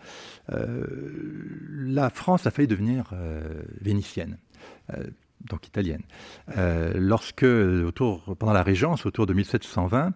la 0.47 2.09
France 2.09 2.47
a 2.47 2.51
failli 2.51 2.67
devenir 2.67 3.11
vénitienne 3.81 4.37
donc 5.47 5.67
italienne. 5.67 6.03
Euh, 6.57 6.93
lorsque, 6.95 7.43
autour, 7.43 8.35
pendant 8.37 8.53
la 8.53 8.63
Régence, 8.63 9.05
autour 9.05 9.25
de 9.25 9.33
1720, 9.33 10.07
euh, 10.07 10.11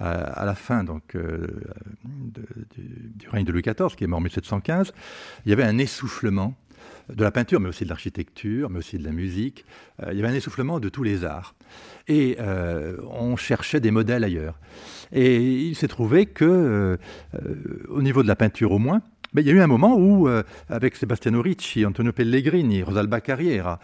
à 0.00 0.44
la 0.44 0.54
fin 0.54 0.84
donc, 0.84 1.14
euh, 1.14 1.46
du, 2.04 3.28
règne 3.28 3.44
de 3.44 3.52
Louis 3.52 3.62
XIV, 3.62 3.96
qui 3.96 4.04
est 4.04 4.06
mort 4.06 4.18
en 4.18 4.22
1715, 4.22 4.92
il 5.44 5.50
y 5.50 5.52
avait 5.52 5.64
un 5.64 5.78
essoufflement 5.78 6.54
de 7.08 7.24
la 7.24 7.30
peinture, 7.30 7.58
mais 7.58 7.68
aussi 7.70 7.84
de 7.84 7.88
l'architecture, 7.88 8.70
mais 8.70 8.78
aussi 8.78 8.98
de 8.98 9.04
la 9.04 9.12
musique. 9.12 9.64
il 10.10 10.16
y 10.16 10.20
avait 10.20 10.28
un 10.28 10.36
essoufflement 10.36 10.78
de 10.78 10.90
tous 10.90 11.02
les 11.02 11.24
arts. 11.24 11.54
Et 12.06 12.36
on 13.10 13.36
cherchait 13.36 13.80
des 13.80 13.90
modèles 13.90 14.24
ailleurs. 14.24 14.58
Et 15.10 15.42
il 15.42 15.74
s'est 15.74 15.88
trouvé 15.88 16.26
que, 16.26 16.98
au 17.88 18.02
niveau 18.02 18.22
de 18.22 18.28
la 18.28 18.36
peinture 18.36 18.72
au 18.72 18.78
moins, 18.78 19.02
il 19.36 19.46
y 19.46 19.50
a 19.50 19.52
eu 19.52 19.60
un 19.60 19.66
moment 19.66 19.96
où, 19.96 20.28
euh, 20.28 20.42
avec 20.68 20.96
Sebastiano 20.96 21.42
Ricci, 21.42 21.84
Antonio 21.84 22.12
Pellegrini, 22.12 22.82
Rosalba 22.82 23.20
Carriera, 23.20 23.78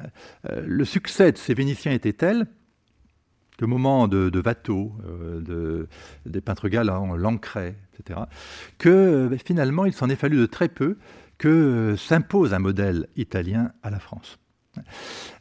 euh, 0.00 0.02
euh, 0.50 0.62
le 0.66 0.84
succès 0.84 1.32
de 1.32 1.38
ces 1.38 1.54
Vénitiens 1.54 1.92
était 1.92 2.12
tel 2.12 2.46
que 3.56 3.64
moment 3.64 4.06
de, 4.06 4.30
de 4.30 4.40
Watteau, 4.40 4.92
de, 5.40 5.88
des 6.26 6.40
peintres 6.40 6.68
galants, 6.68 7.16
Lancret, 7.16 7.74
etc., 7.98 8.20
que 8.78 9.28
finalement 9.44 9.84
il 9.84 9.92
s'en 9.92 10.08
est 10.08 10.14
fallu 10.14 10.36
de 10.36 10.46
très 10.46 10.68
peu 10.68 10.96
que 11.38 11.96
s'impose 11.98 12.54
un 12.54 12.60
modèle 12.60 13.08
italien 13.16 13.72
à 13.82 13.90
la 13.90 13.98
France. 13.98 14.38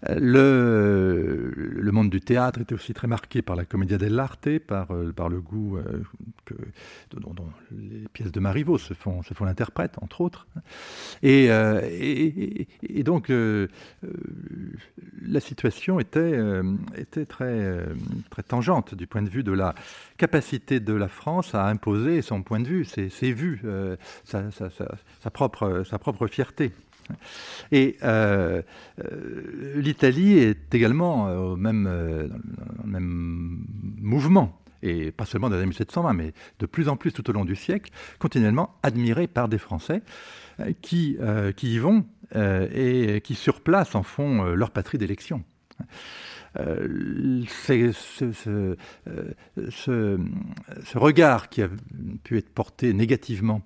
Le, 0.08 1.92
monde 1.92 2.10
du 2.10 2.22
théâtre 2.22 2.62
était 2.62 2.76
aussi 2.76 2.94
très 2.94 3.08
marqué 3.08 3.42
par 3.42 3.56
la 3.56 3.66
commedia 3.66 3.98
dell'arte, 3.98 4.60
par, 4.60 4.92
euh, 4.92 5.12
par 5.12 5.30
le 5.30 5.42
goût 5.42 5.78
euh, 5.78 6.04
que, 6.46 6.54
dont, 7.12 7.34
les 7.72 8.08
pièces 8.14 8.32
de 8.32 8.40
Marivaux 8.40 8.78
se 8.78 8.94
font, 8.94 9.22
l'interprète, 9.42 9.96
entre 10.02 10.22
autres. 10.22 10.46
Et, 11.24 11.48
euh, 11.50 11.82
donc, 13.04 13.30
la 13.30 13.68
situation 15.40 16.00
était, 16.00 16.40
très, 17.28 17.84
tangente 18.48 18.94
du 18.96 19.08
point 19.08 19.24
de 19.24 19.30
vue 19.30 19.44
de 19.44 19.52
la 19.52 19.74
capacité 20.18 20.80
de 20.80 20.94
la 20.94 21.08
France 21.08 21.56
à 21.56 21.66
imposer 21.68 22.22
son 22.22 22.44
point 22.44 22.60
de 22.60 22.68
vue, 22.68 22.86
ses, 22.86 23.32
vues, 23.32 23.64
sa 24.26 25.30
propre 25.30 26.28
fierté. 26.28 26.72
Et 27.72 27.98
euh, 28.04 28.62
euh, 29.04 29.74
l'Italie 29.76 30.38
est 30.38 30.74
également 30.74 31.28
euh, 31.28 31.38
au 31.38 31.56
même, 31.56 31.88
mouvement 34.00 34.60
et 34.84 35.12
pas 35.12 35.26
seulement 35.26 35.50
dans 35.50 35.56
les 35.56 35.62
années 35.64 35.70
1720, 35.70 36.14
mais 36.14 36.34
de 36.60 36.66
plus 36.66 36.88
en 36.88 36.96
plus 36.96 37.12
tout 37.12 37.28
au 37.30 37.34
long 37.34 37.46
du 37.46 37.56
siècle, 37.56 37.92
continuellement 38.20 38.76
admirée 38.84 39.28
par 39.28 39.50
des 39.50 39.58
Français 39.58 40.04
qui, 40.82 41.18
qui 41.56 41.74
y 41.74 41.80
vont 41.80 42.06
et 42.36 43.22
qui 43.24 43.34
sur 43.34 43.62
place 43.62 43.96
en 43.96 44.04
font 44.04 44.44
leur 44.44 44.70
patrie 44.70 45.00
d'élection. 45.00 45.44
Euh, 46.60 47.44
ce, 47.50 47.92
ce, 49.70 50.98
regard 50.98 51.50
qui 51.50 51.62
a 51.62 51.70
pu 52.24 52.38
être 52.38 52.50
porté 52.50 52.94
négativement 52.94 53.62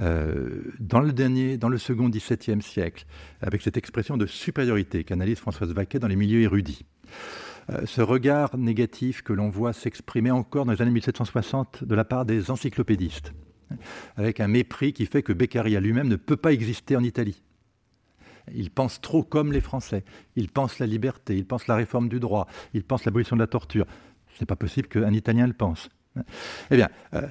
euh, 0.00 0.62
dans 0.80 1.00
le 1.00 1.12
dernier, 1.12 1.58
dans 1.58 1.68
le 1.68 1.78
second 1.78 2.08
XVIIe 2.08 2.62
siècle, 2.62 3.04
avec 3.40 3.60
cette 3.62 3.76
expression 3.76 4.16
de 4.16 4.26
supériorité 4.26 5.04
qu'analyse 5.04 5.38
Françoise 5.38 5.72
Vaquet 5.72 5.98
dans 5.98 6.08
les 6.08 6.16
milieux 6.16 6.42
érudits. 6.42 6.86
Euh, 7.70 7.82
ce 7.84 8.00
regard 8.00 8.56
négatif 8.56 9.22
que 9.22 9.32
l'on 9.32 9.48
voit 9.50 9.72
s'exprimer 9.72 10.30
encore 10.30 10.64
dans 10.64 10.72
les 10.72 10.82
années 10.82 10.90
1760 10.92 11.84
de 11.84 11.94
la 11.94 12.04
part 12.04 12.24
des 12.24 12.50
encyclopédistes, 12.50 13.32
avec 14.16 14.40
un 14.40 14.48
mépris 14.48 14.92
qui 14.92 15.06
fait 15.06 15.22
que 15.22 15.32
Beccaria 15.32 15.80
lui-même 15.80 16.08
ne 16.08 16.16
peut 16.16 16.36
pas 16.36 16.52
exister 16.52 16.96
en 16.96 17.04
Italie. 17.04 17.42
Il 18.54 18.70
pense 18.70 19.00
trop 19.00 19.22
comme 19.22 19.52
les 19.52 19.60
Français. 19.60 20.04
Il 20.36 20.48
pense 20.48 20.78
la 20.78 20.86
liberté, 20.86 21.36
il 21.36 21.46
pense 21.46 21.66
la 21.66 21.76
réforme 21.76 22.08
du 22.08 22.20
droit, 22.20 22.46
il 22.74 22.84
pense 22.84 23.04
l'abolition 23.04 23.36
de 23.36 23.40
la 23.40 23.46
torture. 23.46 23.86
Ce 24.34 24.42
n'est 24.42 24.46
pas 24.46 24.56
possible 24.56 24.88
qu'un 24.88 25.12
Italien 25.12 25.46
le 25.46 25.52
pense. 25.52 25.88
Eh 26.70 26.76
bien, 26.76 26.88
euh, 27.14 27.26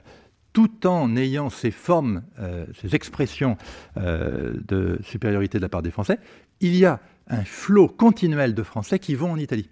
tout 0.54 0.88
en 0.88 1.16
ayant 1.16 1.50
ces 1.50 1.72
formes, 1.72 2.24
euh, 2.40 2.66
ces 2.80 2.96
expressions 2.96 3.58
euh, 3.98 4.54
de 4.68 5.00
supériorité 5.04 5.58
de 5.58 5.64
la 5.64 5.70
part 5.70 5.82
des 5.82 5.92
Français, 5.92 6.20
il 6.60 6.76
y 6.76 6.86
a 6.86 7.00
un 7.28 7.44
flot 7.44 7.88
continuel 7.88 8.54
de 8.54 8.64
Français 8.64 9.00
qui 9.00 9.16
vont 9.16 9.32
en 9.32 9.38
Italie 9.38 9.70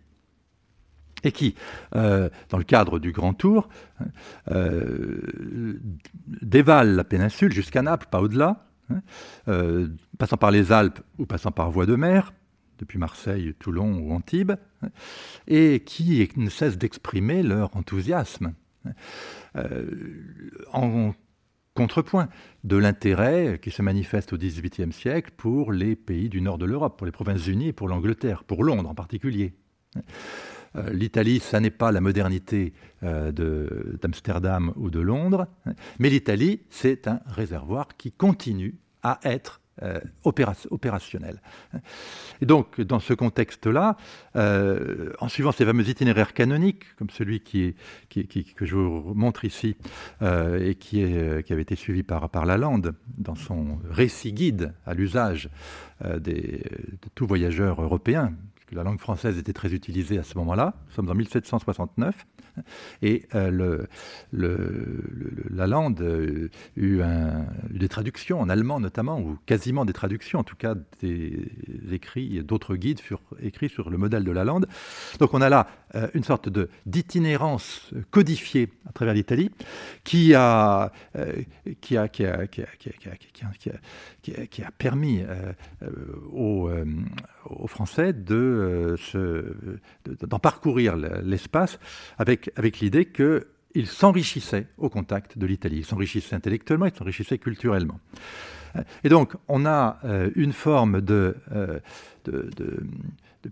et 1.24 1.34
qui, 1.34 1.54
dans 1.92 2.58
le 2.58 2.64
cadre 2.64 2.98
du 2.98 3.12
Grand 3.12 3.34
Tour, 3.34 3.68
dévalent 6.42 6.96
la 6.96 7.04
péninsule 7.04 7.52
jusqu'à 7.52 7.82
Naples, 7.82 8.08
pas 8.10 8.22
au-delà, 8.22 8.69
Hein, 8.90 9.02
euh, 9.48 9.88
passant 10.18 10.38
par 10.38 10.52
les 10.52 10.72
Alpes 10.72 11.00
ou 11.18 11.26
passant 11.26 11.52
par 11.52 11.72
voie 11.72 11.86
de 11.86 11.96
mer, 11.96 12.34
depuis 12.80 12.98
Marseille, 12.98 13.54
Toulon 13.60 14.00
ou 14.00 14.14
Antibes, 14.14 14.54
hein, 14.82 14.90
et 15.48 15.82
qui 15.86 16.28
ne 16.38 16.50
cessent 16.50 16.78
d'exprimer 16.78 17.44
leur 17.44 17.76
enthousiasme 17.76 18.54
hein, 18.86 18.92
euh, 19.56 19.86
en 20.74 21.14
contrepoint 21.76 22.30
de 22.64 22.78
l'intérêt 22.78 23.60
qui 23.62 23.72
se 23.72 23.82
manifeste 23.82 24.34
au 24.34 24.38
XVIIIe 24.38 24.92
siècle 24.92 25.32
pour 25.38 25.72
les 25.72 25.96
pays 25.96 26.30
du 26.30 26.42
nord 26.42 26.58
de 26.58 26.66
l'Europe, 26.66 26.98
pour 26.98 27.06
les 27.06 27.12
Provinces-Unies 27.12 27.68
et 27.68 27.74
pour 27.74 27.88
l'Angleterre, 27.88 28.44
pour 28.44 28.64
Londres 28.64 28.90
en 28.90 28.96
particulier. 28.96 29.54
Euh, 30.76 30.90
L'Italie, 30.92 31.40
ça 31.40 31.60
n'est 31.60 31.70
pas 31.70 31.92
la 31.92 32.02
modernité 32.02 32.74
euh, 33.04 33.32
d'Amsterdam 34.02 34.74
ou 34.76 34.90
de 34.90 35.00
Londres, 35.00 35.48
hein. 35.66 35.74
mais 36.00 36.10
l'Italie, 36.10 36.62
c'est 36.70 37.08
un 37.08 37.22
réservoir 37.28 37.98
qui 37.98 38.12
continue 38.12 38.76
à 39.04 39.20
être 39.24 39.62
euh, 39.82 40.00
opérationnel. 40.24 41.42
Hein. 41.74 41.80
Et 42.42 42.46
donc, 42.46 42.82
dans 42.82 43.00
ce 43.00 43.14
contexte-là, 43.14 43.96
en 44.36 45.30
suivant 45.30 45.54
ces 45.54 45.66
fameux 45.66 45.88
itinéraires 45.88 46.34
canoniques, 46.34 46.84
comme 46.98 47.10
celui 47.10 47.40
que 47.42 47.74
je 48.66 48.76
vous 48.76 49.14
montre 49.14 49.46
ici, 49.46 49.78
et 50.22 50.76
qui, 50.76 51.06
qui, 51.46 51.54
avait 51.54 51.62
été 51.62 51.76
suivi 51.76 52.04
par, 52.04 52.30
par 52.30 52.46
Lalande 52.46 52.94
dans 53.18 53.36
son 53.36 53.80
récit 53.90 54.34
guide 54.34 54.74
à 54.86 54.94
l'usage 54.94 55.50
de 56.04 56.62
tout 57.16 57.26
voyageur 57.26 57.82
européen, 57.82 58.34
la 58.76 58.84
langue 58.84 59.00
française 59.00 59.38
était 59.38 59.54
très 59.54 59.74
utilisée 59.74 60.18
à 60.18 60.24
ce 60.24 60.38
moment-là. 60.38 60.76
Nous 60.88 60.94
sommes 60.94 61.10
en 61.10 61.16
1769. 61.16 62.26
Et 63.02 63.26
euh, 63.36 63.86
la 64.32 65.68
Lande 65.68 66.02
euh, 66.02 66.50
eut, 66.76 67.02
des 67.70 67.90
traductions 67.90 68.40
en 68.40 68.50
allemand 68.50 68.80
notamment, 68.80 69.20
ou 69.20 69.38
quasiment 69.46 69.86
des 69.86 69.94
traductions, 69.94 70.40
en 70.40 70.44
tout 70.44 70.56
cas 70.56 70.76
des 71.02 71.48
écrits, 71.92 72.44
d'autres 72.44 72.76
guides 72.76 73.00
furent 73.00 73.22
écrits 73.42 73.70
sur 73.70 73.90
le 73.90 73.98
modèle 73.98 74.24
de 74.24 74.32
la 74.32 74.44
Lande. 74.44 74.68
Donc 75.20 75.34
on 75.34 75.42
a 75.42 75.50
là 75.50 75.68
euh, 75.96 76.08
une 76.14 76.24
sorte 76.24 76.50
de, 76.50 76.70
d'itinérance 76.86 77.92
codifiée 78.12 78.70
à 78.88 78.92
travers 78.92 79.14
l'Italie 79.14 79.52
qui 80.04 80.34
a 80.34 80.92
permis 84.78 85.24
aux, 86.34 86.70
aux, 87.46 87.68
Français 87.68 88.14
de, 88.14 88.96
d'en 90.22 90.40
parcourir 90.40 90.96
l'espace 90.96 91.80
avec 92.18 92.52
avec, 92.56 92.80
l'idée 92.80 93.06
qu'il 93.06 93.88
s'enrichissait 93.88 94.68
au 94.78 94.90
contact 94.90 95.38
de 95.38 95.46
l'Italie. 95.46 95.78
Il 95.78 95.86
s'enrichissait 95.86 96.36
intellectuellement, 96.36 96.86
il 96.86 96.96
s'enrichissait 96.96 97.38
culturellement. 97.38 98.00
Et 99.04 99.10
donc, 99.10 99.34
on 99.48 99.66
a 99.66 100.00
euh, 100.04 100.30
une 100.36 100.54
forme 100.54 101.02
euh, 101.10 101.80
de, 102.26 102.84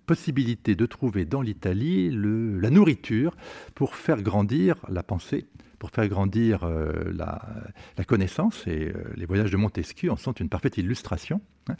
possibilité 0.05 0.75
de 0.75 0.85
trouver 0.85 1.25
dans 1.25 1.41
l'Italie 1.41 2.11
la 2.11 2.69
nourriture 2.69 3.35
pour 3.73 3.95
faire 3.95 4.21
grandir 4.21 4.75
la 4.89 5.03
pensée 5.03 5.47
pour 5.79 5.91
faire 5.91 6.07
grandir 6.07 6.63
euh, 6.63 7.11
la, 7.13 8.03
connaissance. 8.05 8.65
Et 8.67 8.87
euh, 8.87 8.93
les 9.15 9.25
voyages 9.25 9.51
de 9.51 9.57
Montesquieu 9.57 10.11
en 10.11 10.15
sont 10.15 10.33
une 10.33 10.49
parfaite 10.49 10.77
illustration. 10.77 11.41
Hein. 11.69 11.75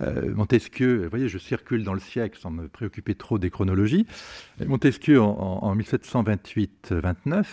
Euh, 0.00 0.34
Montesquieu, 0.34 1.04
vous 1.04 1.10
voyez, 1.10 1.28
je 1.28 1.38
circule 1.38 1.84
dans 1.84 1.94
le 1.94 2.00
siècle 2.00 2.38
sans 2.38 2.50
me 2.50 2.68
préoccuper 2.68 3.14
trop 3.14 3.38
des 3.38 3.50
chronologies. 3.50 4.06
Montesquieu, 4.64 5.20
en, 5.20 5.28
en 5.28 5.76
1728-29, 5.76 7.44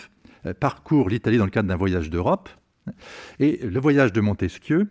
parcourt 0.58 1.08
l'Italie 1.08 1.38
dans 1.38 1.44
le 1.44 1.50
cadre 1.50 1.68
d'un 1.68 1.76
voyage 1.76 2.10
d'Europe. 2.10 2.48
Et 3.38 3.58
le 3.58 3.78
voyage 3.78 4.12
de 4.12 4.20
Montesquieu 4.20 4.88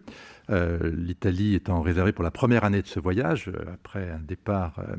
euh, 0.50 0.91
L'Italie 0.95 1.56
étant 1.56 1.82
réservée 1.82 2.12
pour 2.12 2.24
la 2.24 2.32
première 2.32 2.64
année 2.64 2.82
de 2.82 2.88
ce 2.88 3.00
voyage, 3.00 3.50
euh, 3.50 3.74
après 3.74 4.10
un 4.10 4.20
départ 4.20 4.80
euh, 4.80 4.95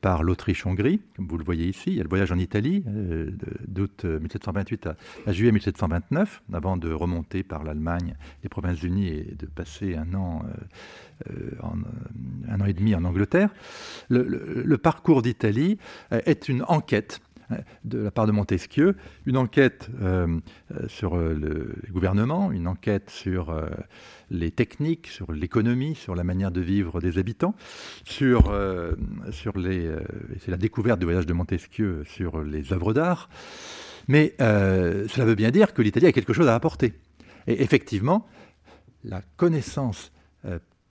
par, 0.00 0.22
l'Autriche-Hongrie, 0.22 1.00
comme 1.16 1.26
vous 1.26 1.38
le 1.38 1.44
voyez 1.44 1.66
ici. 1.66 1.90
Il 1.90 1.96
y 1.96 2.00
a 2.00 2.02
le 2.02 2.08
voyage 2.08 2.32
en 2.32 2.38
Italie 2.38 2.84
d'août 3.66 4.04
1728 4.04 4.88
à, 5.26 5.32
juillet 5.32 5.52
1729, 5.52 6.42
avant 6.52 6.76
de 6.76 6.92
remonter 6.92 7.42
par 7.42 7.64
l'Allemagne, 7.64 8.14
les 8.42 8.48
Provinces-Unies 8.48 9.08
et 9.08 9.34
de 9.38 9.46
passer 9.46 9.96
un 9.96 10.12
an, 10.14 10.42
un 11.26 12.60
an 12.60 12.64
et 12.64 12.72
demi 12.72 12.94
en 12.94 13.04
Angleterre. 13.04 13.50
Le, 14.08 14.22
le 14.22 14.78
parcours 14.78 15.22
d'Italie 15.22 15.78
est 16.10 16.48
une 16.48 16.64
enquête 16.68 17.20
de 17.84 17.98
la 17.98 18.10
part 18.10 18.26
de 18.26 18.32
Montesquieu, 18.32 18.96
une 19.26 19.36
enquête 19.36 19.88
sur 20.88 21.16
le 21.16 21.74
gouvernement, 21.90 22.52
une 22.52 22.66
enquête 22.66 23.10
sur 23.10 23.54
les 24.30 24.50
techniques, 24.50 25.08
sur 25.08 25.32
l'économie, 25.32 25.94
sur 25.94 26.14
la 26.14 26.24
manière 26.24 26.50
de 26.50 26.60
vivre 26.60 27.00
des 27.00 27.18
habitants, 27.18 27.54
sur, 28.04 28.54
sur 29.30 29.58
les, 29.58 29.90
c'est 30.40 30.50
la 30.50 30.56
découverte 30.56 30.98
du 30.98 31.06
voyage 31.06 31.26
de 31.26 31.32
Montesquieu 31.32 32.04
sur 32.04 32.42
les 32.42 32.72
œuvres 32.72 32.92
d'art. 32.92 33.28
Mais 34.08 34.34
cela 34.38 35.24
veut 35.24 35.34
bien 35.34 35.50
dire 35.50 35.74
que 35.74 35.82
l'Italie 35.82 36.06
a 36.06 36.12
quelque 36.12 36.32
chose 36.32 36.48
à 36.48 36.54
apporter. 36.54 36.94
Et 37.46 37.62
effectivement, 37.62 38.26
la 39.04 39.22
connaissance 39.36 40.12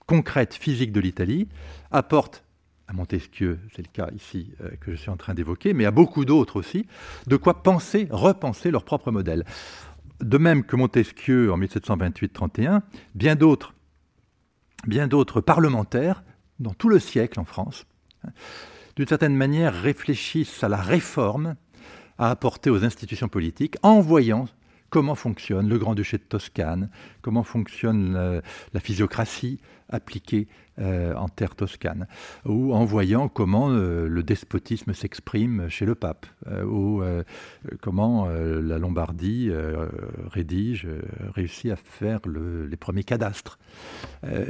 concrète, 0.06 0.54
physique 0.54 0.92
de 0.92 1.00
l'Italie, 1.00 1.48
apporte 1.92 2.44
à 2.90 2.92
Montesquieu, 2.92 3.60
c'est 3.74 3.82
le 3.82 3.92
cas 3.92 4.08
ici 4.16 4.52
euh, 4.60 4.70
que 4.80 4.90
je 4.90 4.96
suis 4.96 5.10
en 5.10 5.16
train 5.16 5.32
d'évoquer, 5.32 5.74
mais 5.74 5.84
à 5.84 5.92
beaucoup 5.92 6.24
d'autres 6.24 6.56
aussi, 6.56 6.86
de 7.28 7.36
quoi 7.36 7.62
penser, 7.62 8.08
repenser 8.10 8.72
leur 8.72 8.84
propre 8.84 9.12
modèle. 9.12 9.44
De 10.20 10.38
même 10.38 10.64
que 10.64 10.74
Montesquieu 10.74 11.52
en 11.52 11.58
1728-31, 11.58 12.80
bien 13.14 13.36
d'autres, 13.36 13.74
bien 14.88 15.06
d'autres 15.06 15.40
parlementaires 15.40 16.24
dans 16.58 16.74
tout 16.74 16.88
le 16.88 16.98
siècle 16.98 17.38
en 17.38 17.44
France, 17.44 17.86
hein, 18.24 18.30
d'une 18.96 19.06
certaine 19.06 19.36
manière 19.36 19.72
réfléchissent 19.72 20.64
à 20.64 20.68
la 20.68 20.76
réforme 20.76 21.54
à 22.18 22.28
apporter 22.28 22.70
aux 22.70 22.84
institutions 22.84 23.28
politiques 23.28 23.76
en 23.82 24.00
voyant 24.00 24.46
comment 24.90 25.14
fonctionne 25.14 25.68
le 25.68 25.78
Grand-Duché 25.78 26.18
de 26.18 26.22
Toscane, 26.24 26.90
comment 27.22 27.44
fonctionne 27.44 28.42
la, 28.74 28.80
physiocratie 28.80 29.60
appliquée 29.88 30.48
euh, 30.80 31.14
en 31.14 31.28
terre 31.28 31.54
toscane, 31.54 32.06
ou 32.44 32.74
en 32.74 32.84
voyant 32.84 33.28
comment 33.28 33.70
euh, 33.70 34.08
le 34.08 34.22
despotisme 34.22 34.94
s'exprime 34.94 35.68
chez 35.68 35.84
le 35.84 35.94
pape, 35.94 36.26
euh, 36.46 36.64
ou 36.64 37.02
comment 37.80 38.28
la 38.28 38.78
Lombardie 38.78 39.50
rédige, 40.30 40.86
réussit 41.34 41.70
à 41.70 41.76
faire 41.76 42.20
les 42.26 42.76
premiers 42.76 43.04
cadastres, 43.04 43.58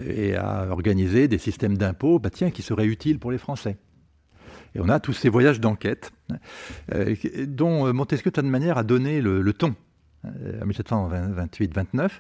et 0.07 0.37
à 0.37 0.69
organiser 0.71 1.29
des 1.29 1.39
systèmes 1.39 1.77
d'impôts 1.77 2.19
bah, 2.19 2.31
qui 2.31 2.63
seraient 2.63 2.87
utiles 2.87 3.19
pour 3.19 3.31
les 3.33 3.39
Français. 3.39 3.77
Et 4.75 4.81
on 4.81 4.89
a 4.89 5.01
tous 5.01 5.13
ces 5.13 5.29
voyages 5.29 5.61
d'enquête, 5.61 6.13
dont 7.47 7.93
Montesquieu, 7.93 8.31
de 8.31 8.41
manière, 8.43 8.79
a 8.79 8.85
donné 8.85 9.21
le 9.21 9.53
ton. 9.53 9.75
euh, 9.75 9.90
en 10.25 10.67
1728-29, 10.67 12.11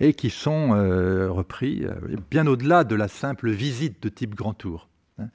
et 0.00 0.14
qui 0.14 0.30
sont 0.30 0.74
euh, 0.74 1.30
repris 1.30 1.84
euh, 1.84 2.16
bien 2.30 2.46
au-delà 2.46 2.84
de 2.84 2.94
la 2.94 3.08
simple 3.08 3.50
visite 3.50 4.02
de 4.02 4.08
type 4.08 4.34
grand 4.34 4.54
tour. 4.54 4.88
Hein. 5.18 5.28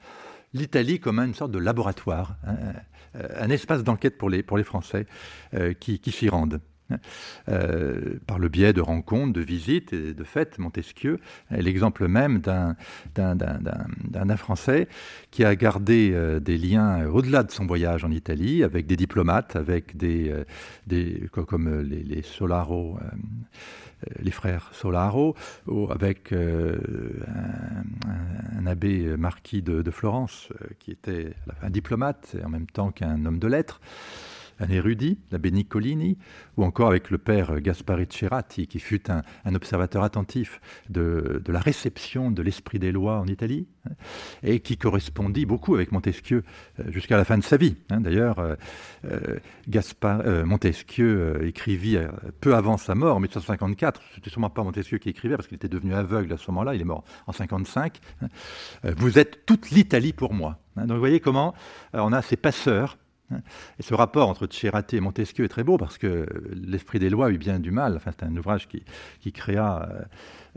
L'Italie 0.54 1.00
comme 1.00 1.18
une 1.18 1.34
sorte 1.34 1.52
de 1.52 1.58
laboratoire, 1.58 2.36
hein, 2.46 2.56
un 3.14 3.50
espace 3.50 3.84
d'enquête 3.84 4.16
pour 4.16 4.30
les 4.30 4.64
Français 4.64 5.06
qui 5.80 6.12
s'y 6.12 6.28
rendent. 6.28 6.60
Euh, 7.48 8.18
par 8.26 8.38
le 8.38 8.48
biais 8.48 8.72
de 8.72 8.80
rencontres, 8.80 9.32
de 9.34 9.42
visites 9.42 9.92
et 9.92 10.14
de 10.14 10.24
fêtes. 10.24 10.58
Montesquieu 10.58 11.20
est 11.50 11.60
l'exemple 11.60 12.08
même 12.08 12.40
d'un 12.40 12.76
Français 14.36 14.88
qui 15.30 15.44
a 15.44 15.54
gardé 15.54 16.12
euh, 16.14 16.40
des 16.40 16.56
liens 16.56 17.06
au-delà 17.06 17.42
de 17.42 17.50
son 17.50 17.66
voyage 17.66 18.04
en 18.04 18.10
Italie 18.10 18.62
avec 18.64 18.86
des 18.86 18.96
diplomates, 18.96 19.56
avec 19.56 19.98
des, 19.98 20.32
euh, 20.90 21.26
comme 21.46 21.80
les, 21.82 22.22
Solaro 22.22 22.98
les 24.20 24.30
frères 24.30 24.70
Solaro, 24.72 25.34
ou 25.66 25.90
avec 25.90 26.32
un, 26.32 26.76
abbé 28.66 29.16
marquis 29.16 29.60
de, 29.60 29.82
de 29.82 29.90
Florence, 29.90 30.50
qui 30.78 30.92
était 30.92 31.34
un 31.62 31.70
diplomate 31.70 32.36
et 32.38 32.44
en 32.44 32.48
même 32.48 32.68
temps 32.68 32.92
qu'un 32.92 33.26
homme 33.26 33.40
de 33.40 33.48
lettres 33.48 33.80
un 34.60 34.68
érudit, 34.68 35.18
l'abbé 35.30 35.50
Niccolini, 35.50 36.18
ou 36.56 36.64
encore 36.64 36.88
avec 36.88 37.10
le 37.10 37.18
père 37.18 37.60
Gaspari 37.60 38.06
Cerati, 38.10 38.66
qui 38.66 38.80
fut 38.80 39.10
un, 39.10 39.22
observateur 39.54 40.02
attentif 40.02 40.60
de, 40.88 41.42
la 41.46 41.60
réception 41.60 42.30
de 42.30 42.42
l'esprit 42.42 42.78
des 42.78 42.92
lois 42.92 43.18
en 43.18 43.26
Italie, 43.26 43.66
hein, 43.86 43.92
et 44.42 44.60
qui 44.60 44.76
correspondit 44.76 45.46
beaucoup 45.46 45.74
avec 45.74 45.92
Montesquieu 45.92 46.42
euh, 46.80 46.90
jusqu'à 46.90 47.16
la 47.16 47.24
fin 47.24 47.38
de 47.38 47.44
sa 47.44 47.56
vie. 47.56 47.76
Hein. 47.90 48.00
D'ailleurs, 48.00 48.38
euh, 48.38 48.56
euh, 49.04 50.44
Montesquieu 50.44 51.44
écrivit 51.46 51.98
peu 52.40 52.54
avant 52.54 52.76
sa 52.76 52.94
mort, 52.94 53.16
en 53.16 53.20
1754, 53.20 54.00
c'était 54.14 54.30
sûrement 54.30 54.50
pas 54.50 54.62
Montesquieu 54.62 54.98
qui 54.98 55.08
écrivait, 55.08 55.36
parce 55.36 55.48
qu'il 55.48 55.56
était 55.56 55.68
devenu 55.68 55.94
aveugle 55.94 56.32
à 56.32 56.36
ce 56.36 56.50
moment-là, 56.50 56.74
il 56.74 56.80
est 56.80 56.84
mort 56.84 57.04
en 57.26 57.32
55, 57.32 57.98
hein. 58.22 58.28
Vous 58.96 59.18
êtes 59.18 59.44
toute 59.46 59.70
l'Italie 59.70 60.12
pour 60.12 60.34
moi. 60.34 60.58
Donc 60.76 60.92
vous 60.92 60.98
voyez 60.98 61.20
comment 61.20 61.54
on 61.92 62.12
a 62.12 62.22
ces 62.22 62.36
passeurs 62.36 62.96
et 63.78 63.82
ce 63.82 63.94
rapport 63.94 64.28
entre 64.28 64.46
Cerati 64.50 64.96
et 64.96 65.00
Montesquieu 65.00 65.44
est 65.44 65.48
très 65.48 65.64
beau 65.64 65.76
parce 65.76 65.98
que 65.98 66.26
l'esprit 66.54 66.98
des 66.98 67.10
lois 67.10 67.26
a 67.26 67.30
eu 67.30 67.38
bien 67.38 67.58
du 67.58 67.70
mal. 67.70 67.96
Enfin, 67.96 68.10
c'est 68.18 68.24
un 68.24 68.36
ouvrage 68.36 68.68
qui, 68.68 68.82
qui 69.20 69.32
créa 69.32 69.88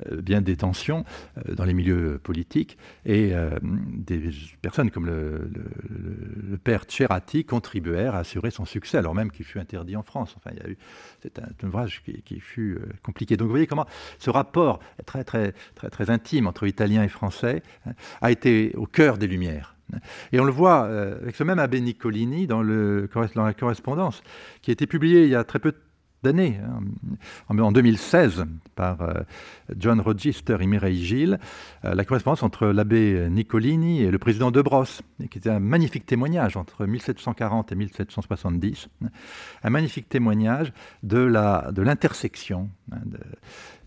euh, 0.09 0.21
bien 0.21 0.41
des 0.41 0.55
tensions 0.55 1.03
euh, 1.37 1.55
dans 1.55 1.65
les 1.65 1.73
milieux 1.73 2.19
politiques 2.21 2.77
et 3.05 3.33
euh, 3.33 3.49
des 3.61 4.29
personnes 4.61 4.91
comme 4.91 5.05
le, 5.05 5.49
père 6.63 6.85
Cerati 6.87 7.43
contribuèrent 7.43 8.15
à 8.15 8.19
assurer 8.19 8.51
son 8.51 8.65
succès 8.65 8.97
alors 8.97 9.15
même 9.15 9.31
qu'il 9.31 9.45
fut 9.45 9.59
interdit 9.59 9.95
en 9.95 10.03
France. 10.03 10.35
Enfin, 10.37 10.55
c'est 11.21 11.39
un, 11.39 11.67
ouvrage 11.67 12.03
qui, 12.03 12.21
qui, 12.21 12.39
fut 12.39 12.79
compliqué. 13.03 13.37
Donc, 13.37 13.47
vous 13.47 13.51
voyez 13.51 13.67
comment 13.67 13.87
ce 14.19 14.29
rapport 14.29 14.79
très, 15.05 15.23
très, 15.23 15.53
très, 15.75 15.89
très 15.89 16.09
intime 16.09 16.47
entre 16.47 16.67
Italiens 16.67 17.03
et 17.03 17.07
Français 17.07 17.63
hein, 17.85 17.93
a 18.21 18.31
été 18.31 18.73
au 18.75 18.85
cœur 18.85 19.17
des 19.17 19.27
Lumières. 19.27 19.75
Et 20.31 20.39
on 20.39 20.43
le 20.43 20.51
voit 20.51 20.85
euh, 20.85 21.17
avec 21.21 21.35
ce 21.35 21.43
même 21.43 21.59
abbé 21.59 21.81
Niccolini 21.81 22.47
dans, 22.47 22.61
la 22.61 23.53
correspondance, 23.53 24.23
qui 24.61 24.71
a 24.71 24.73
été 24.73 24.87
publiée 24.87 25.23
il 25.23 25.29
y 25.29 25.35
a 25.35 25.43
très 25.43 25.59
peu 25.59 25.73
d'années, 26.23 26.59
hein, 26.63 26.81
en 27.57 27.71
2016, 27.71 28.45
par 28.75 29.01
euh, 29.01 29.13
John 29.75 29.99
Rogister 29.99 30.57
et 30.59 30.67
Mireille 30.67 31.03
Gilles, 31.03 31.39
euh, 31.83 31.95
la 31.95 32.05
correspondance 32.05 32.43
entre 32.43 32.67
l'abbé 32.67 33.27
Niccolini 33.29 34.03
et 34.03 34.11
le 34.11 34.19
président 34.19 34.51
de 34.51 34.61
Brosse, 34.61 35.01
qui 35.31 35.39
était 35.39 35.49
un 35.49 35.59
magnifique 35.59 36.05
témoignage 36.05 36.57
entre 36.57 36.85
1740 36.85 37.71
et 37.71 37.75
1770, 37.75 38.89
un 39.63 39.69
magnifique 39.71 40.09
témoignage 40.09 40.73
de 41.01 41.17
l'intersection 41.81 42.69
de 42.87 43.19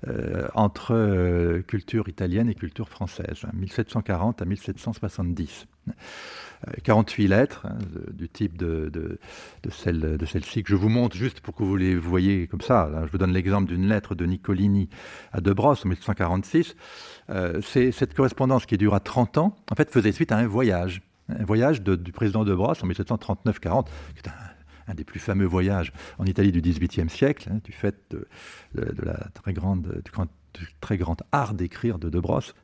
hein, 0.06 0.48
entre 0.54 1.62
culture 1.66 2.08
italienne 2.08 2.48
et 2.48 2.54
culture 2.54 2.88
française, 2.88 3.42
1740 3.52 4.42
à 4.42 4.44
1770. 4.44 5.66
48 6.82 7.28
lettres 7.28 7.66
hein, 7.66 7.76
du 8.12 8.28
type 8.28 8.56
de, 8.56 8.88
de, 8.92 9.18
de 9.62 9.70
celle, 9.70 10.16
de 10.16 10.26
celle-ci 10.26 10.62
que 10.62 10.70
je 10.70 10.76
vous 10.76 10.88
montre 10.88 11.16
juste 11.16 11.40
pour 11.40 11.54
que 11.54 11.62
vous 11.62 11.76
les 11.76 11.94
voyez 11.94 12.46
comme 12.46 12.60
ça. 12.60 12.90
je 13.04 13.10
vous 13.10 13.18
donne 13.18 13.32
l'exemple 13.32 13.68
d'une 13.68 13.88
lettre 13.88 14.14
de 14.14 14.24
Niccolini 14.24 14.88
à 15.32 15.40
De 15.40 15.52
Brosse 15.52 15.84
en 15.84 15.88
1746. 15.88 16.76
Euh, 17.30 17.60
cette 17.62 18.14
correspondance 18.14 18.66
qui 18.66 18.78
dura 18.78 19.00
30 19.00 19.38
ans, 19.38 19.56
en 19.70 19.74
fait, 19.74 19.90
faisait 19.90 20.12
suite 20.12 20.32
à 20.32 20.36
un 20.36 20.46
voyage. 20.46 21.02
Un 21.28 21.44
voyage 21.44 21.82
du 21.82 22.12
président 22.12 22.44
de 22.44 22.54
Brosse 22.54 22.82
en 22.82 22.86
1739-40, 22.86 23.86
qui 24.14 24.18
est 24.24 24.28
un, 24.28 24.53
des 24.92 25.04
plus 25.04 25.20
fameux 25.20 25.46
voyages 25.46 25.92
en 26.18 26.26
Italie 26.26 26.52
du 26.52 26.60
XVIIIe 26.60 27.08
siècle, 27.08 27.48
hein, 27.50 27.60
du 27.64 27.72
fait 27.72 27.96
de, 28.10 28.26
la 28.74 29.28
très 29.32 29.54
grande, 29.54 30.02
du 30.04 30.10
très 30.80 30.96
grand 30.96 31.22
art 31.32 31.54
d'écrire 31.54 31.98
de 31.98 32.08
De 32.08 32.20
Brosse, 32.20 32.54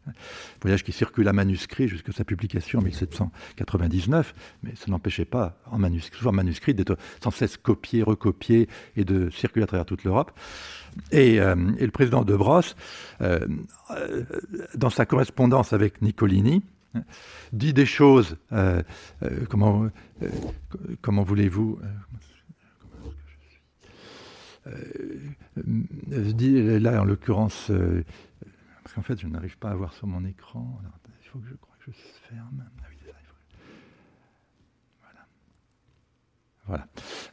voyage 0.61 0.85
qui 0.85 0.93
circule 0.93 1.29
à 1.29 1.33
manuscrit 1.33 1.89
jusqu'à 1.89 2.13
sa 2.13 2.25
publication 2.25 2.79
en 2.79 2.83
1799, 2.83 4.35
mais 4.63 4.75
ça 4.77 4.87
n'empêchait 4.89 5.25
pas, 5.25 5.59
en 5.67 5.79
manuscrit, 5.79 6.27
en 6.27 6.33
manuscrit, 6.33 6.75
d'être 6.75 6.97
sans 7.23 7.31
cesse 7.31 7.57
copié, 7.57 8.03
recopié 8.03 8.69
et 8.97 9.05
de 9.05 9.31
circuler 9.31 9.65
à 9.65 9.67
travers 9.67 9.87
toute 9.87 10.05
l'Europe. 10.05 10.39
Et, 11.13 11.41
euh, 11.41 11.55
le 11.55 11.91
président 11.91 12.23
De 12.23 12.37
Brosse, 12.37 12.77
euh, 13.21 13.47
euh, 13.91 14.25
dans 14.75 14.91
sa 14.91 15.07
correspondance 15.07 15.73
avec 15.73 16.03
Niccolini, 16.03 16.63
dit 17.53 17.73
des 17.73 17.87
choses, 17.87 18.37
comment, 19.49 19.89
comment 21.03 21.23
voulez-vous 21.23 21.79
euh, 26.13 26.79
là, 26.79 27.01
en 27.01 27.05
l'occurrence, 27.05 27.71
euh, 27.71 28.05
parce 28.83 28.95
qu'en 28.95 29.03
fait, 29.03 29.19
je 29.21 29.27
n'arrive 29.27 29.59
pas 29.59 29.71
à 29.71 29.75
voir 29.75 29.93
sur 29.93 30.07
mon 30.07 30.25
écran. 30.25 30.81
il 31.23 31.29
faut 31.29 31.39
que 31.39 31.49
je 31.49 31.55
crois 31.55 31.75
que 31.85 31.91
je 31.91 31.97
ferme. 32.29 32.65
Ah 35.05 35.09
voilà. 36.67 36.87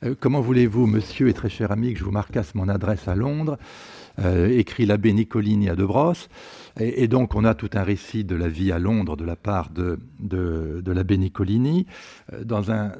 Euh, 0.04 0.16
comment 0.20 0.42
voulez-vous, 0.42 0.88
monsieur 0.88 1.28
et 1.28 1.34
très 1.34 1.50
cher 1.50 1.72
ami, 1.72 1.94
que 1.94 2.00
je 2.00 2.04
vous 2.04 2.12
marquasse 2.12 2.56
mon 2.56 2.70
adresse 2.70 3.08
à 3.08 3.16
Londres? 3.16 3.58
Écrit 4.24 4.86
l'abbé 4.86 5.14
Nicolini 5.14 5.70
à 5.70 5.76
De 5.76 5.86
Brosse. 5.86 6.30
Et, 6.80 7.08
donc, 7.08 7.36
on 7.36 7.44
a 7.44 7.56
tout 7.56 7.70
un 7.74 7.84
récit 7.84 8.24
de 8.24 8.36
la 8.36 8.48
vie 8.48 8.72
à 8.72 8.80
Londres 8.80 9.18
de 9.18 9.26
la 9.26 9.36
part 9.36 9.70
de, 9.70 10.00
de, 10.20 10.92
l'abbé 10.92 11.18
Nicolini. 11.18 11.86
dans 12.44 12.72
un, 12.72 12.92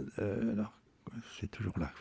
c'est 1.40 1.50
toujours 1.50 1.74
là. 1.80 1.92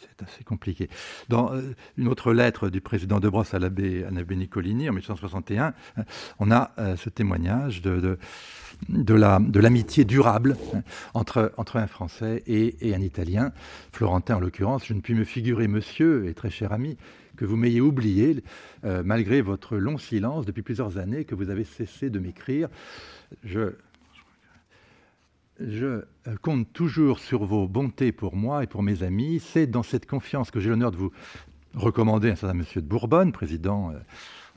c'est 0.00 0.24
assez 0.24 0.44
compliqué. 0.44 0.88
Dans 1.28 1.52
euh, 1.52 1.74
une 1.96 2.08
autre 2.08 2.32
lettre 2.32 2.68
du 2.68 2.80
président 2.80 3.20
de 3.20 3.28
Brosse 3.28 3.54
à 3.54 3.58
l'abbé 3.58 4.06
Nicolini 4.30 4.88
en 4.88 4.92
1861, 4.92 5.74
hein, 5.96 6.04
on 6.38 6.50
a 6.50 6.72
euh, 6.78 6.96
ce 6.96 7.10
témoignage 7.10 7.82
de, 7.82 8.18
de, 8.88 9.60
l'amitié 9.60 10.04
durable 10.04 10.56
hein, 10.74 10.82
entre, 11.14 11.52
entre 11.56 11.76
un 11.76 11.86
Français 11.86 12.42
et, 12.46 12.94
un 12.94 13.00
Italien, 13.00 13.52
Florentin 13.92 14.36
en 14.36 14.40
l'occurrence. 14.40 14.86
Je 14.86 14.94
ne 14.94 15.00
puis 15.00 15.14
me 15.14 15.24
figurer, 15.24 15.68
monsieur 15.68 16.28
et 16.28 16.34
très 16.34 16.50
cher 16.50 16.72
ami, 16.72 16.96
que 17.36 17.44
vous 17.44 17.56
m'ayez 17.56 17.80
oublié, 17.80 18.42
euh, 18.84 19.02
malgré 19.04 19.42
votre 19.42 19.76
long 19.76 19.98
silence 19.98 20.46
depuis 20.46 20.62
plusieurs 20.62 20.98
années, 20.98 21.24
que 21.24 21.34
vous 21.34 21.50
avez 21.50 21.64
cessé 21.64 22.10
de 22.10 22.18
m'écrire. 22.18 22.68
Je, 23.44 23.72
euh, 25.60 26.02
compte 26.42 26.72
toujours 26.72 27.18
sur 27.18 27.44
vos 27.44 27.66
bontés 27.66 28.12
pour 28.12 28.36
moi 28.36 28.64
et 28.64 28.66
pour 28.66 28.82
mes 28.82 29.02
amis. 29.02 29.40
C'est 29.40 29.66
dans 29.66 29.82
cette 29.82 30.06
confiance 30.06 30.50
que 30.50 30.60
j'ai 30.60 30.70
l'honneur 30.70 30.90
de 30.90 30.96
vous 30.96 31.12
recommander 31.74 32.30
un 32.30 32.36
certain 32.36 32.54
monsieur 32.54 32.80
de 32.80 32.86
Bourbonne, 32.86 33.32
président 33.32 33.90
du 33.90 33.96
euh, 33.96 34.00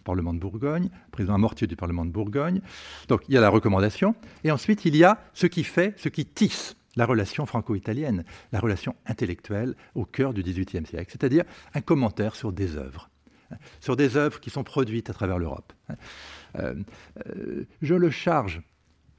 Parlement 0.03 0.33
de 0.33 0.39
Bourgogne, 0.39 0.89
président 1.11 1.37
mortier 1.37 1.67
du 1.67 1.75
Parlement 1.75 2.05
de 2.05 2.11
Bourgogne. 2.11 2.61
Donc 3.07 3.21
il 3.27 3.35
y 3.35 3.37
a 3.37 3.41
la 3.41 3.49
recommandation, 3.49 4.15
et 4.43 4.51
ensuite 4.51 4.85
il 4.85 4.95
y 4.95 5.03
a 5.03 5.21
ce 5.33 5.45
qui 5.45 5.63
fait, 5.63 5.93
ce 5.97 6.09
qui 6.09 6.25
tisse 6.25 6.75
la 6.99 7.05
relation 7.05 7.45
franco-italienne, 7.45 8.25
la 8.51 8.59
relation 8.59 8.93
intellectuelle 9.05 9.73
au 9.95 10.03
cœur 10.03 10.33
du 10.33 10.43
XVIIIe 10.43 10.85
siècle, 10.85 11.09
c'est-à-dire 11.09 11.45
un 11.73 11.79
commentaire 11.79 12.35
sur 12.35 12.51
des 12.51 12.75
œuvres, 12.75 13.09
hein, 13.51 13.55
sur 13.79 13.95
des 13.95 14.17
œuvres 14.17 14.41
qui 14.41 14.49
sont 14.49 14.65
produites 14.65 15.09
à 15.09 15.13
travers 15.13 15.39
l'Europe. 15.39 15.71
Hein. 15.87 15.95
Euh, 16.57 17.63
je 17.81 17.95
le 17.95 18.09
charge 18.09 18.61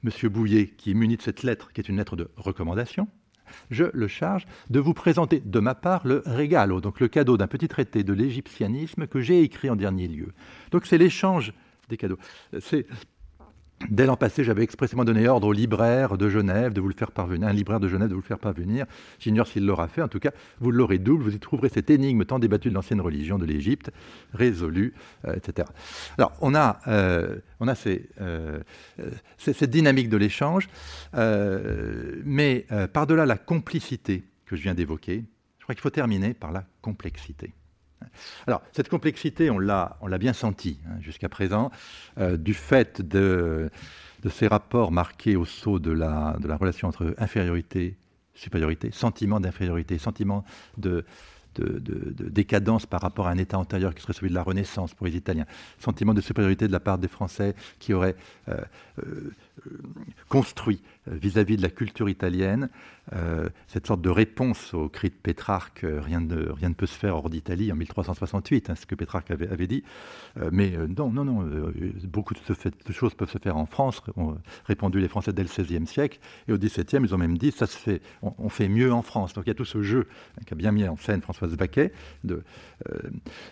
M. 0.03 0.29
Bouillet, 0.29 0.67
qui 0.67 0.91
est 0.91 0.93
muni 0.93 1.17
de 1.17 1.23
cette 1.23 1.41
lettre, 1.41 1.73
qui 1.73 1.81
est 1.81 1.89
une 1.89 1.97
lettre 1.97 2.15
de 2.15 2.29
recommandation, 2.37 3.07
je 3.71 3.85
le 3.93 4.07
charge 4.07 4.45
de 4.69 4.79
vous 4.79 4.93
présenter 4.93 5.41
de 5.43 5.59
ma 5.59 5.73
part 5.73 6.05
le 6.05 6.21
regalo, 6.27 6.81
donc 6.81 6.99
le 6.99 7.07
cadeau 7.07 7.35
d'un 7.35 7.47
petit 7.47 7.67
traité 7.67 8.03
de 8.03 8.13
l'égyptianisme 8.13 9.07
que 9.07 9.21
j'ai 9.21 9.41
écrit 9.41 9.71
en 9.71 9.75
dernier 9.75 10.07
lieu. 10.07 10.33
Donc 10.69 10.85
c'est 10.85 10.99
l'échange 10.99 11.51
des 11.89 11.97
cadeaux. 11.97 12.19
C'est 12.59 12.85
Dès 13.89 14.05
l'an 14.05 14.15
passé, 14.15 14.43
j'avais 14.43 14.63
expressément 14.63 15.03
donné 15.03 15.27
ordre 15.27 15.47
au 15.47 15.53
libraire 15.53 16.17
de 16.17 16.29
Genève 16.29 16.73
de 16.73 16.81
vous 16.81 16.87
le 16.87 16.93
faire 16.93 17.11
parvenir, 17.11 17.47
un 17.47 17.53
libraire 17.53 17.79
de 17.79 17.87
Genève 17.87 18.09
de 18.09 18.13
vous 18.13 18.21
le 18.21 18.25
faire 18.25 18.39
parvenir. 18.39 18.85
J'ignore 19.19 19.47
s'il 19.47 19.65
l'aura 19.65 19.87
fait. 19.87 20.01
En 20.01 20.07
tout 20.07 20.19
cas, 20.19 20.31
vous 20.59 20.71
l'aurez 20.71 20.99
double. 20.99 21.23
Vous 21.23 21.35
y 21.35 21.39
trouverez 21.39 21.69
cette 21.69 21.89
énigme 21.89 22.25
tant 22.25 22.39
débattue 22.39 22.69
de 22.69 22.73
l'ancienne 22.73 23.01
religion 23.01 23.37
de 23.37 23.45
l'Égypte, 23.45 23.91
résolue, 24.33 24.93
euh, 25.25 25.33
etc. 25.33 25.67
Alors, 26.17 26.33
on 26.41 26.55
a, 26.55 26.79
euh, 26.87 27.37
euh, 28.21 28.59
cette 29.37 29.69
dynamique 29.69 30.09
de 30.09 30.17
l'échange, 30.17 30.69
mais 31.13 32.67
par-delà 32.93 33.25
la 33.25 33.37
complicité 33.37 34.23
que 34.45 34.55
je 34.55 34.63
viens 34.63 34.73
d'évoquer, 34.73 35.23
je 35.59 35.63
crois 35.63 35.75
qu'il 35.75 35.81
faut 35.81 35.89
terminer 35.89 36.33
par 36.33 36.51
la 36.51 36.65
complexité. 36.81 37.53
Alors, 38.47 38.61
cette 38.71 38.89
complexité, 38.89 39.49
on 39.49 39.59
l'a, 39.59 39.97
bien 40.19 40.33
senti 40.33 40.79
hein, 40.87 40.99
jusqu'à 41.01 41.29
présent, 41.29 41.71
euh, 42.17 42.37
du 42.37 42.53
fait 42.53 43.01
de, 43.01 43.69
ces 44.29 44.47
rapports 44.47 44.91
marqués 44.91 45.35
au 45.35 45.45
saut 45.45 45.79
de 45.79 45.91
la, 45.91 46.37
relation 46.59 46.87
entre 46.87 47.15
infériorité, 47.17 47.97
supériorité, 48.33 48.91
sentiment 48.91 49.39
d'infériorité, 49.39 49.97
sentiment 49.97 50.43
de, 50.77 51.05
de, 51.55 52.29
décadence 52.29 52.85
par 52.85 53.01
rapport 53.01 53.27
à 53.27 53.31
un 53.31 53.37
état 53.37 53.57
antérieur 53.57 53.93
qui 53.93 54.01
serait 54.01 54.13
celui 54.13 54.29
de 54.29 54.35
la 54.35 54.43
Renaissance 54.43 54.93
pour 54.93 55.05
les 55.05 55.15
Italiens, 55.15 55.45
sentiment 55.79 56.13
de 56.13 56.21
supériorité 56.21 56.67
de 56.67 56.71
la 56.71 56.79
part 56.79 56.97
des 56.97 57.07
Français 57.07 57.55
qui 57.79 57.93
auraient 57.93 58.15
euh, 58.49 58.57
euh, 58.99 59.31
construit 60.29 60.81
vis-à-vis 61.07 61.57
de 61.57 61.61
la 61.61 61.69
culture 61.69 62.09
italienne 62.09 62.69
euh, 63.13 63.49
cette 63.67 63.87
sorte 63.87 64.01
de 64.01 64.09
réponse 64.09 64.73
au 64.73 64.87
cri 64.87 65.09
de 65.09 65.15
Pétrarque, 65.15 65.83
rien, 65.83 66.21
ne, 66.21 66.49
rien 66.49 66.69
ne 66.69 66.73
peut 66.73 66.85
se 66.85 66.97
faire 66.97 67.15
hors 67.15 67.29
d'Italie 67.29 67.71
en 67.71 67.75
1368, 67.75 68.69
hein, 68.69 68.75
ce 68.75 68.85
que 68.85 68.95
Pétrarque 68.95 69.31
avait, 69.31 69.67
dit. 69.67 69.83
mais 70.51 70.73
non, 70.97 71.09
non, 71.09 71.25
non, 71.25 71.71
beaucoup 72.03 72.33
de, 72.33 72.93
choses 72.93 73.15
peuvent 73.15 73.29
se 73.29 73.39
faire 73.39 73.57
en 73.57 73.65
France, 73.65 74.01
ont 74.15 74.37
répondu 74.65 74.99
les 74.99 75.07
Français 75.07 75.33
dès 75.33 75.43
le 75.43 75.49
XVIe 75.49 75.87
siècle, 75.87 76.19
et 76.47 76.53
au 76.53 76.57
XVIIe, 76.57 77.01
ils 77.03 77.13
ont 77.13 77.17
même 77.17 77.37
dit, 77.37 77.51
ça 77.51 77.65
se 77.65 77.77
fait, 77.77 78.01
on, 78.21 78.49
fait 78.49 78.69
mieux 78.69 78.93
en 78.93 79.01
France. 79.01 79.33
Donc 79.33 79.45
il 79.45 79.49
y 79.49 79.51
a 79.51 79.55
tout 79.55 79.65
ce 79.65 79.81
jeu 79.81 80.07
qui 80.45 80.53
a 80.53 80.57
bien 80.57 80.71
mis 80.71 80.87
en 80.87 80.95
scène 80.95 81.21
François 81.21 81.47
de, 82.23 82.43
euh, 82.89 82.99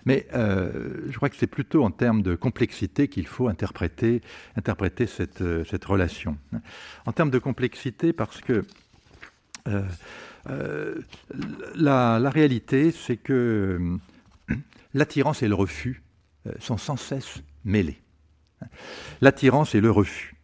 mais 0.05 0.27
euh, 0.33 1.05
je 1.09 1.15
crois 1.15 1.29
que 1.29 1.35
c'est 1.35 1.47
plutôt 1.47 1.83
en 1.83 1.91
termes 1.91 2.21
de 2.21 2.35
complexité 2.35 3.07
qu'il 3.07 3.27
faut 3.27 3.47
interpréter, 3.47 4.21
interpréter 4.55 5.07
cette, 5.07 5.41
euh, 5.41 5.63
cette, 5.65 5.85
relation. 5.85 5.98
En 7.05 7.11
termes 7.11 7.31
de 7.31 7.39
complexité, 7.39 8.13
parce 8.13 8.41
que 8.41 8.65
la, 11.75 12.19
la, 12.19 12.29
réalité, 12.29 12.91
c'est 12.91 13.17
que 13.17 13.97
l'attirance 14.93 15.43
et 15.43 15.47
le 15.47 15.55
refus 15.55 16.01
sont 16.59 16.77
sans 16.77 16.97
cesse 16.97 17.41
mêlés. 17.65 18.01
L'attirance 19.21 19.75
et 19.75 19.81
le 19.81 19.91
refus. 19.91 20.35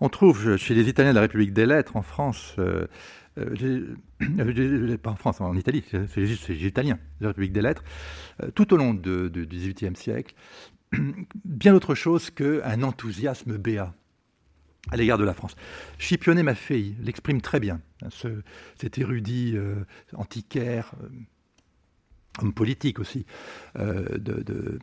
on 0.00 0.08
trouve 0.08 0.56
chez 0.56 0.74
les 0.74 0.88
Italiens 0.88 1.10
de 1.10 1.16
la 1.16 1.20
République 1.22 1.52
des 1.52 1.66
Lettres 1.66 1.96
en 1.96 2.02
France 2.02 2.56
euh, 3.38 3.96
pas 5.02 5.10
en 5.10 5.16
France, 5.16 5.40
en 5.40 5.56
Italie, 5.56 5.84
c'est 5.90 6.16
les 6.16 6.66
Italiens, 6.66 6.98
la 7.20 7.28
République 7.28 7.52
des 7.52 7.62
Lettres, 7.62 7.84
euh, 8.42 8.50
tout 8.54 8.72
au 8.72 8.76
long 8.76 8.94
du 8.94 9.46
XVIIIe 9.46 9.96
siècle, 9.96 10.34
bien 11.44 11.74
autre 11.74 11.94
chose 11.94 12.30
qu'un 12.30 12.82
enthousiasme 12.82 13.58
béat 13.58 13.94
à 14.90 14.96
l'égard 14.96 15.18
de 15.18 15.24
la 15.24 15.34
France. 15.34 15.56
Scipionet 15.98 16.42
Maffei 16.42 16.94
l'exprime 17.00 17.40
très 17.40 17.60
bien, 17.60 17.80
hein, 18.02 18.08
ce, 18.10 18.42
cet 18.80 18.98
érudit 18.98 19.52
euh, 19.56 19.84
antiquaire, 20.14 20.94
homme 22.42 22.52
politique 22.52 22.98
aussi, 22.98 23.26
euh, 23.78 24.18
de, 24.18 24.42
de, 24.42 24.78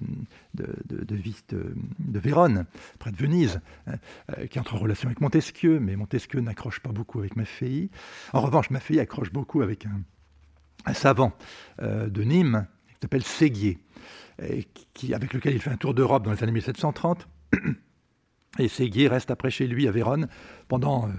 de, 0.53 2.19
Vérone, 2.19 2.65
près 2.99 3.11
de 3.11 3.17
Venise, 3.17 3.59
hein, 3.87 3.95
euh, 4.37 4.47
qui 4.47 4.59
entre 4.59 4.75
en 4.75 4.79
relation 4.79 5.07
avec 5.07 5.21
Montesquieu, 5.21 5.79
mais 5.79 5.95
Montesquieu 5.95 6.39
n'accroche 6.41 6.79
pas 6.79 6.91
beaucoup 6.91 7.19
avec 7.19 7.35
Maffei. 7.35 7.89
En 8.33 8.41
revanche, 8.41 8.69
Maffei 8.69 8.99
accroche 8.99 9.31
beaucoup 9.31 9.61
avec 9.61 9.85
un, 10.85 10.93
savant 10.93 11.33
euh, 11.81 12.09
de 12.09 12.23
Nîmes, 12.23 12.67
qui 12.87 12.95
s'appelle 13.01 13.23
Séguier, 13.23 13.79
avec 14.39 15.33
lequel 15.33 15.53
il 15.53 15.61
fait 15.61 15.69
un 15.69 15.77
tour 15.77 15.93
d'Europe 15.93 16.23
dans 16.23 16.31
les 16.31 16.43
années 16.43 16.51
1730. 16.53 17.27
Et 18.59 18.67
Séguier 18.67 19.07
reste 19.07 19.31
après 19.31 19.49
chez 19.49 19.67
lui 19.67 19.87
à 19.87 19.91
Vérone 19.91 20.27
pendant, 20.67 21.09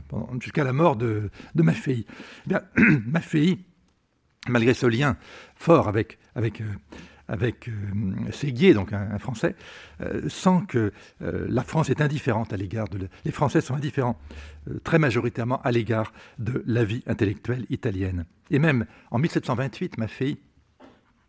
jusqu'à 0.41 0.65
la 0.65 0.73
mort 0.73 0.97
de, 0.97 1.31
de 1.55 1.63
Maffei. 1.63 2.07
Eh 2.47 2.49
bien, 2.49 2.61
Maffei 3.07 3.59
malgré 4.49 4.75
ce 4.75 4.87
lien 4.87 5.17
fort 5.55 5.89
avec, 5.89 6.19
avec, 6.35 6.61
euh, 6.61 6.65
avec 7.29 7.69
euh, 7.69 8.33
Séguier, 8.33 8.75
donc 8.75 8.93
un, 8.93 9.19
Français, 9.19 9.55
euh, 10.01 10.29
sent 10.29 10.61
que 10.69 10.93
la 11.21 11.63
France 11.63 11.91
est 11.91 12.01
indifférente 12.01 12.53
à 12.53 12.57
l'égard 12.57 12.89
de... 12.89 13.09
Les 13.25 13.33
Français 13.33 13.61
sont 13.61 13.75
indifférents 13.75 14.19
très 14.83 14.99
majoritairement 14.99 15.61
à 15.63 15.71
l'égard 15.71 16.13
de 16.39 16.63
la 16.67 16.85
vie 16.85 17.03
intellectuelle 17.07 17.67
italienne. 17.71 18.25
Et 18.51 18.59
même 18.59 18.87
en 19.11 19.19
1728, 19.19 19.99
Maffei, 19.99 20.39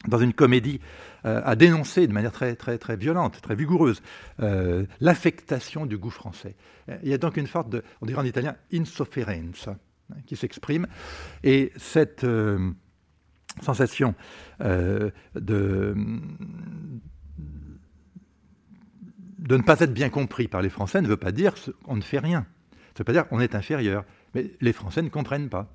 dans 0.08 0.20
une 0.20 0.34
comédie, 0.34 0.80
a 1.24 1.56
dénoncé 1.56 2.06
de 2.06 2.14
manière 2.14 2.32
très, 2.32 2.56
très, 2.56 2.78
très 2.78 2.96
violente, 2.96 3.42
très 3.42 3.56
vigoureuse, 3.56 4.02
l'affectation 5.00 5.86
du 5.86 5.98
goût 5.98 6.12
français. 6.12 6.56
Il 7.02 7.10
y 7.10 7.14
a 7.14 7.18
donc 7.18 7.38
une 7.38 7.48
sorte 7.48 7.70
de, 7.70 7.84
on 8.02 8.06
dirait 8.06 8.22
en 8.22 8.26
italien, 8.26 8.56
insofferenza, 8.72 9.72
hein, 10.12 10.18
qui 10.28 10.36
s'exprime. 10.36 10.86
Et 11.44 11.72
cette 11.78 12.24
sensation 13.62 14.16
euh, 14.62 15.12
de, 15.36 15.96
de 19.40 19.58
ne 19.58 19.62
pas 19.62 19.80
être 19.80 19.94
bien 19.94 20.10
compris 20.10 20.48
par 20.48 20.62
les 20.62 20.70
Français 20.70 21.02
ne 21.02 21.08
veut 21.08 21.18
pas 21.18 21.32
dire 21.32 21.56
qu'on 21.84 21.96
ne 21.96 22.02
fait 22.02 22.20
rien. 22.20 22.46
Ça 22.94 23.00
veut 23.00 23.06
pas 23.06 23.14
dire 23.14 23.28
qu'on 23.28 23.40
est 23.40 23.56
inférieur. 23.56 24.06
Mais 24.34 24.52
les 24.62 24.74
Français 24.74 25.02
ne 25.02 25.10
comprennent 25.10 25.50
pas. 25.50 25.74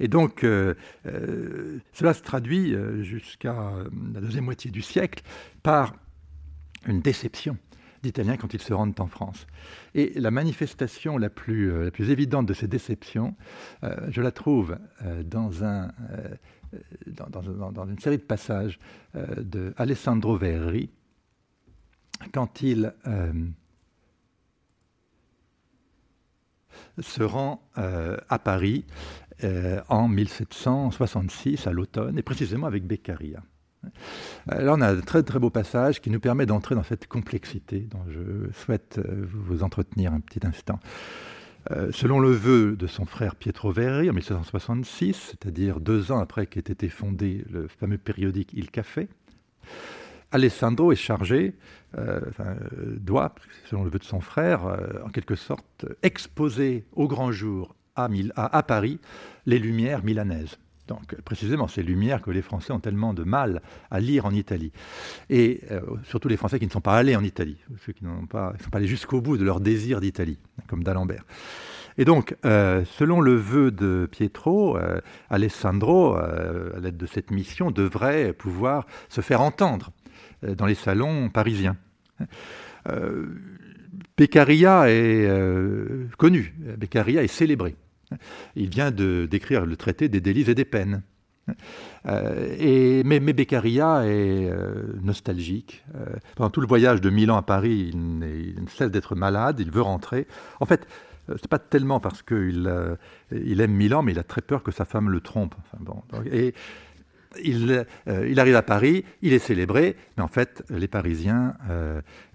Et 0.00 0.08
donc, 0.08 0.44
euh, 0.44 0.74
euh, 1.06 1.78
cela 1.92 2.14
se 2.14 2.22
traduit 2.22 2.74
jusqu'à 3.02 3.72
la 4.14 4.20
deuxième 4.20 4.44
moitié 4.44 4.70
du 4.70 4.82
siècle 4.82 5.22
par 5.62 5.94
une 6.86 7.00
déception 7.00 7.56
d'Italiens 8.02 8.36
quand 8.36 8.54
ils 8.54 8.62
se 8.62 8.72
rendent 8.72 8.98
en 9.00 9.06
France. 9.06 9.46
Et 9.94 10.12
la 10.16 10.30
manifestation 10.30 11.18
la 11.18 11.30
plus, 11.30 11.90
évidente 11.98 12.46
de 12.46 12.54
ces 12.54 12.68
déceptions, 12.68 13.34
je 13.82 14.20
la 14.20 14.30
trouve 14.30 14.78
dans 15.24 15.64
un 15.64 15.90
dans, 17.06 17.86
une 17.86 17.98
série 17.98 18.18
de 18.18 18.22
passages 18.22 18.78
euh, 19.14 19.26
de 19.42 19.74
Alessandro 19.76 20.36
Verri, 20.36 20.90
quand 22.32 22.62
il 22.62 22.94
euh, 23.06 23.32
se 26.98 27.22
rend 27.22 27.62
euh, 27.78 28.16
à 28.28 28.38
Paris 28.38 28.84
en 29.42 30.08
1766, 30.08 31.66
à 31.66 31.72
l'automne, 31.72 32.18
et 32.18 32.22
précisément 32.22 32.66
avec 32.66 32.86
Beccaria. 32.86 33.42
Là, 34.46 34.74
on 34.74 34.80
a 34.80 34.92
un 34.92 35.00
très 35.00 35.22
très 35.22 35.38
beau 35.38 35.50
passage 35.50 36.00
qui 36.00 36.10
nous 36.10 36.20
permet 36.20 36.46
d'entrer 36.46 36.74
dans 36.74 36.82
cette 36.82 37.06
complexité 37.06 37.80
dont 37.80 38.04
je 38.08 38.50
souhaite 38.52 39.00
vous 39.06 39.62
entretenir 39.62 40.12
un 40.12 40.20
petit 40.20 40.44
instant. 40.46 40.80
Euh, 41.72 41.90
selon 41.90 42.20
le 42.20 42.30
vœu 42.30 42.76
de 42.76 42.86
son 42.86 43.06
frère 43.06 43.34
Pietro 43.34 43.72
Verri 43.72 44.08
en 44.08 44.12
1766, 44.12 45.30
c'est-à-dire 45.30 45.80
deux 45.80 46.12
ans 46.12 46.20
après 46.20 46.46
qu'ait 46.46 46.60
été 46.60 46.88
fondé 46.88 47.44
le 47.50 47.66
fameux 47.66 47.98
périodique 47.98 48.50
Il 48.52 48.70
Café, 48.70 49.08
Alessandro 50.30 50.92
est 50.92 50.96
chargé, 50.96 51.54
euh, 51.98 52.20
doit, 52.98 53.34
selon 53.64 53.82
le 53.82 53.90
vœu 53.90 53.98
de 53.98 54.04
son 54.04 54.20
frère, 54.20 54.78
en 55.04 55.08
quelque 55.08 55.34
sorte 55.34 55.86
exposer 56.02 56.84
au 56.92 57.08
grand 57.08 57.32
jour 57.32 57.74
à, 57.96 58.62
Paris 58.62 58.98
les 59.46 59.58
lumières 59.58 60.04
milanaises. 60.04 60.58
Donc 60.88 61.20
précisément 61.22 61.68
ces 61.68 61.82
lumières 61.82 62.22
que 62.22 62.30
les 62.30 62.42
Français 62.42 62.72
ont 62.72 62.80
tellement 62.80 63.14
de 63.14 63.24
mal 63.24 63.62
à 63.90 64.00
lire 64.00 64.26
en 64.26 64.32
Italie. 64.32 64.72
Et 65.30 65.60
euh, 65.70 65.80
surtout 66.04 66.28
les 66.28 66.36
Français 66.36 66.58
qui 66.58 66.66
ne 66.66 66.70
sont 66.70 66.80
pas 66.80 66.96
allés 66.96 67.16
en 67.16 67.24
Italie, 67.24 67.56
ceux 67.84 67.92
qui 67.92 68.04
ne 68.04 68.10
sont 68.10 68.26
pas 68.26 68.54
allés 68.72 68.86
jusqu'au 68.86 69.20
bout 69.20 69.36
de 69.36 69.44
leur 69.44 69.60
désir 69.60 70.00
d'Italie, 70.00 70.38
comme 70.68 70.84
d'Alembert. 70.84 71.24
Et 71.98 72.04
donc, 72.04 72.36
euh, 72.44 72.84
selon 72.84 73.22
le 73.22 73.34
vœu 73.36 73.70
de 73.70 74.06
Pietro, 74.10 74.76
euh, 74.76 75.00
Alessandro, 75.30 76.14
à 76.14 76.78
l'aide 76.80 76.98
de 76.98 77.06
cette 77.06 77.30
mission, 77.30 77.70
devrait 77.70 78.32
pouvoir 78.32 78.86
se 79.08 79.22
faire 79.22 79.40
entendre 79.40 79.90
dans 80.42 80.66
les 80.66 80.74
salons 80.74 81.30
parisiens. 81.30 81.76
Beccaria 84.16 84.90
est 84.90 85.26
connu, 86.18 86.54
Beccaria 86.76 87.24
est 87.24 87.28
célébré. 87.28 87.74
Il 88.54 88.68
vient 88.68 88.90
de 88.90 89.26
d'écrire 89.30 89.66
le 89.66 89.76
traité 89.76 90.08
des 90.08 90.20
délits 90.20 90.50
et 90.50 90.54
des 90.54 90.64
peines. 90.64 91.02
Euh, 92.06 92.54
et, 92.58 93.02
mais, 93.04 93.20
Beccaria 93.20 94.04
est 94.04 94.50
euh, 94.50 94.94
nostalgique. 95.02 95.84
Euh, 95.94 96.06
pendant 96.34 96.50
tout 96.50 96.60
le 96.60 96.66
voyage 96.66 97.00
de 97.00 97.10
Milan 97.10 97.36
à 97.36 97.42
Paris, 97.42 97.90
il, 97.92 97.98
ne 98.62 98.68
cesse 98.68 98.90
d'être 98.90 99.14
malade, 99.14 99.60
il 99.60 99.70
veut 99.70 99.82
rentrer. 99.82 100.26
En 100.60 100.66
fait, 100.66 100.86
c'est 101.28 101.48
pas 101.48 101.58
tellement 101.58 101.98
parce 101.98 102.22
qu'il 102.22 102.72
il 103.32 103.60
aime 103.60 103.72
Milan, 103.72 104.02
mais 104.02 104.12
il 104.12 104.18
a 104.18 104.22
très 104.22 104.42
peur 104.42 104.62
que 104.62 104.70
sa 104.70 104.84
femme 104.84 105.10
le 105.10 105.20
trompe. 105.20 105.56
bon, 105.80 106.02
et 106.30 106.54
il, 107.42 107.86
il, 108.06 108.40
arrive 108.40 108.56
à 108.56 108.62
Paris, 108.62 109.04
il 109.22 109.32
est 109.32 109.38
célébré, 109.38 109.96
mais 110.16 110.22
en 110.22 110.28
fait, 110.28 110.62
les 110.70 110.88
Parisiens 110.88 111.54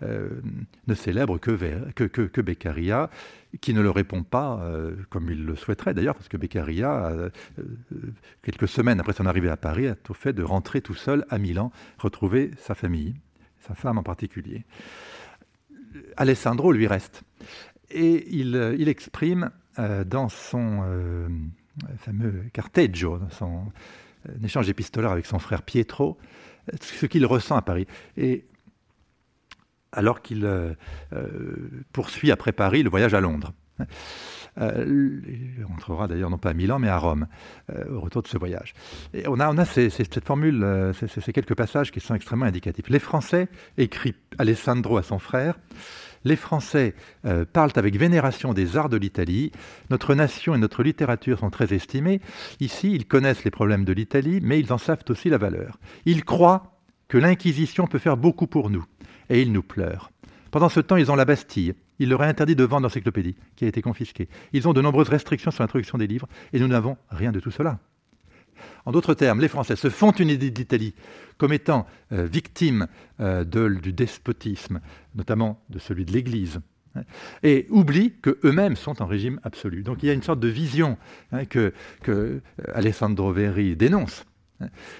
ne 0.02 0.94
célèbrent 0.94 1.40
que, 1.40 1.52
que, 1.92 2.04
que, 2.06 2.42
Beccaria 2.42 3.10
qui 3.60 3.74
ne 3.74 3.82
le 3.82 3.90
répond 3.90 4.24
pas 4.24 4.60
euh, 4.62 4.96
comme 5.10 5.30
il 5.30 5.46
le 5.46 5.56
souhaiterait 5.56 5.94
d'ailleurs, 5.94 6.16
parce 6.16 6.30
que 6.30 6.38
Beccaria, 6.38 7.08
euh, 7.08 7.30
quelques 8.44 8.68
semaines 8.68 9.00
après 9.00 9.14
son 9.14 9.26
arrivée 9.26 9.50
à 9.50 9.58
Paris, 9.58 9.88
a 9.88 9.96
tout 9.96 10.14
fait 10.14 10.34
de 10.34 10.44
rentrer 10.44 10.82
tout 10.82 10.96
seul 10.96 11.26
à 11.30 11.38
Milan, 11.38 11.72
retrouver 11.98 12.52
sa 12.60 12.76
famille, 12.76 13.16
sa 13.60 13.76
femme 13.76 13.98
en 13.98 14.04
particulier. 14.04 14.64
Alessandro 16.16 16.72
lui 16.72 16.88
reste. 16.88 17.24
Et 17.90 18.26
il, 18.34 18.76
il 18.80 18.88
exprime 18.88 19.52
euh, 19.80 20.06
dans 20.06 20.30
son 20.30 20.84
fameux 21.98 22.46
carteggio, 22.54 23.20
son 23.32 23.66
échange 24.44 24.70
épistolaire 24.70 25.12
avec 25.12 25.26
son 25.26 25.40
frère 25.40 25.62
Pietro, 25.62 26.18
ce 26.80 27.06
qu'il 27.06 27.26
ressent 27.26 27.56
à 27.56 27.62
Paris. 27.62 27.88
Et 28.18 28.46
alors 29.92 30.22
qu'il 30.22 30.46
euh, 30.46 30.74
euh, 31.14 31.84
poursuit 31.94 32.32
après 32.32 32.52
Paris 32.52 32.84
le 32.84 32.90
voyage 32.90 33.14
à 33.14 33.22
Londres. 33.22 33.54
Euh, 34.60 35.22
il 35.58 35.64
rentrera 35.64 36.08
d'ailleurs 36.08 36.30
non 36.30 36.38
pas 36.38 36.50
à 36.50 36.54
Milan 36.54 36.78
mais 36.78 36.90
à 36.90 36.98
Rome 36.98 37.28
au 37.90 38.02
retour 38.02 38.22
de 38.22 38.28
ce 38.28 38.38
voyage. 38.38 38.74
Et 39.14 39.28
on 39.28 39.40
a, 39.40 39.50
on 39.50 39.58
a 39.58 39.66
cette 39.66 40.26
formule, 40.26 40.94
ces 40.94 41.34
quelques 41.34 41.56
passages 41.56 41.92
qui 41.92 42.00
sont 42.00 42.16
extrêmement 42.16 42.46
indicatifs. 42.46 42.90
Les 42.90 43.00
Français, 43.00 43.48
écrit 43.78 44.14
Alessandro 44.38 44.98
à 44.98 45.04
son 45.04 45.20
frère, 45.20 45.56
les 46.24 46.36
Français 46.36 46.96
parlent 47.54 47.72
avec 47.76 47.98
vénération 47.98 48.54
des 48.54 48.78
arts 48.78 48.90
de 48.90 48.98
l'Italie. 48.98 49.52
Notre 49.90 50.16
nation 50.16 50.56
et 50.56 50.58
notre 50.58 50.84
littérature 50.84 51.40
sont 51.40 51.50
très 51.50 51.74
estimées. 51.74 52.22
Ici, 52.60 52.94
ils 52.94 53.06
connaissent 53.06 53.44
les 53.44 53.52
problèmes 53.52 53.86
de 53.86 53.94
l'Italie, 53.94 54.40
mais 54.42 54.60
ils 54.60 54.74
en 54.74 54.78
savent 54.78 55.04
aussi 55.10 55.30
la 55.30 55.38
valeur. 55.38 55.80
Ils 56.06 56.24
croient 56.26 56.78
que 57.08 57.18
l'Inquisition 57.18 57.88
peut 57.88 58.00
faire 58.00 58.18
beaucoup 58.18 58.48
pour 58.48 58.70
nous 58.70 58.86
et 59.30 59.42
ils 59.42 59.52
nous 59.52 59.64
pleurent. 59.64 60.12
Pendant 60.52 60.70
ce 60.70 60.80
temps, 60.80 60.98
ils 60.98 61.12
ont 61.12 61.16
la 61.16 61.26
Bastille. 61.26 61.74
Il 62.00 62.10
leur 62.10 62.24
est 62.24 62.28
interdit 62.28 62.56
de 62.56 62.64
vendre 62.64 62.84
l'encyclopédie, 62.84 63.36
qui 63.56 63.66
a 63.66 63.68
été 63.68 63.82
confisquée. 63.82 64.28
Ils 64.54 64.68
ont 64.68 64.74
de 64.74 64.82
nombreuses 64.82 65.10
restrictions 65.10 65.52
sur 65.52 65.64
l'introduction 65.64 65.98
des 65.98 66.08
livres, 66.08 66.28
et 66.52 66.60
nous 66.60 66.68
n'avons 66.68 66.98
rien 67.10 67.32
de 67.32 67.40
tout 67.40 67.52
cela. 67.52 67.80
En 68.86 68.92
d'autres 68.92 69.14
termes, 69.14 69.42
les 69.42 69.48
Français 69.48 69.76
se 69.76 69.90
font 69.90 70.12
une 70.12 70.30
idée 70.30 70.52
d'Italie 70.52 70.94
comme 71.38 71.54
étant 71.54 71.88
euh, 72.12 72.26
victimes 72.26 72.88
euh, 73.20 73.44
du 73.44 73.94
despotisme, 73.94 74.80
notamment 75.16 75.60
de 75.70 75.80
celui 75.80 76.06
de 76.06 76.12
l'Église, 76.12 76.62
hein, 76.96 77.02
et 77.42 77.66
oublient 77.72 78.14
qu'eux-mêmes 78.22 78.76
sont 78.76 79.02
en 79.02 79.08
régime 79.08 79.40
absolu. 79.44 79.82
Donc 79.82 80.04
il 80.04 80.06
y 80.06 80.10
a 80.10 80.14
une 80.14 80.22
sorte 80.22 80.40
de 80.40 80.48
vision 80.48 80.98
hein, 81.32 81.46
que, 81.46 81.74
que 82.04 82.12
euh, 82.12 82.42
Alessandro 82.76 83.34
Verri 83.34 83.76
dénonce, 83.76 84.26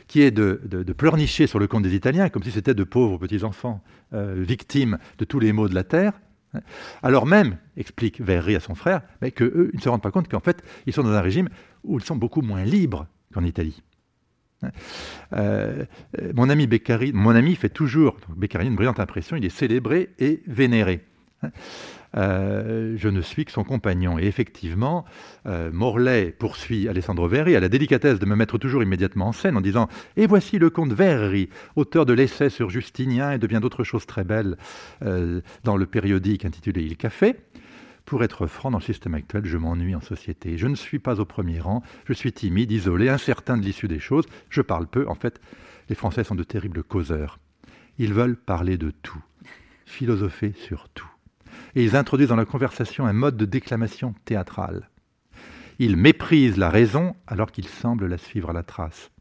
qui 0.08 0.22
est 0.22 0.32
de, 0.32 0.60
pleurnicher 0.98 1.46
sur 1.46 1.60
le 1.60 1.68
compte 1.68 1.84
des 1.84 1.94
Italiens, 1.94 2.30
comme 2.30 2.42
si 2.44 2.52
c'était 2.52 2.74
de 2.74 2.84
pauvres 2.84 3.20
petits-enfants 3.20 3.84
euh, 4.14 4.36
victimes 4.38 4.98
de 5.20 5.26
tous 5.26 5.40
les 5.40 5.54
maux 5.54 5.68
de 5.68 5.76
la 5.76 5.84
terre, 5.84 6.14
alors 7.02 7.26
même, 7.26 7.58
explique 7.78 8.20
Verri 8.20 8.56
à 8.56 8.60
son 8.60 8.76
frère, 8.76 9.02
mais 9.22 9.32
qu'eux, 9.32 9.72
ne 9.74 9.80
se 9.80 9.88
rendent 9.88 10.02
pas 10.02 10.12
compte 10.12 10.28
qu'en 10.28 10.40
fait, 10.40 10.62
ils 10.86 10.92
sont 10.92 11.04
dans 11.04 11.14
un 11.14 11.22
régime 11.22 11.48
où 11.84 11.98
ils 11.98 12.04
sont 12.04 12.16
beaucoup 12.16 12.42
moins 12.42 12.66
libres 12.66 13.08
qu'en 13.32 13.44
Italie. 13.44 13.82
Euh, 15.34 15.86
mon 16.36 16.50
ami 16.50 16.68
Beccari, 16.68 17.14
mon 17.14 17.32
ami 17.32 17.56
fait 17.56 17.70
toujours, 17.70 18.18
Beccari, 18.36 18.68
une 18.68 18.76
brillante 18.76 19.00
impression, 19.00 19.36
il 19.36 19.46
est 19.46 19.50
célébré 19.50 20.10
et 20.20 20.42
vénéré. 20.46 21.02
Euh, 22.18 22.96
je 22.98 23.08
ne 23.08 23.22
suis 23.22 23.46
que 23.46 23.52
son 23.52 23.64
compagnon. 23.64 24.20
Et 24.20 24.26
effectivement, 24.26 25.06
euh, 25.46 25.70
Morlaix 25.72 26.32
poursuit 26.38 26.88
Alessandro 26.88 27.28
Verri, 27.28 27.56
a 27.56 27.60
la 27.60 27.70
délicatesse 27.70 28.20
de 28.20 28.26
me 28.26 28.36
mettre 28.36 28.58
toujours 28.58 28.84
immédiatement 28.84 29.28
en 29.28 29.32
scène 29.32 29.58
en 29.58 29.62
disant 29.62 29.88
Et 30.18 30.28
voici 30.28 30.60
le 30.60 30.70
comte 30.70 30.94
Verri, 30.94 31.50
auteur 31.76 32.06
de 32.06 32.14
l'essai 32.14 32.50
sur 32.50 32.70
Justinien 32.70 33.32
et 33.32 33.38
de 33.38 33.48
bien 33.48 33.60
d'autres 33.60 33.84
choses 33.84 34.06
très 34.06 34.24
belles 34.24 34.58
euh, 35.04 35.42
dans 35.64 35.78
le 35.78 35.86
périodique 35.86 36.46
intitulé 36.46 36.84
Il 36.84 36.98
Café. 36.98 37.36
Pour 38.06 38.24
être 38.24 38.48
franc, 38.48 38.72
dans 38.72 38.80
le 38.80 38.84
système 38.84 39.14
actuel, 39.14 39.46
je 39.46 39.58
m'ennuie 39.58 39.96
en 39.96 40.02
société. 40.02 40.58
Je 40.58 40.68
ne 40.68 40.76
suis 40.76 41.00
pas 41.00 41.20
au 41.20 41.26
premier 41.26 41.60
rang, 41.60 41.84
je 42.06 42.14
suis 42.14 42.34
timide, 42.34 42.72
isolé, 42.72 43.10
incertain 43.10 43.58
de 43.58 43.64
l'issue 43.64 43.88
des 43.88 44.00
choses, 44.00 44.26
je 44.50 44.62
parle 44.62 44.88
peu. 44.88 45.08
En 45.08 45.16
fait, 45.16 45.40
les 45.90 45.96
Français 45.96 46.24
sont 46.24 46.36
de 46.36 46.44
terribles 46.44 46.84
causeurs. 46.84 47.40
Ils 47.98 48.14
veulent 48.14 48.38
parler 48.38 48.78
de 48.78 48.92
tout, 48.92 49.24
philosopher 49.86 50.54
sur 50.54 50.90
tout 50.90 51.12
et 51.76 51.84
ils 51.84 51.96
introduisent 51.96 52.30
dans 52.30 52.36
la 52.36 52.46
conversation 52.46 53.06
un 53.06 53.14
mode 53.14 53.38
de 53.38 53.46
déclamation 53.46 54.14
théâtrale. 54.26 54.90
Ils 55.80 55.98
méprisent 55.98 56.58
la 56.58 56.70
raison 56.70 57.16
alors 57.28 57.52
qu'ils 57.52 57.68
semblent 57.68 58.08
la 58.08 58.18
suivre 58.18 58.50
à 58.50 58.54
la 58.54 58.64
trace. 58.64 59.12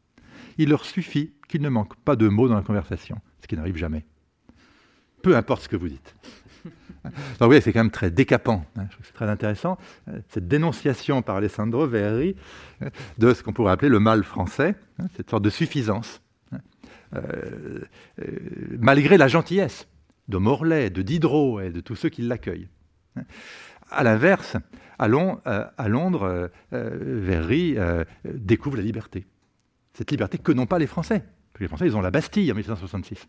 Il 0.58 0.70
leur 0.70 0.84
suffit 0.84 1.32
qu'il 1.48 1.62
ne 1.62 1.68
manque 1.68 1.96
pas 1.96 2.16
de 2.16 2.28
mots 2.28 2.48
dans 2.48 2.56
la 2.56 2.62
conversation, 2.62 3.20
ce 3.40 3.46
qui 3.46 3.56
n'arrive 3.56 3.76
jamais. 3.76 4.04
Peu 5.22 5.36
importe 5.36 5.62
ce 5.62 5.68
que 5.68 5.76
vous 5.76 5.88
dites. 5.88 6.14
Donc 7.40 7.50
oui, 7.50 7.60
c'est 7.62 7.72
quand 7.72 7.80
même 7.80 7.90
très 7.90 8.10
décapant. 8.10 8.64
Hein. 8.76 8.86
c'est 9.02 9.12
très 9.12 9.28
intéressant, 9.28 9.78
euh, 10.08 10.20
cette 10.28 10.48
dénonciation 10.48 11.22
par 11.22 11.36
Alessandro 11.36 11.86
Verri 11.86 12.36
hein, 12.80 12.88
de 13.18 13.34
ce 13.34 13.42
qu'on 13.42 13.52
pourrait 13.52 13.72
appeler 13.72 13.88
le 13.88 14.00
mal 14.00 14.24
français, 14.24 14.74
hein, 14.98 15.06
cette 15.16 15.30
sorte 15.30 15.42
de 15.42 15.50
suffisance, 15.50 16.20
euh, 17.14 17.80
euh, 18.20 18.24
malgré 18.78 19.16
la 19.16 19.28
gentillesse 19.28 19.88
de 20.28 20.38
Morlaix, 20.38 20.90
de 20.90 21.02
Diderot 21.02 21.60
et 21.60 21.70
de 21.70 21.80
tous 21.80 21.96
ceux 21.96 22.08
qui 22.08 22.22
l'accueillent. 22.22 22.68
À 23.90 24.04
l'inverse, 24.04 24.56
à, 25.00 25.06
euh, 25.06 25.88
Londres, 25.88 26.22
euh, 26.22 26.48
euh, 26.72 26.90
Verri 27.22 27.76
découvre 28.24 28.76
la 28.76 28.82
liberté. 28.82 29.26
Cette 29.94 30.10
liberté 30.10 30.38
que 30.38 30.52
n'ont 30.52 30.66
pas 30.66 30.78
les 30.78 30.86
Français. 30.86 31.24
Les 31.60 31.68
Français, 31.68 31.86
ils 31.86 31.96
ont 31.96 32.00
la 32.00 32.10
Bastille 32.10 32.50
en 32.50 32.54
1766. 32.54 33.28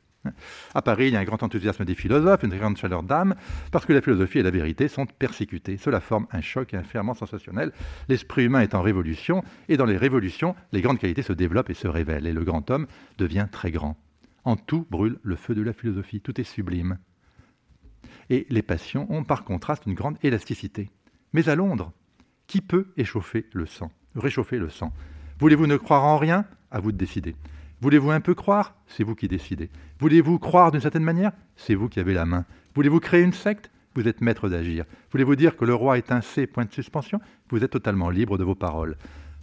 À 0.73 0.82
Paris, 0.82 1.07
il 1.07 1.13
y 1.13 1.17
a 1.17 1.19
un 1.19 1.25
grand 1.25 1.43
enthousiasme 1.43 1.84
des 1.84 1.95
philosophes, 1.95 2.43
une 2.43 2.57
grande 2.57 2.77
chaleur 2.77 3.03
d'âme, 3.03 3.36
parce 3.71 3.86
que 3.86 3.91
la 3.91 4.01
philosophie 4.01 4.39
et 4.39 4.43
la 4.43 4.51
vérité 4.51 4.88
sont 4.88 5.05
persécutées. 5.05 5.75
Cela 5.75 5.99
forme 5.99 6.27
un 6.32 6.39
choc 6.39 6.73
et 6.73 6.77
un 6.77 6.84
ferment 6.84 7.13
sensationnel. 7.13 7.73
L'esprit 8.07 8.45
humain 8.45 8.61
est 8.61 8.73
en 8.73 8.82
révolution, 8.82 9.43
et 9.67 9.75
dans 9.75 9.86
les 9.86 9.97
révolutions, 9.97 10.55
les 10.71 10.82
grandes 10.82 10.99
qualités 10.99 11.23
se 11.23 11.34
développent 11.34 11.69
et 11.69 11.75
se 11.75 11.89
révèlent, 11.89 12.25
et 12.25 12.34
le 12.34 12.45
grand 12.45 12.71
homme 12.71 12.88
devient 13.17 13.47
très 13.51 13.71
grand. 13.71 13.97
En 14.45 14.55
tout 14.55 14.88
brûle 14.89 15.19
le 15.23 15.36
feu 15.36 15.53
de 15.53 15.61
la 15.61 15.73
philosophie, 15.73 16.21
tout 16.21 16.39
est 16.39 16.45
sublime. 16.45 16.99
Et 18.29 18.47
les 18.49 18.61
passions 18.61 19.11
ont 19.11 19.25
par 19.25 19.43
contraste 19.43 19.86
une 19.86 19.93
grande 19.93 20.17
élasticité. 20.23 20.89
Mais 21.34 21.49
à 21.49 21.55
Londres, 21.55 21.91
qui 22.47 22.61
peut 22.61 22.88
échauffer 22.95 23.47
le 23.51 23.65
sang, 23.65 23.91
réchauffer 24.15 24.57
le 24.57 24.69
sang? 24.69 24.93
Voulez-vous 25.39 25.67
ne 25.67 25.75
croire 25.75 26.05
en 26.05 26.17
rien? 26.17 26.45
À 26.71 26.79
vous 26.79 26.93
de 26.93 26.97
décider. 26.97 27.36
Voulez-vous 27.82 28.11
un 28.11 28.21
peu 28.21 28.36
croire? 28.36 28.75
C'est 28.88 29.03
vous 29.03 29.15
qui 29.15 29.27
décidez. 29.27 29.71
Voulez-vous 29.99 30.38
croire 30.38 30.71
d'une 30.71 30.82
certaine 30.82 31.03
manière? 31.03 31.32
C'est 31.55 31.73
vous 31.73 31.89
qui 31.89 31.99
avez 31.99 32.13
la 32.13 32.25
main. 32.25 32.45
Voulez-vous 32.75 32.99
créer 32.99 33.23
une 33.23 33.34
secte? 33.34 33.71
Vous 33.95 34.07
êtes 34.07 34.21
maître 34.21 34.49
d'agir. 34.49 34.86
Voulez-vous 35.11 35.36
dire 35.36 35.57
que 35.57 35.65
le 35.65 35.73
roi 35.73 35.97
est 35.97 36.11
un 36.11 36.21
C, 36.21 36.45
point 36.45 36.65
de 36.65 36.71
suspension? 36.71 37.19
Vous 37.49 37.63
êtes 37.63 37.71
totalement 37.71 38.11
libre 38.11 38.38
de 38.38 38.43
vos 38.43 38.55
paroles. 38.55 38.97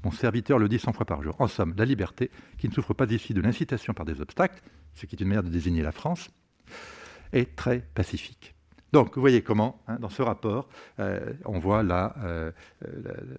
Mon 0.04 0.12
serviteur 0.12 0.58
le 0.58 0.68
dit 0.68 0.78
cent 0.78 0.92
fois 0.92 1.04
par 1.04 1.22
jour. 1.22 1.34
En 1.40 1.48
somme, 1.48 1.74
la 1.76 1.84
liberté, 1.84 2.30
qui 2.58 2.68
ne 2.68 2.72
souffre 2.72 2.94
pas 2.94 3.06
ici 3.06 3.34
de 3.34 3.40
l'incitation 3.40 3.92
par 3.92 4.06
des 4.06 4.20
obstacles, 4.20 4.62
ce 4.94 5.06
qui 5.06 5.16
est 5.16 5.20
une 5.20 5.28
manière 5.28 5.42
de 5.42 5.50
désigner 5.50 5.82
la 5.82 5.92
France, 5.92 6.30
est 7.32 7.56
très 7.56 7.80
pacifique. 7.94 8.54
Donc, 8.92 9.14
vous 9.14 9.20
voyez 9.20 9.42
comment, 9.42 9.82
hein, 9.86 9.96
dans 10.00 10.08
ce 10.08 10.22
rapport, 10.22 10.68
euh, 10.98 11.34
on 11.44 11.58
voit 11.58 11.82
la, 11.82 12.14
euh, 12.24 12.50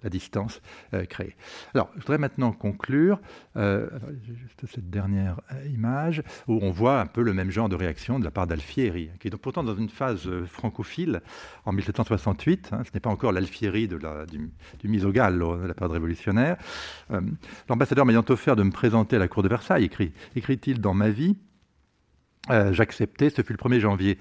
la, 0.04 0.10
distance 0.10 0.62
euh, 0.94 1.06
créée. 1.06 1.36
Alors, 1.74 1.90
je 1.96 2.02
voudrais 2.02 2.20
maintenant 2.20 2.52
conclure, 2.52 3.20
juste 3.56 4.66
cette 4.68 4.90
dernière 4.90 5.40
image, 5.72 6.24
où 6.48 6.60
on 6.62 6.72
voit 6.72 7.00
un 7.02 7.06
peu 7.08 7.22
le 7.22 7.34
même 7.34 7.50
genre 7.50 7.70
de 7.70 7.76
réaction 7.76 8.20
de 8.20 8.26
la 8.26 8.32
part 8.32 8.48
d'Alfieri, 8.48 9.10
qui 9.20 9.28
est 9.28 9.32
donc 9.32 9.42
pourtant 9.42 9.64
dans 9.64 9.76
une 9.76 9.90
phase 9.90 10.30
francophile, 10.46 11.22
en 11.66 11.72
1768, 11.72 12.70
hein, 12.72 12.82
ce 12.86 12.92
n'est 12.94 13.00
pas 13.00 13.10
encore 13.10 13.32
l'Alfieri 13.32 13.88
du, 13.88 13.98
du 14.84 15.06
au 15.06 15.12
gal 15.12 15.40
de 15.40 15.68
la 15.68 15.74
période 15.74 15.94
révolutionnaire. 15.94 16.58
L'ambassadeur 17.68 18.06
m'ayant 18.06 18.26
offert 18.30 18.56
de 18.56 18.64
me 18.64 18.72
présenter 18.72 19.16
à 19.16 19.20
la 19.20 19.28
cour 19.28 19.44
de 19.44 19.50
Versailles, 19.50 19.86
écrit, 19.86 20.14
écrit-il 20.36 20.80
dans 20.80 20.94
ma 20.94 21.10
vie, 21.10 21.38
j'acceptais, 22.50 23.30
ce 23.30 23.42
fut 23.42 23.54
le 23.54 23.58
1er 23.58 23.80
janvier 23.80 24.18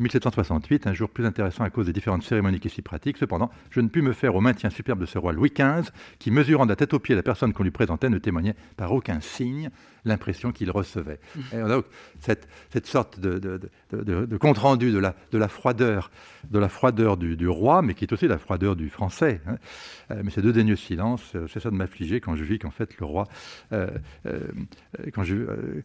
1768, 0.00 0.86
un 0.86 0.92
jour 0.92 1.10
plus 1.10 1.26
intéressant 1.26 1.64
à 1.64 1.70
cause 1.70 1.86
des 1.86 1.92
différentes 1.92 2.22
cérémonies 2.22 2.60
qui 2.60 2.70
s'y 2.70 2.82
pratiquent. 2.82 3.18
Cependant, 3.18 3.50
je 3.70 3.80
ne 3.80 3.88
pus 3.88 4.02
me 4.02 4.12
faire 4.12 4.34
au 4.34 4.40
maintien 4.40 4.70
superbe 4.70 5.00
de 5.00 5.06
ce 5.06 5.18
roi 5.18 5.32
Louis 5.32 5.52
XV, 5.54 5.90
qui, 6.18 6.30
mesurant 6.30 6.64
de 6.64 6.70
la 6.70 6.76
tête 6.76 6.94
aux 6.94 6.98
pieds 6.98 7.14
la 7.14 7.22
personne 7.22 7.52
qu'on 7.52 7.62
lui 7.62 7.70
présentait, 7.70 8.08
ne 8.08 8.18
témoignait 8.18 8.54
par 8.76 8.92
aucun 8.92 9.20
signe 9.20 9.70
l'impression 10.04 10.52
qu'il 10.52 10.70
recevait. 10.70 11.20
Et 11.52 11.58
donc, 11.58 11.84
cette, 12.18 12.48
cette 12.72 12.86
sorte 12.86 13.20
de, 13.20 13.38
de, 13.38 13.60
de, 13.92 14.98
la, 14.98 15.14
de 15.30 15.38
la 15.38 15.48
froideur, 15.48 16.10
de 16.50 16.58
la 16.58 16.68
froideur 16.68 17.16
du, 17.16 17.36
du, 17.36 17.48
roi, 17.48 17.82
mais 17.82 17.94
qui 17.94 18.04
est 18.04 18.12
aussi 18.12 18.26
la 18.26 18.38
froideur 18.38 18.76
du 18.76 18.88
français. 18.88 19.40
Hein. 19.46 19.56
Euh, 20.10 20.22
mais 20.24 20.30
ces 20.30 20.42
deux 20.42 20.52
daigneux 20.52 20.76
silences, 20.76 21.34
euh, 21.34 21.46
c'est 21.48 21.60
ça 21.60 21.70
de 21.70 21.76
m'affliger 21.76 22.20
quand 22.20 22.34
je 22.36 22.44
vis 22.44 22.58
qu'en 22.58 22.70
fait 22.70 22.96
le 22.98 23.06
roi, 23.06 23.28
euh, 23.72 23.88
euh, 24.26 24.40
quand 25.12 25.22
je 25.22 25.36
euh, 25.36 25.84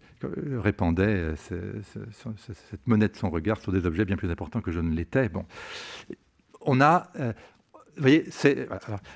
répandait 0.59 1.33
cette 1.35 2.87
monnaie 2.87 3.07
de 3.07 3.15
son 3.15 3.29
regard 3.29 3.59
sur 3.59 3.71
des 3.71 3.85
objets 3.85 4.04
bien 4.05 4.17
plus 4.17 4.31
important 4.31 4.61
que 4.61 4.71
je 4.71 4.79
ne 4.79 4.93
l'étais. 4.95 5.29
On 6.61 6.81
a, 6.81 7.11
euh, 7.19 7.33
vous 7.95 8.01
voyez, 8.01 8.25
c'est 8.29 8.67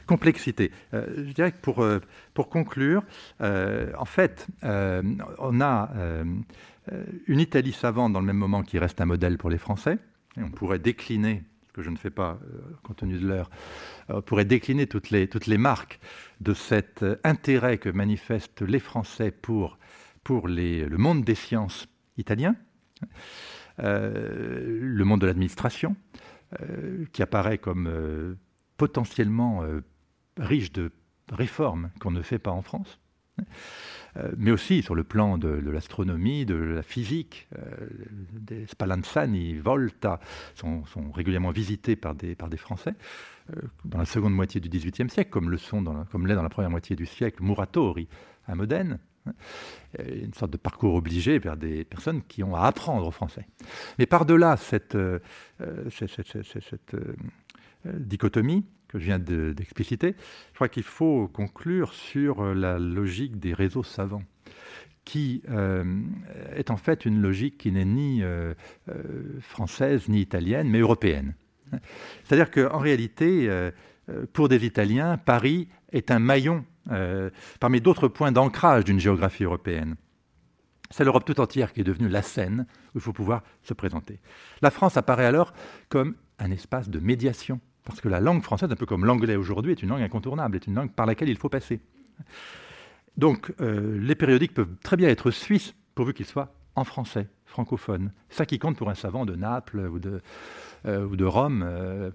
complexité. 0.07 0.71
Euh, 0.93 1.25
je 1.27 1.31
dirais 1.33 1.51
que 1.51 1.59
pour, 1.59 1.83
euh, 1.83 1.99
conclure, 2.35 3.03
en 3.39 4.05
fait, 4.05 4.47
on 4.63 5.61
a 5.61 5.89
une 7.27 7.39
Italie 7.39 7.73
savante 7.73 8.13
dans 8.13 8.21
le 8.21 8.25
même 8.25 8.37
moment 8.37 8.63
qui 8.63 8.79
reste 8.79 9.01
un 9.01 9.05
modèle 9.05 9.37
pour 9.37 9.49
les 9.49 9.57
Français. 9.57 9.97
On 10.37 10.51
pourrait 10.51 10.79
décliner, 10.79 11.43
que 11.73 11.81
je 11.81 11.89
ne 11.89 11.97
fais 11.97 12.09
pas 12.09 12.39
compte 12.83 12.97
tenu 12.97 13.19
de 13.19 13.27
l'heure, 13.27 13.49
on 14.07 14.21
pourrait 14.21 14.45
décliner 14.45 14.87
toutes 14.87 15.09
les, 15.09 15.57
marques 15.57 15.99
de 16.39 16.53
cet 16.53 17.05
intérêt 17.25 17.77
que 17.77 17.89
manifestent 17.89 18.61
les 18.61 18.79
Français 18.79 19.31
pour, 19.31 19.77
le 20.29 20.97
monde 20.97 21.25
des 21.25 21.35
sciences 21.35 21.87
italien. 22.17 22.55
Euh, 23.79 24.79
le 24.81 25.05
monde 25.05 25.21
de 25.21 25.27
l'administration, 25.27 25.95
euh, 26.61 27.05
qui 27.13 27.21
apparaît 27.21 27.57
comme 27.57 27.87
euh, 27.87 28.35
potentiellement 28.77 29.63
riche 30.37 30.71
de 30.71 30.91
réformes 31.31 31.91
qu'on 31.99 32.11
ne 32.11 32.21
fait 32.21 32.39
pas 32.39 32.51
en 32.51 32.61
France 32.61 32.99
mais 34.37 34.51
aussi 34.51 34.81
sur 34.81 34.95
le 34.95 35.05
plan 35.05 35.37
de, 35.37 35.47
l'astronomie, 35.69 36.45
de 36.45 36.55
la 36.55 36.81
physique. 36.81 37.47
des 38.33 38.65
Spallanzani, 38.67 39.55
Volta 39.57 40.19
sont, 40.55 40.83
régulièrement 41.13 41.51
visités 41.51 41.95
par 41.95 42.15
des, 42.15 42.35
par 42.35 42.49
des 42.49 42.57
Français 42.57 42.95
dans 43.85 43.99
la 43.99 44.05
seconde 44.05 44.33
moitié 44.33 44.59
du 44.59 44.67
XVIIIe 44.67 45.09
siècle, 45.09 45.29
comme 45.29 45.55
comme 46.11 46.27
l'est 46.27 46.35
dans 46.35 46.43
la 46.43 46.49
première 46.49 46.71
moitié 46.71 46.97
du 46.97 47.05
siècle 47.05 47.41
Muratori 47.43 48.09
à 48.45 48.55
Modène. 48.55 48.99
Euh, 49.27 50.23
une 50.23 50.33
sorte 50.33 50.51
de 50.51 50.57
parcours 50.57 50.93
obligé 50.93 51.39
vers 51.39 51.57
des 51.57 51.83
personnes 51.83 52.21
qui 52.23 52.43
ont 52.43 52.55
à 52.55 52.63
apprendre 52.63 53.07
au 53.07 53.11
français. 53.11 53.47
Mais 53.97 54.05
par-delà 54.05 54.57
cette, 54.57 54.95
euh, 54.95 55.19
euh, 55.61 55.89
cette, 55.89 56.95
dichotomie 57.85 58.65
que 58.87 58.99
je 58.99 59.05
viens 59.05 59.19
d'expliciter, 59.19 60.15
je 60.49 60.55
crois 60.55 60.69
qu'il 60.69 60.83
faut 60.83 61.27
conclure 61.27 61.93
sur 61.93 62.43
la 62.43 62.77
logique 62.77 63.39
des 63.39 63.53
réseaux 63.53 63.83
savants 63.83 64.23
qui 65.05 65.41
est 66.55 66.69
en 66.69 66.77
fait 66.77 67.05
une 67.05 67.21
logique 67.21 67.57
qui 67.57 67.71
n'est 67.71 67.85
ni 67.85 68.21
française 69.39 70.07
ni 70.07 70.21
italienne, 70.21 70.69
mais 70.69 70.79
européenne. 70.79 71.35
C'est-à-dire 72.23 72.51
qu'en 72.51 72.79
réalité, 72.79 73.49
pour 74.33 74.49
des 74.49 74.65
Italiens, 74.65 75.17
Paris 75.17 75.67
est 75.91 76.11
un 76.11 76.19
maillon 76.19 76.65
euh, 76.91 77.29
parmi 77.59 77.81
d'autres 77.81 78.07
points 78.07 78.31
d'ancrage 78.31 78.83
d'une 78.83 78.99
géographie 78.99 79.43
européenne. 79.43 79.95
C'est 80.91 81.03
l'Europe 81.03 81.25
tout 81.25 81.39
entière 81.39 81.73
qui 81.73 81.81
est 81.81 81.83
devenue 81.83 82.09
la 82.09 82.21
scène 82.21 82.65
où 82.93 82.97
il 82.97 83.01
faut 83.01 83.13
pouvoir 83.13 83.43
se 83.61 83.73
présenter. 83.73 84.19
La 84.61 84.71
France 84.71 84.97
apparaît 84.97 85.25
alors 85.25 85.53
comme 85.87 86.15
un 86.39 86.51
espace 86.51 86.89
de 86.89 86.99
médiation, 86.99 87.59
parce 87.85 88.01
que 88.01 88.09
la 88.09 88.19
langue 88.19 88.41
française, 88.41 88.71
un 88.71 88.75
peu 88.75 88.85
comme 88.85 89.05
l'anglais 89.05 89.35
aujourd'hui, 89.35 89.73
est 89.73 89.83
une 89.83 89.89
langue 89.89 90.01
incontournable, 90.01 90.55
est 90.55 90.67
une 90.67 90.75
langue 90.75 90.91
par 90.91 91.05
laquelle 91.05 91.29
il 91.29 91.37
faut 91.37 91.49
passer. 91.49 91.79
Donc 93.17 93.53
euh, 93.61 93.99
les 93.99 94.15
périodiques 94.15 94.53
peuvent 94.53 94.75
très 94.81 94.97
bien 94.97 95.09
être 95.09 95.31
suisses, 95.31 95.75
pourvu 95.93 96.13
qu'ils 96.13 96.25
soient 96.25 96.53
en 96.79 96.85
français, 96.85 97.27
francophone. 97.45 98.11
Ça 98.29 98.45
qui 98.45 98.57
compte 98.57 98.77
pour 98.77 98.89
un 98.89 98.95
savant 98.95 99.25
de 99.25 99.35
Naples 99.35 99.79
ou 99.79 99.99
de, 99.99 100.21
euh, 100.85 101.05
ou 101.05 101.15
de 101.15 101.25
Rome 101.25 101.63
euh, 101.65 102.11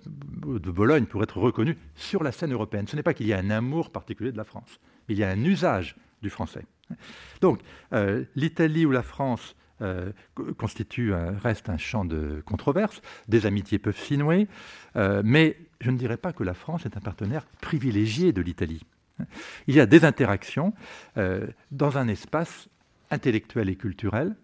ou 0.47 0.59
de 0.59 0.71
Bologne 0.71 1.05
pour 1.05 1.23
être 1.23 1.39
reconnu 1.39 1.77
sur 1.95 2.23
la 2.23 2.33
scène 2.33 2.53
européenne. 2.53 2.89
Ce 2.89 2.97
n'est 2.97 3.03
pas 3.03 3.15
qu'il 3.15 3.27
y 3.27 3.35
a 3.35 3.39
un 3.39 3.51
amour 3.51 3.91
particulier 3.91 4.33
de 4.33 4.39
la 4.39 4.45
France, 4.45 4.81
mais 5.07 5.15
il 5.15 5.19
y 5.19 5.25
a 5.25 5.29
un 5.29 5.45
usage 5.45 5.97
du 6.23 6.31
français. 6.31 6.65
Donc, 7.43 7.61
euh, 7.93 8.25
l'Italie 8.35 8.87
ou 8.87 8.91
la 8.91 9.03
France 9.03 9.55
constitue 10.57 11.12
reste 11.12 11.69
un 11.69 11.77
champ 11.77 12.07
de 12.07 12.43
controverse. 12.47 13.03
Des 13.29 13.45
amitiés 13.45 13.79
peuvent 13.79 13.99
s'y 13.99 14.17
nouer, 14.17 14.47
mais 14.95 15.59
je 15.81 15.91
ne 15.91 15.99
dirais 15.99 16.17
pas 16.17 16.33
que 16.33 16.43
la 16.43 16.55
France 16.55 16.87
est 16.87 16.97
un 16.97 17.01
partenaire 17.01 17.45
privilégié 17.61 18.33
de 18.33 18.41
l'Italie. 18.41 18.83
Il 19.67 19.75
y 19.75 19.81
a 19.81 19.87
des 19.87 20.07
interactions 20.07 20.73
dans 21.71 21.99
un 21.99 22.09
espace 22.09 22.69
intellectuel 23.11 23.69
et 23.69 23.77
culturel 23.77 24.37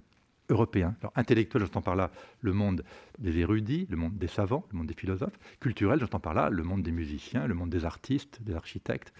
européen. 0.50 0.94
Alors, 1.00 1.12
intellectuel, 1.16 1.62
j'entends 1.62 1.82
par 1.82 1.96
là 1.96 2.10
le 2.40 2.52
monde 2.52 2.84
des 3.18 3.38
érudits, 3.38 3.86
le 3.90 3.96
monde 3.96 4.16
des 4.18 4.26
savants, 4.26 4.64
le 4.72 4.78
monde 4.78 4.86
des 4.86 4.94
philosophes. 4.94 5.38
Culturel, 5.60 6.00
j'entends 6.00 6.20
par 6.20 6.34
là 6.34 6.50
le 6.50 6.62
monde 6.62 6.82
des 6.82 6.92
musiciens, 6.92 7.46
le 7.46 7.54
monde 7.54 7.70
des 7.70 7.84
artistes, 7.84 8.40
des 8.42 8.54
architectes 8.54 9.12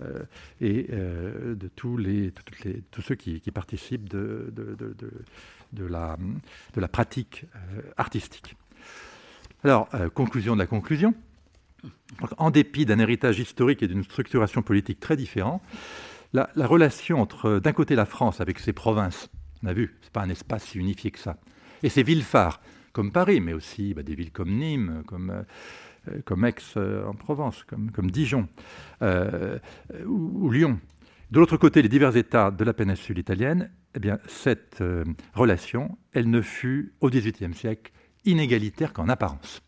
euh, 0.00 0.22
et 0.60 0.86
euh, 0.90 1.54
de 1.54 1.68
tous, 1.68 1.98
ceux 3.02 3.14
qui, 3.14 3.40
participent 3.50 4.08
de, 4.08 4.52
la, 5.88 6.88
pratique 6.88 7.44
euh, 7.54 7.82
artistique. 7.96 8.56
Alors, 9.64 9.88
conclusion 10.14 10.54
de 10.54 10.60
la 10.60 10.66
conclusion. 10.66 11.14
en 12.38 12.50
dépit 12.50 12.86
d'un 12.86 12.98
héritage 12.98 13.38
historique 13.38 13.82
et 13.82 13.88
d'une 13.88 14.04
structuration 14.04 14.62
politique 14.62 15.00
très 15.00 15.16
différente, 15.16 15.62
la 16.32 16.66
relation 16.66 17.20
entre, 17.20 17.60
d'un 17.60 17.72
côté, 17.72 17.94
la 17.94 18.04
France 18.04 18.40
avec 18.40 18.58
ses 18.58 18.74
provinces, 18.74 19.30
on 19.62 19.66
a 19.66 19.72
vu, 19.72 19.94
ce 20.00 20.06
n'est 20.06 20.12
pas 20.12 20.22
un 20.22 20.30
espace 20.30 20.64
si 20.64 20.78
unifié 20.78 21.10
que 21.10 21.18
ça. 21.18 21.38
Et 21.82 21.88
ces 21.88 22.02
villes 22.02 22.22
phares, 22.22 22.60
comme 22.92 23.12
Paris, 23.12 23.40
mais 23.40 23.52
aussi 23.52 23.94
bah, 23.94 24.02
des 24.02 24.14
villes 24.14 24.32
comme 24.32 24.56
Nîmes, 24.56 25.02
comme, 25.06 25.44
euh, 26.08 26.20
comme 26.24 26.44
Aix 26.44 26.54
euh, 26.76 27.06
en 27.06 27.14
Provence, 27.14 27.64
comme, 27.64 28.10
Dijon 28.10 28.48
euh, 29.02 29.58
ou, 30.06 30.50
Lyon. 30.50 30.80
De 31.30 31.38
l'autre 31.38 31.56
côté, 31.56 31.82
les 31.82 31.88
divers 31.88 32.16
États 32.16 32.50
de 32.50 32.64
la 32.64 32.72
péninsule 32.72 33.18
italienne, 33.18 33.70
eh 33.94 33.98
bien, 33.98 34.18
cette 34.28 34.82
relation, 35.34 35.98
elle 36.12 36.30
ne 36.30 36.40
fut 36.40 36.94
au 37.00 37.10
XVIIIe 37.10 37.52
siècle 37.54 37.92
inégalitaire 38.24 38.92
qu'en 38.92 39.08
apparence. 39.08 39.60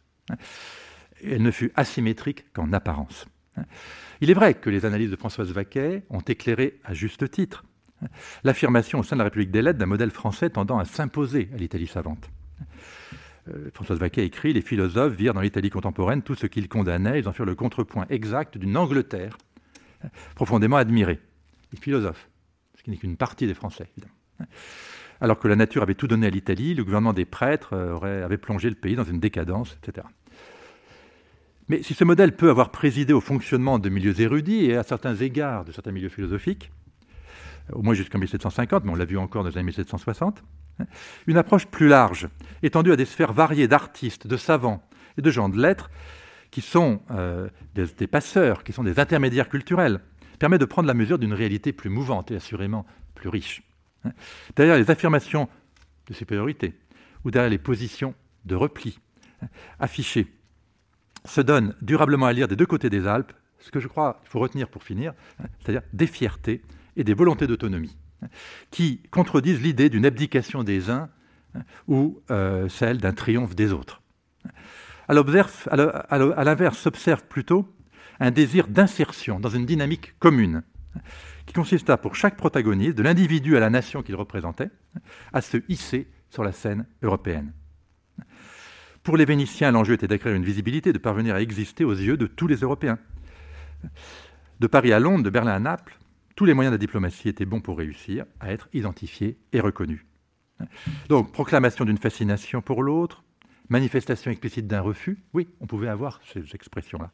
Elle 1.25 1.43
ne 1.43 1.51
fut 1.51 1.73
asymétrique 1.75 2.53
qu'en 2.53 2.73
apparence. 2.73 3.27
Il 4.21 4.31
est 4.31 4.35
vrai 4.35 4.55
que 4.55 4.71
les 4.71 4.85
analyses 4.85 5.11
de 5.11 5.17
Françoise 5.17 5.51
Vaquet 5.51 6.05
ont 6.11 6.21
éclairé 6.21 6.79
à 6.85 6.95
juste 6.95 7.29
titre 7.31 7.65
l'affirmation 8.45 9.01
au 9.01 9.03
sein 9.03 9.17
de 9.17 9.19
la 9.19 9.25
République 9.25 9.51
des 9.51 9.63
lettres 9.63 9.79
d'un 9.79 9.87
modèle 9.87 10.11
français 10.11 10.51
tendant 10.51 10.79
à 10.79 10.85
s'imposer 10.85 11.49
à 11.55 11.57
l'Italie 11.57 11.87
savante. 11.87 12.31
Euh, 13.49 13.71
Françoise 13.73 13.99
Vaquet 13.99 14.25
écrit 14.25 14.53
Les 14.53 14.61
philosophes 14.61 15.15
virent 15.15 15.35
dans 15.35 15.41
l'Italie 15.41 15.71
contemporaine 15.71 16.23
tout 16.23 16.35
ce 16.35 16.47
qu'ils 16.47 16.69
condamnaient, 16.69 17.19
ils 17.21 17.29
en 17.29 17.33
furent 17.33 17.47
le 17.47 17.55
contrepoint 17.55 18.07
exact 18.11 18.59
d'une 18.59 18.77
Angleterre 18.77 19.37
profondément 20.35 20.77
admirée. 20.77 21.19
Les 21.73 21.79
philosophes, 21.79 22.29
ce 22.77 22.83
qui 22.83 22.91
n'est 22.91 22.97
qu'une 22.97 23.17
partie 23.17 23.47
des 23.47 23.55
Français, 23.55 23.89
évidemment. 23.97 24.15
Alors 25.21 25.39
que 25.39 25.49
la 25.49 25.57
nature 25.57 25.83
avait 25.83 25.95
tout 25.95 26.07
donné 26.07 26.29
à 26.29 26.31
l'Italie, 26.31 26.75
le 26.75 26.85
gouvernement 26.85 27.13
des 27.13 27.25
prêtres 27.25 27.71
euh, 27.73 28.25
avait 28.25 28.39
plongé 28.39 28.69
le 28.69 28.77
pays 28.77 28.95
dans 28.95 29.05
une 29.05 29.19
décadence, 29.19 29.77
etc. 29.83 30.07
Mais 31.69 31.83
si 31.83 31.93
ce 31.93 32.05
modèle 32.05 32.35
peut 32.35 32.49
avoir 32.49 32.71
présidé 32.71 33.13
au 33.13 33.21
fonctionnement 33.21 33.79
de 33.79 33.89
milieux 33.89 34.21
érudits 34.21 34.67
et 34.67 34.77
à 34.77 34.83
certains 34.83 35.17
égards 35.17 35.65
de 35.65 35.73
certains 35.73 35.93
milieux 35.93 36.09
philosophiques, 36.09 36.71
au 37.73 37.83
moins 37.83 37.95
jusqu'en 37.95 38.19
1750, 38.19 38.85
mais 38.85 38.91
on 38.91 38.95
l'a 38.95 39.05
vu 39.05 39.19
encore 39.19 39.43
dans 39.43 39.51
les 39.51 39.57
années 39.57 39.67
1760, 39.67 40.43
hein, 40.81 40.85
une 41.27 41.37
approche 41.37 41.67
plus 41.67 41.89
large, 41.89 42.29
étendue 42.63 42.93
à 42.93 42.97
des 42.97 43.05
sphères 43.05 43.33
variées 43.33 43.69
d'artistes, 43.69 44.27
de 44.27 44.37
savants 44.37 44.83
et 45.17 45.23
de 45.23 45.31
gens 45.31 45.49
de 45.49 45.61
lettres, 45.61 45.91
qui 46.51 46.61
sont 46.61 47.01
euh, 47.11 47.49
des, 47.75 48.07
passeurs, 48.07 48.65
qui 48.65 48.73
sont 48.73 48.85
des 48.85 48.99
intermédiaires 48.99 49.49
culturels, 49.49 50.01
permet 50.39 50.59
de 50.59 50.65
prendre 50.65 50.87
la 50.87 50.95
mesure 50.95 51.19
d'une 51.19 51.35
réalité 51.35 51.73
plus 51.73 51.91
mouvante 51.91 52.31
et 52.31 52.37
assurément 52.37 52.87
plus 53.15 53.29
riche. 53.29 53.63
Hein. 54.05 54.13
Derrière 54.57 54.77
les 54.77 54.91
affirmations 54.91 55.49
de 56.07 56.15
supériorité 56.15 56.75
ou 57.25 57.31
derrière 57.31 57.51
les 57.51 57.59
positions 57.59 58.15
de 58.45 58.55
repli, 58.55 58.99
affichée 59.79 60.33
se 61.25 61.41
donne 61.41 61.75
durablement 61.83 62.27
à 62.27 62.33
lire 62.33 62.49
des 62.49 62.57
deux 62.57 62.67
côtés 62.67 62.91
des 62.91 63.07
Alpes, 63.07 63.33
ce 63.59 63.71
que 63.71 63.81
je 63.81 63.89
crois 63.89 64.19
qu'il 64.21 64.31
faut 64.31 64.39
retenir 64.39 64.69
pour 64.69 64.83
finir, 64.83 65.13
c'est-à-dire 65.61 65.83
des 65.93 66.07
fiertés 66.07 66.63
et 66.99 67.05
des 67.05 67.15
volontés 67.15 67.47
d'autonomie, 67.47 67.97
qui 68.71 69.01
contredisent 69.11 69.63
l'idée 69.63 69.89
d'une 69.89 70.05
abdication 70.05 70.65
des 70.65 70.91
uns 70.91 71.09
ou 71.87 72.21
euh, 72.31 72.69
celle 72.69 72.99
d'un 72.99 73.13
triomphe 73.13 73.55
des 73.55 73.73
autres. 73.73 74.03
À 75.09 75.15
l'inverse, 75.15 76.79
s'observe 76.79 77.25
plutôt 77.25 77.67
un 78.21 78.31
désir 78.31 78.69
d'insertion 78.69 79.41
dans 79.41 79.49
une 79.49 79.65
dynamique 79.65 80.19
commune, 80.19 80.63
qui 81.47 81.55
consista 81.55 81.97
pour 81.97 82.15
chaque 82.15 82.37
protagoniste, 82.37 82.99
de 82.99 83.03
l'individu 83.03 83.57
à 83.57 83.61
la 83.61 83.71
nation 83.71 84.03
qu'il 84.03 84.17
représentait, 84.17 84.71
à 85.33 85.41
se 85.41 85.59
hisser 85.69 86.09
sur 86.29 86.45
la 86.45 86.53
scène 86.53 86.85
européenne. 87.03 87.53
Pour 89.03 89.17
les 89.17 89.25
Vénitiens, 89.25 89.71
l'enjeu 89.71 89.95
était 89.95 90.09
d'acquérir 90.09 90.37
une 90.37 90.45
visibilité, 90.45 90.93
de 90.93 90.99
parvenir 90.99 91.37
à 91.37 91.41
exister 91.41 91.85
aux 91.85 91.95
yeux 91.95 92.19
de 92.19 92.27
tous 92.27 92.49
les 92.49 92.57
Européens. 92.57 92.99
De 94.61 94.67
Paris 94.67 94.93
à 94.93 94.99
Londres, 94.99 95.25
de 95.25 95.31
Berlin 95.31 95.53
à 95.53 95.59
Naples, 95.61 95.97
tous 96.39 96.45
les 96.45 96.55
moyens 96.55 96.71
de 96.71 96.77
la 96.77 96.79
diplomatie 96.79 97.29
étaient 97.29 97.47
bons 97.47 97.61
pour 97.61 97.79
réussir 97.79 98.25
à 98.39 98.53
être 98.53 98.69
identifiés 98.73 99.39
et 99.53 99.59
reconnus. 99.59 100.07
Donc, 101.09 101.33
proclamation 101.33 101.85
d'une 101.85 101.99
fascination 101.99 102.63
pour 102.63 102.85
l'autre, 102.85 103.25
manifestation 103.71 104.31
explicite 104.31 104.69
d'un 104.69 104.81
refus, 104.81 105.19
oui, 105.35 105.49
on 105.61 105.67
pouvait 105.67 105.89
avoir 105.89 106.21
ces 106.33 106.55
expressions-là, 106.55 107.11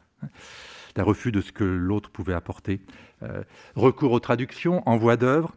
d'un 0.94 1.02
refus 1.04 1.32
de 1.32 1.40
ce 1.40 1.52
que 1.52 1.64
l'autre 1.64 2.10
pouvait 2.10 2.34
apporter, 2.34 2.82
euh, 3.22 3.42
recours 3.76 4.12
aux 4.12 4.20
traductions, 4.20 4.86
envoi 4.86 5.16
d'œuvres. 5.16 5.56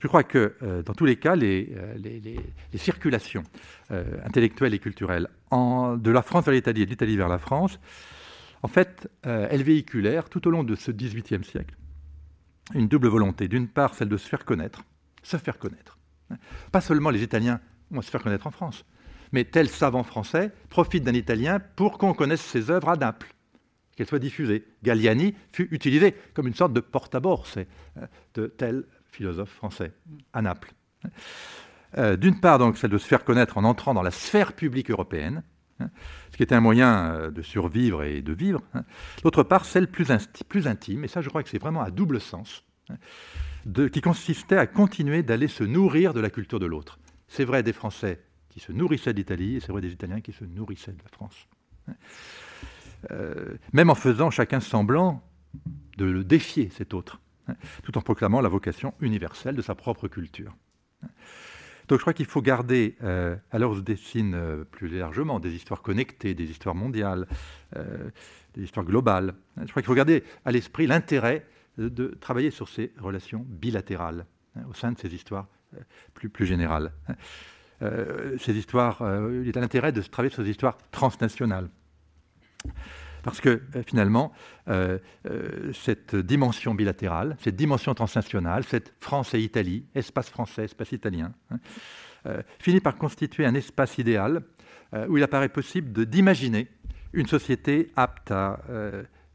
Je 0.00 0.08
crois 0.08 0.22
que 0.22 0.54
euh, 0.62 0.82
dans 0.82 0.94
tous 0.94 1.04
les 1.04 1.16
cas, 1.16 1.36
les, 1.36 1.74
euh, 1.76 2.36
circulations 2.76 3.44
intellectuelles 4.24 4.72
et 4.72 4.78
culturelles 4.78 5.28
de 5.50 6.10
la 6.10 6.22
France 6.22 6.46
vers 6.46 6.54
l'Italie 6.54 6.80
et 6.80 6.86
de 6.86 6.90
l'Italie 6.90 7.18
vers 7.18 7.28
la 7.28 7.38
France, 7.38 7.78
en 8.62 8.68
fait, 8.68 9.10
elles 9.24 9.62
véhiculèrent 9.62 10.30
tout 10.30 10.48
au 10.48 10.50
long 10.50 10.64
de 10.64 10.74
ce 10.74 10.90
XVIIIe 10.90 11.44
siècle 11.44 11.74
une 12.74 12.88
double 12.88 13.08
volonté. 13.08 13.48
D'une 13.48 13.68
part, 13.68 13.94
celle 13.94 14.08
de 14.08 14.16
se 14.16 14.28
faire 14.28 14.44
connaître, 14.44 14.82
se 15.22 15.36
faire 15.36 15.58
connaître. 15.58 15.98
Pas 16.70 16.80
seulement 16.80 17.10
les 17.10 17.22
Italiens 17.22 17.60
vont 17.90 18.02
se 18.02 18.10
faire 18.10 18.22
connaître 18.22 18.46
en 18.46 18.50
France, 18.50 18.84
mais 19.32 19.44
tel 19.44 19.68
savant 19.68 20.02
français 20.02 20.52
profite 20.70 21.04
d'un 21.04 21.14
Italien 21.14 21.60
pour 21.60 21.98
qu'on 21.98 22.14
connaisse 22.14 22.40
ses 22.40 22.70
œuvres 22.70 22.88
à 22.88 22.96
Naples, 22.96 23.34
qu'elles 23.96 24.06
soient 24.06 24.18
diffusées. 24.18 24.66
Galliani 24.82 25.34
fut 25.52 25.68
utilisé 25.72 26.14
comme 26.34 26.46
une 26.46 26.54
sorte 26.54 26.72
de 26.72 26.80
porte-à-borse 26.80 27.58
euh, 27.58 28.06
de 28.34 28.46
tel 28.46 28.84
philosophe 29.10 29.50
français 29.50 29.92
à 30.32 30.40
Naples. 30.40 30.72
Euh, 31.98 32.16
d'une 32.16 32.40
part, 32.40 32.58
donc, 32.58 32.78
celle 32.78 32.90
de 32.90 32.98
se 32.98 33.06
faire 33.06 33.24
connaître 33.24 33.58
en 33.58 33.64
entrant 33.64 33.92
dans 33.92 34.02
la 34.02 34.10
sphère 34.10 34.54
publique 34.54 34.90
européenne, 34.90 35.42
hein, 35.80 35.90
ce 36.32 36.36
qui 36.38 36.42
était 36.42 36.54
un 36.54 36.60
moyen 36.60 37.12
euh, 37.14 37.30
de 37.30 37.42
survivre 37.42 38.02
et 38.02 38.22
de 38.22 38.32
vivre. 38.32 38.62
Hein. 38.74 38.84
D'autre 39.22 39.42
part, 39.42 39.66
celle 39.66 39.86
plus, 39.88 40.10
intime, 40.66 41.04
et 41.04 41.08
ça 41.08 41.20
je 41.20 41.28
crois 41.28 41.42
que 41.42 41.48
c'est 41.48 41.58
vraiment 41.58 41.82
à 41.82 41.90
double 41.90 42.20
sens, 42.20 42.64
hein, 42.88 42.96
qui 43.92 44.00
consistait 44.00 44.56
à 44.56 44.66
continuer 44.66 45.22
d'aller 45.22 45.48
se 45.48 45.62
nourrir 45.62 46.14
de 46.14 46.20
la 46.20 46.30
culture 46.30 46.58
de 46.58 46.66
l'autre. 46.66 46.98
C'est 47.28 47.44
vrai 47.44 47.62
des 47.62 47.74
Français 47.74 48.20
qui 48.48 48.60
se 48.60 48.72
nourrissaient 48.72 49.14
d'Italie, 49.14 49.56
et 49.56 49.60
c'est 49.60 49.72
vrai 49.72 49.82
des 49.82 49.92
Italiens 49.92 50.20
qui 50.20 50.32
se 50.32 50.44
nourrissaient 50.44 50.92
de 50.92 51.02
la 51.02 51.10
France. 51.10 51.48
Hein. 51.88 51.94
Euh, 53.10 53.56
même 53.72 53.90
en 53.90 53.94
faisant 53.94 54.30
chacun 54.30 54.60
semblant 54.60 55.22
de 55.98 56.06
le 56.06 56.24
défier, 56.24 56.70
cet 56.70 56.94
autre, 56.94 57.20
hein, 57.48 57.54
tout 57.82 57.98
en 57.98 58.00
proclamant 58.00 58.40
la 58.40 58.48
vocation 58.48 58.94
universelle 59.00 59.54
de 59.54 59.62
sa 59.62 59.74
propre 59.74 60.08
culture. 60.08 60.54
Hein. 61.82 61.86
Donc 61.88 61.98
je 61.98 62.02
crois 62.02 62.12
qu'il 62.12 62.26
faut 62.26 62.42
garder, 62.42 62.96
euh, 63.02 63.36
alors 63.50 63.72
on 63.72 63.76
se 63.76 63.80
dessine 63.80 64.34
euh, 64.34 64.64
plus 64.64 64.88
largement 64.88 65.40
des 65.40 65.54
histoires 65.54 65.82
connectées, 65.82 66.34
des 66.34 66.50
histoires 66.50 66.74
mondiales, 66.74 67.26
des 68.54 68.62
histoires 68.62 68.84
globales. 68.84 69.34
Je 69.56 69.70
crois 69.70 69.82
qu'il 69.82 69.86
faut 69.86 69.94
garder 69.94 70.24
à 70.44 70.52
l'esprit 70.52 70.86
l'intérêt 70.86 71.46
de, 71.78 72.08
travailler 72.20 72.50
sur 72.50 72.68
ces 72.68 72.92
relations 72.98 73.46
bilatérales 73.48 74.26
au 74.68 74.74
sein 74.74 74.92
de 74.92 74.98
ces 74.98 75.14
histoires 75.14 75.48
plus, 76.14 76.28
plus 76.28 76.44
générales. 76.44 76.92
Euh, 77.82 78.36
ces 78.38 78.56
histoires, 78.56 79.02
euh, 79.02 79.42
il 79.42 79.48
est 79.48 79.56
à 79.56 79.60
l'intérêt 79.60 79.92
de 79.92 80.00
travailler 80.02 80.32
sur 80.32 80.44
ces 80.44 80.50
histoires 80.50 80.78
transnationales. 80.90 81.68
Parce 83.22 83.40
que 83.40 83.62
euh, 83.76 83.82
finalement, 83.86 84.32
cette 85.72 86.14
dimension 86.16 86.74
bilatérale, 86.74 87.36
cette 87.40 87.56
dimension 87.56 87.94
transnationale, 87.94 88.64
cette 88.64 88.94
France 89.00 89.34
et 89.34 89.40
Italie, 89.40 89.84
espace 89.94 90.30
français, 90.30 90.64
espace 90.64 90.92
italien, 90.92 91.32
hein, 91.50 91.58
finit 92.60 92.80
par 92.80 92.96
constituer 92.96 93.44
un 93.44 93.54
espace 93.54 93.98
idéal 93.98 94.42
où 95.08 95.16
il 95.16 95.22
apparaît 95.22 95.48
possible 95.48 96.06
d'imaginer 96.06 96.68
une 97.12 97.26
société 97.26 97.90
apte 97.96 98.30
à 98.30 98.60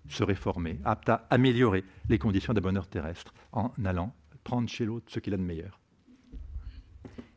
se 0.08 0.24
réformer, 0.24 0.80
apte 0.86 1.10
à 1.10 1.28
améliorer 1.30 1.84
les 2.08 2.18
conditions 2.18 2.54
d'un 2.54 2.62
bonheur 2.62 2.88
terrestre 2.88 3.34
en 3.52 3.72
allant 3.84 4.14
prendre 4.48 4.70
chez 4.70 4.86
l'autre 4.86 5.08
ce 5.10 5.20
qu'il 5.20 5.34
a 5.34 5.38
de 5.38 5.42
meilleur. 5.42 5.78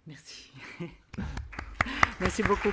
Merci. 0.07 0.53
Merci 2.21 2.43
beaucoup. 2.45 2.73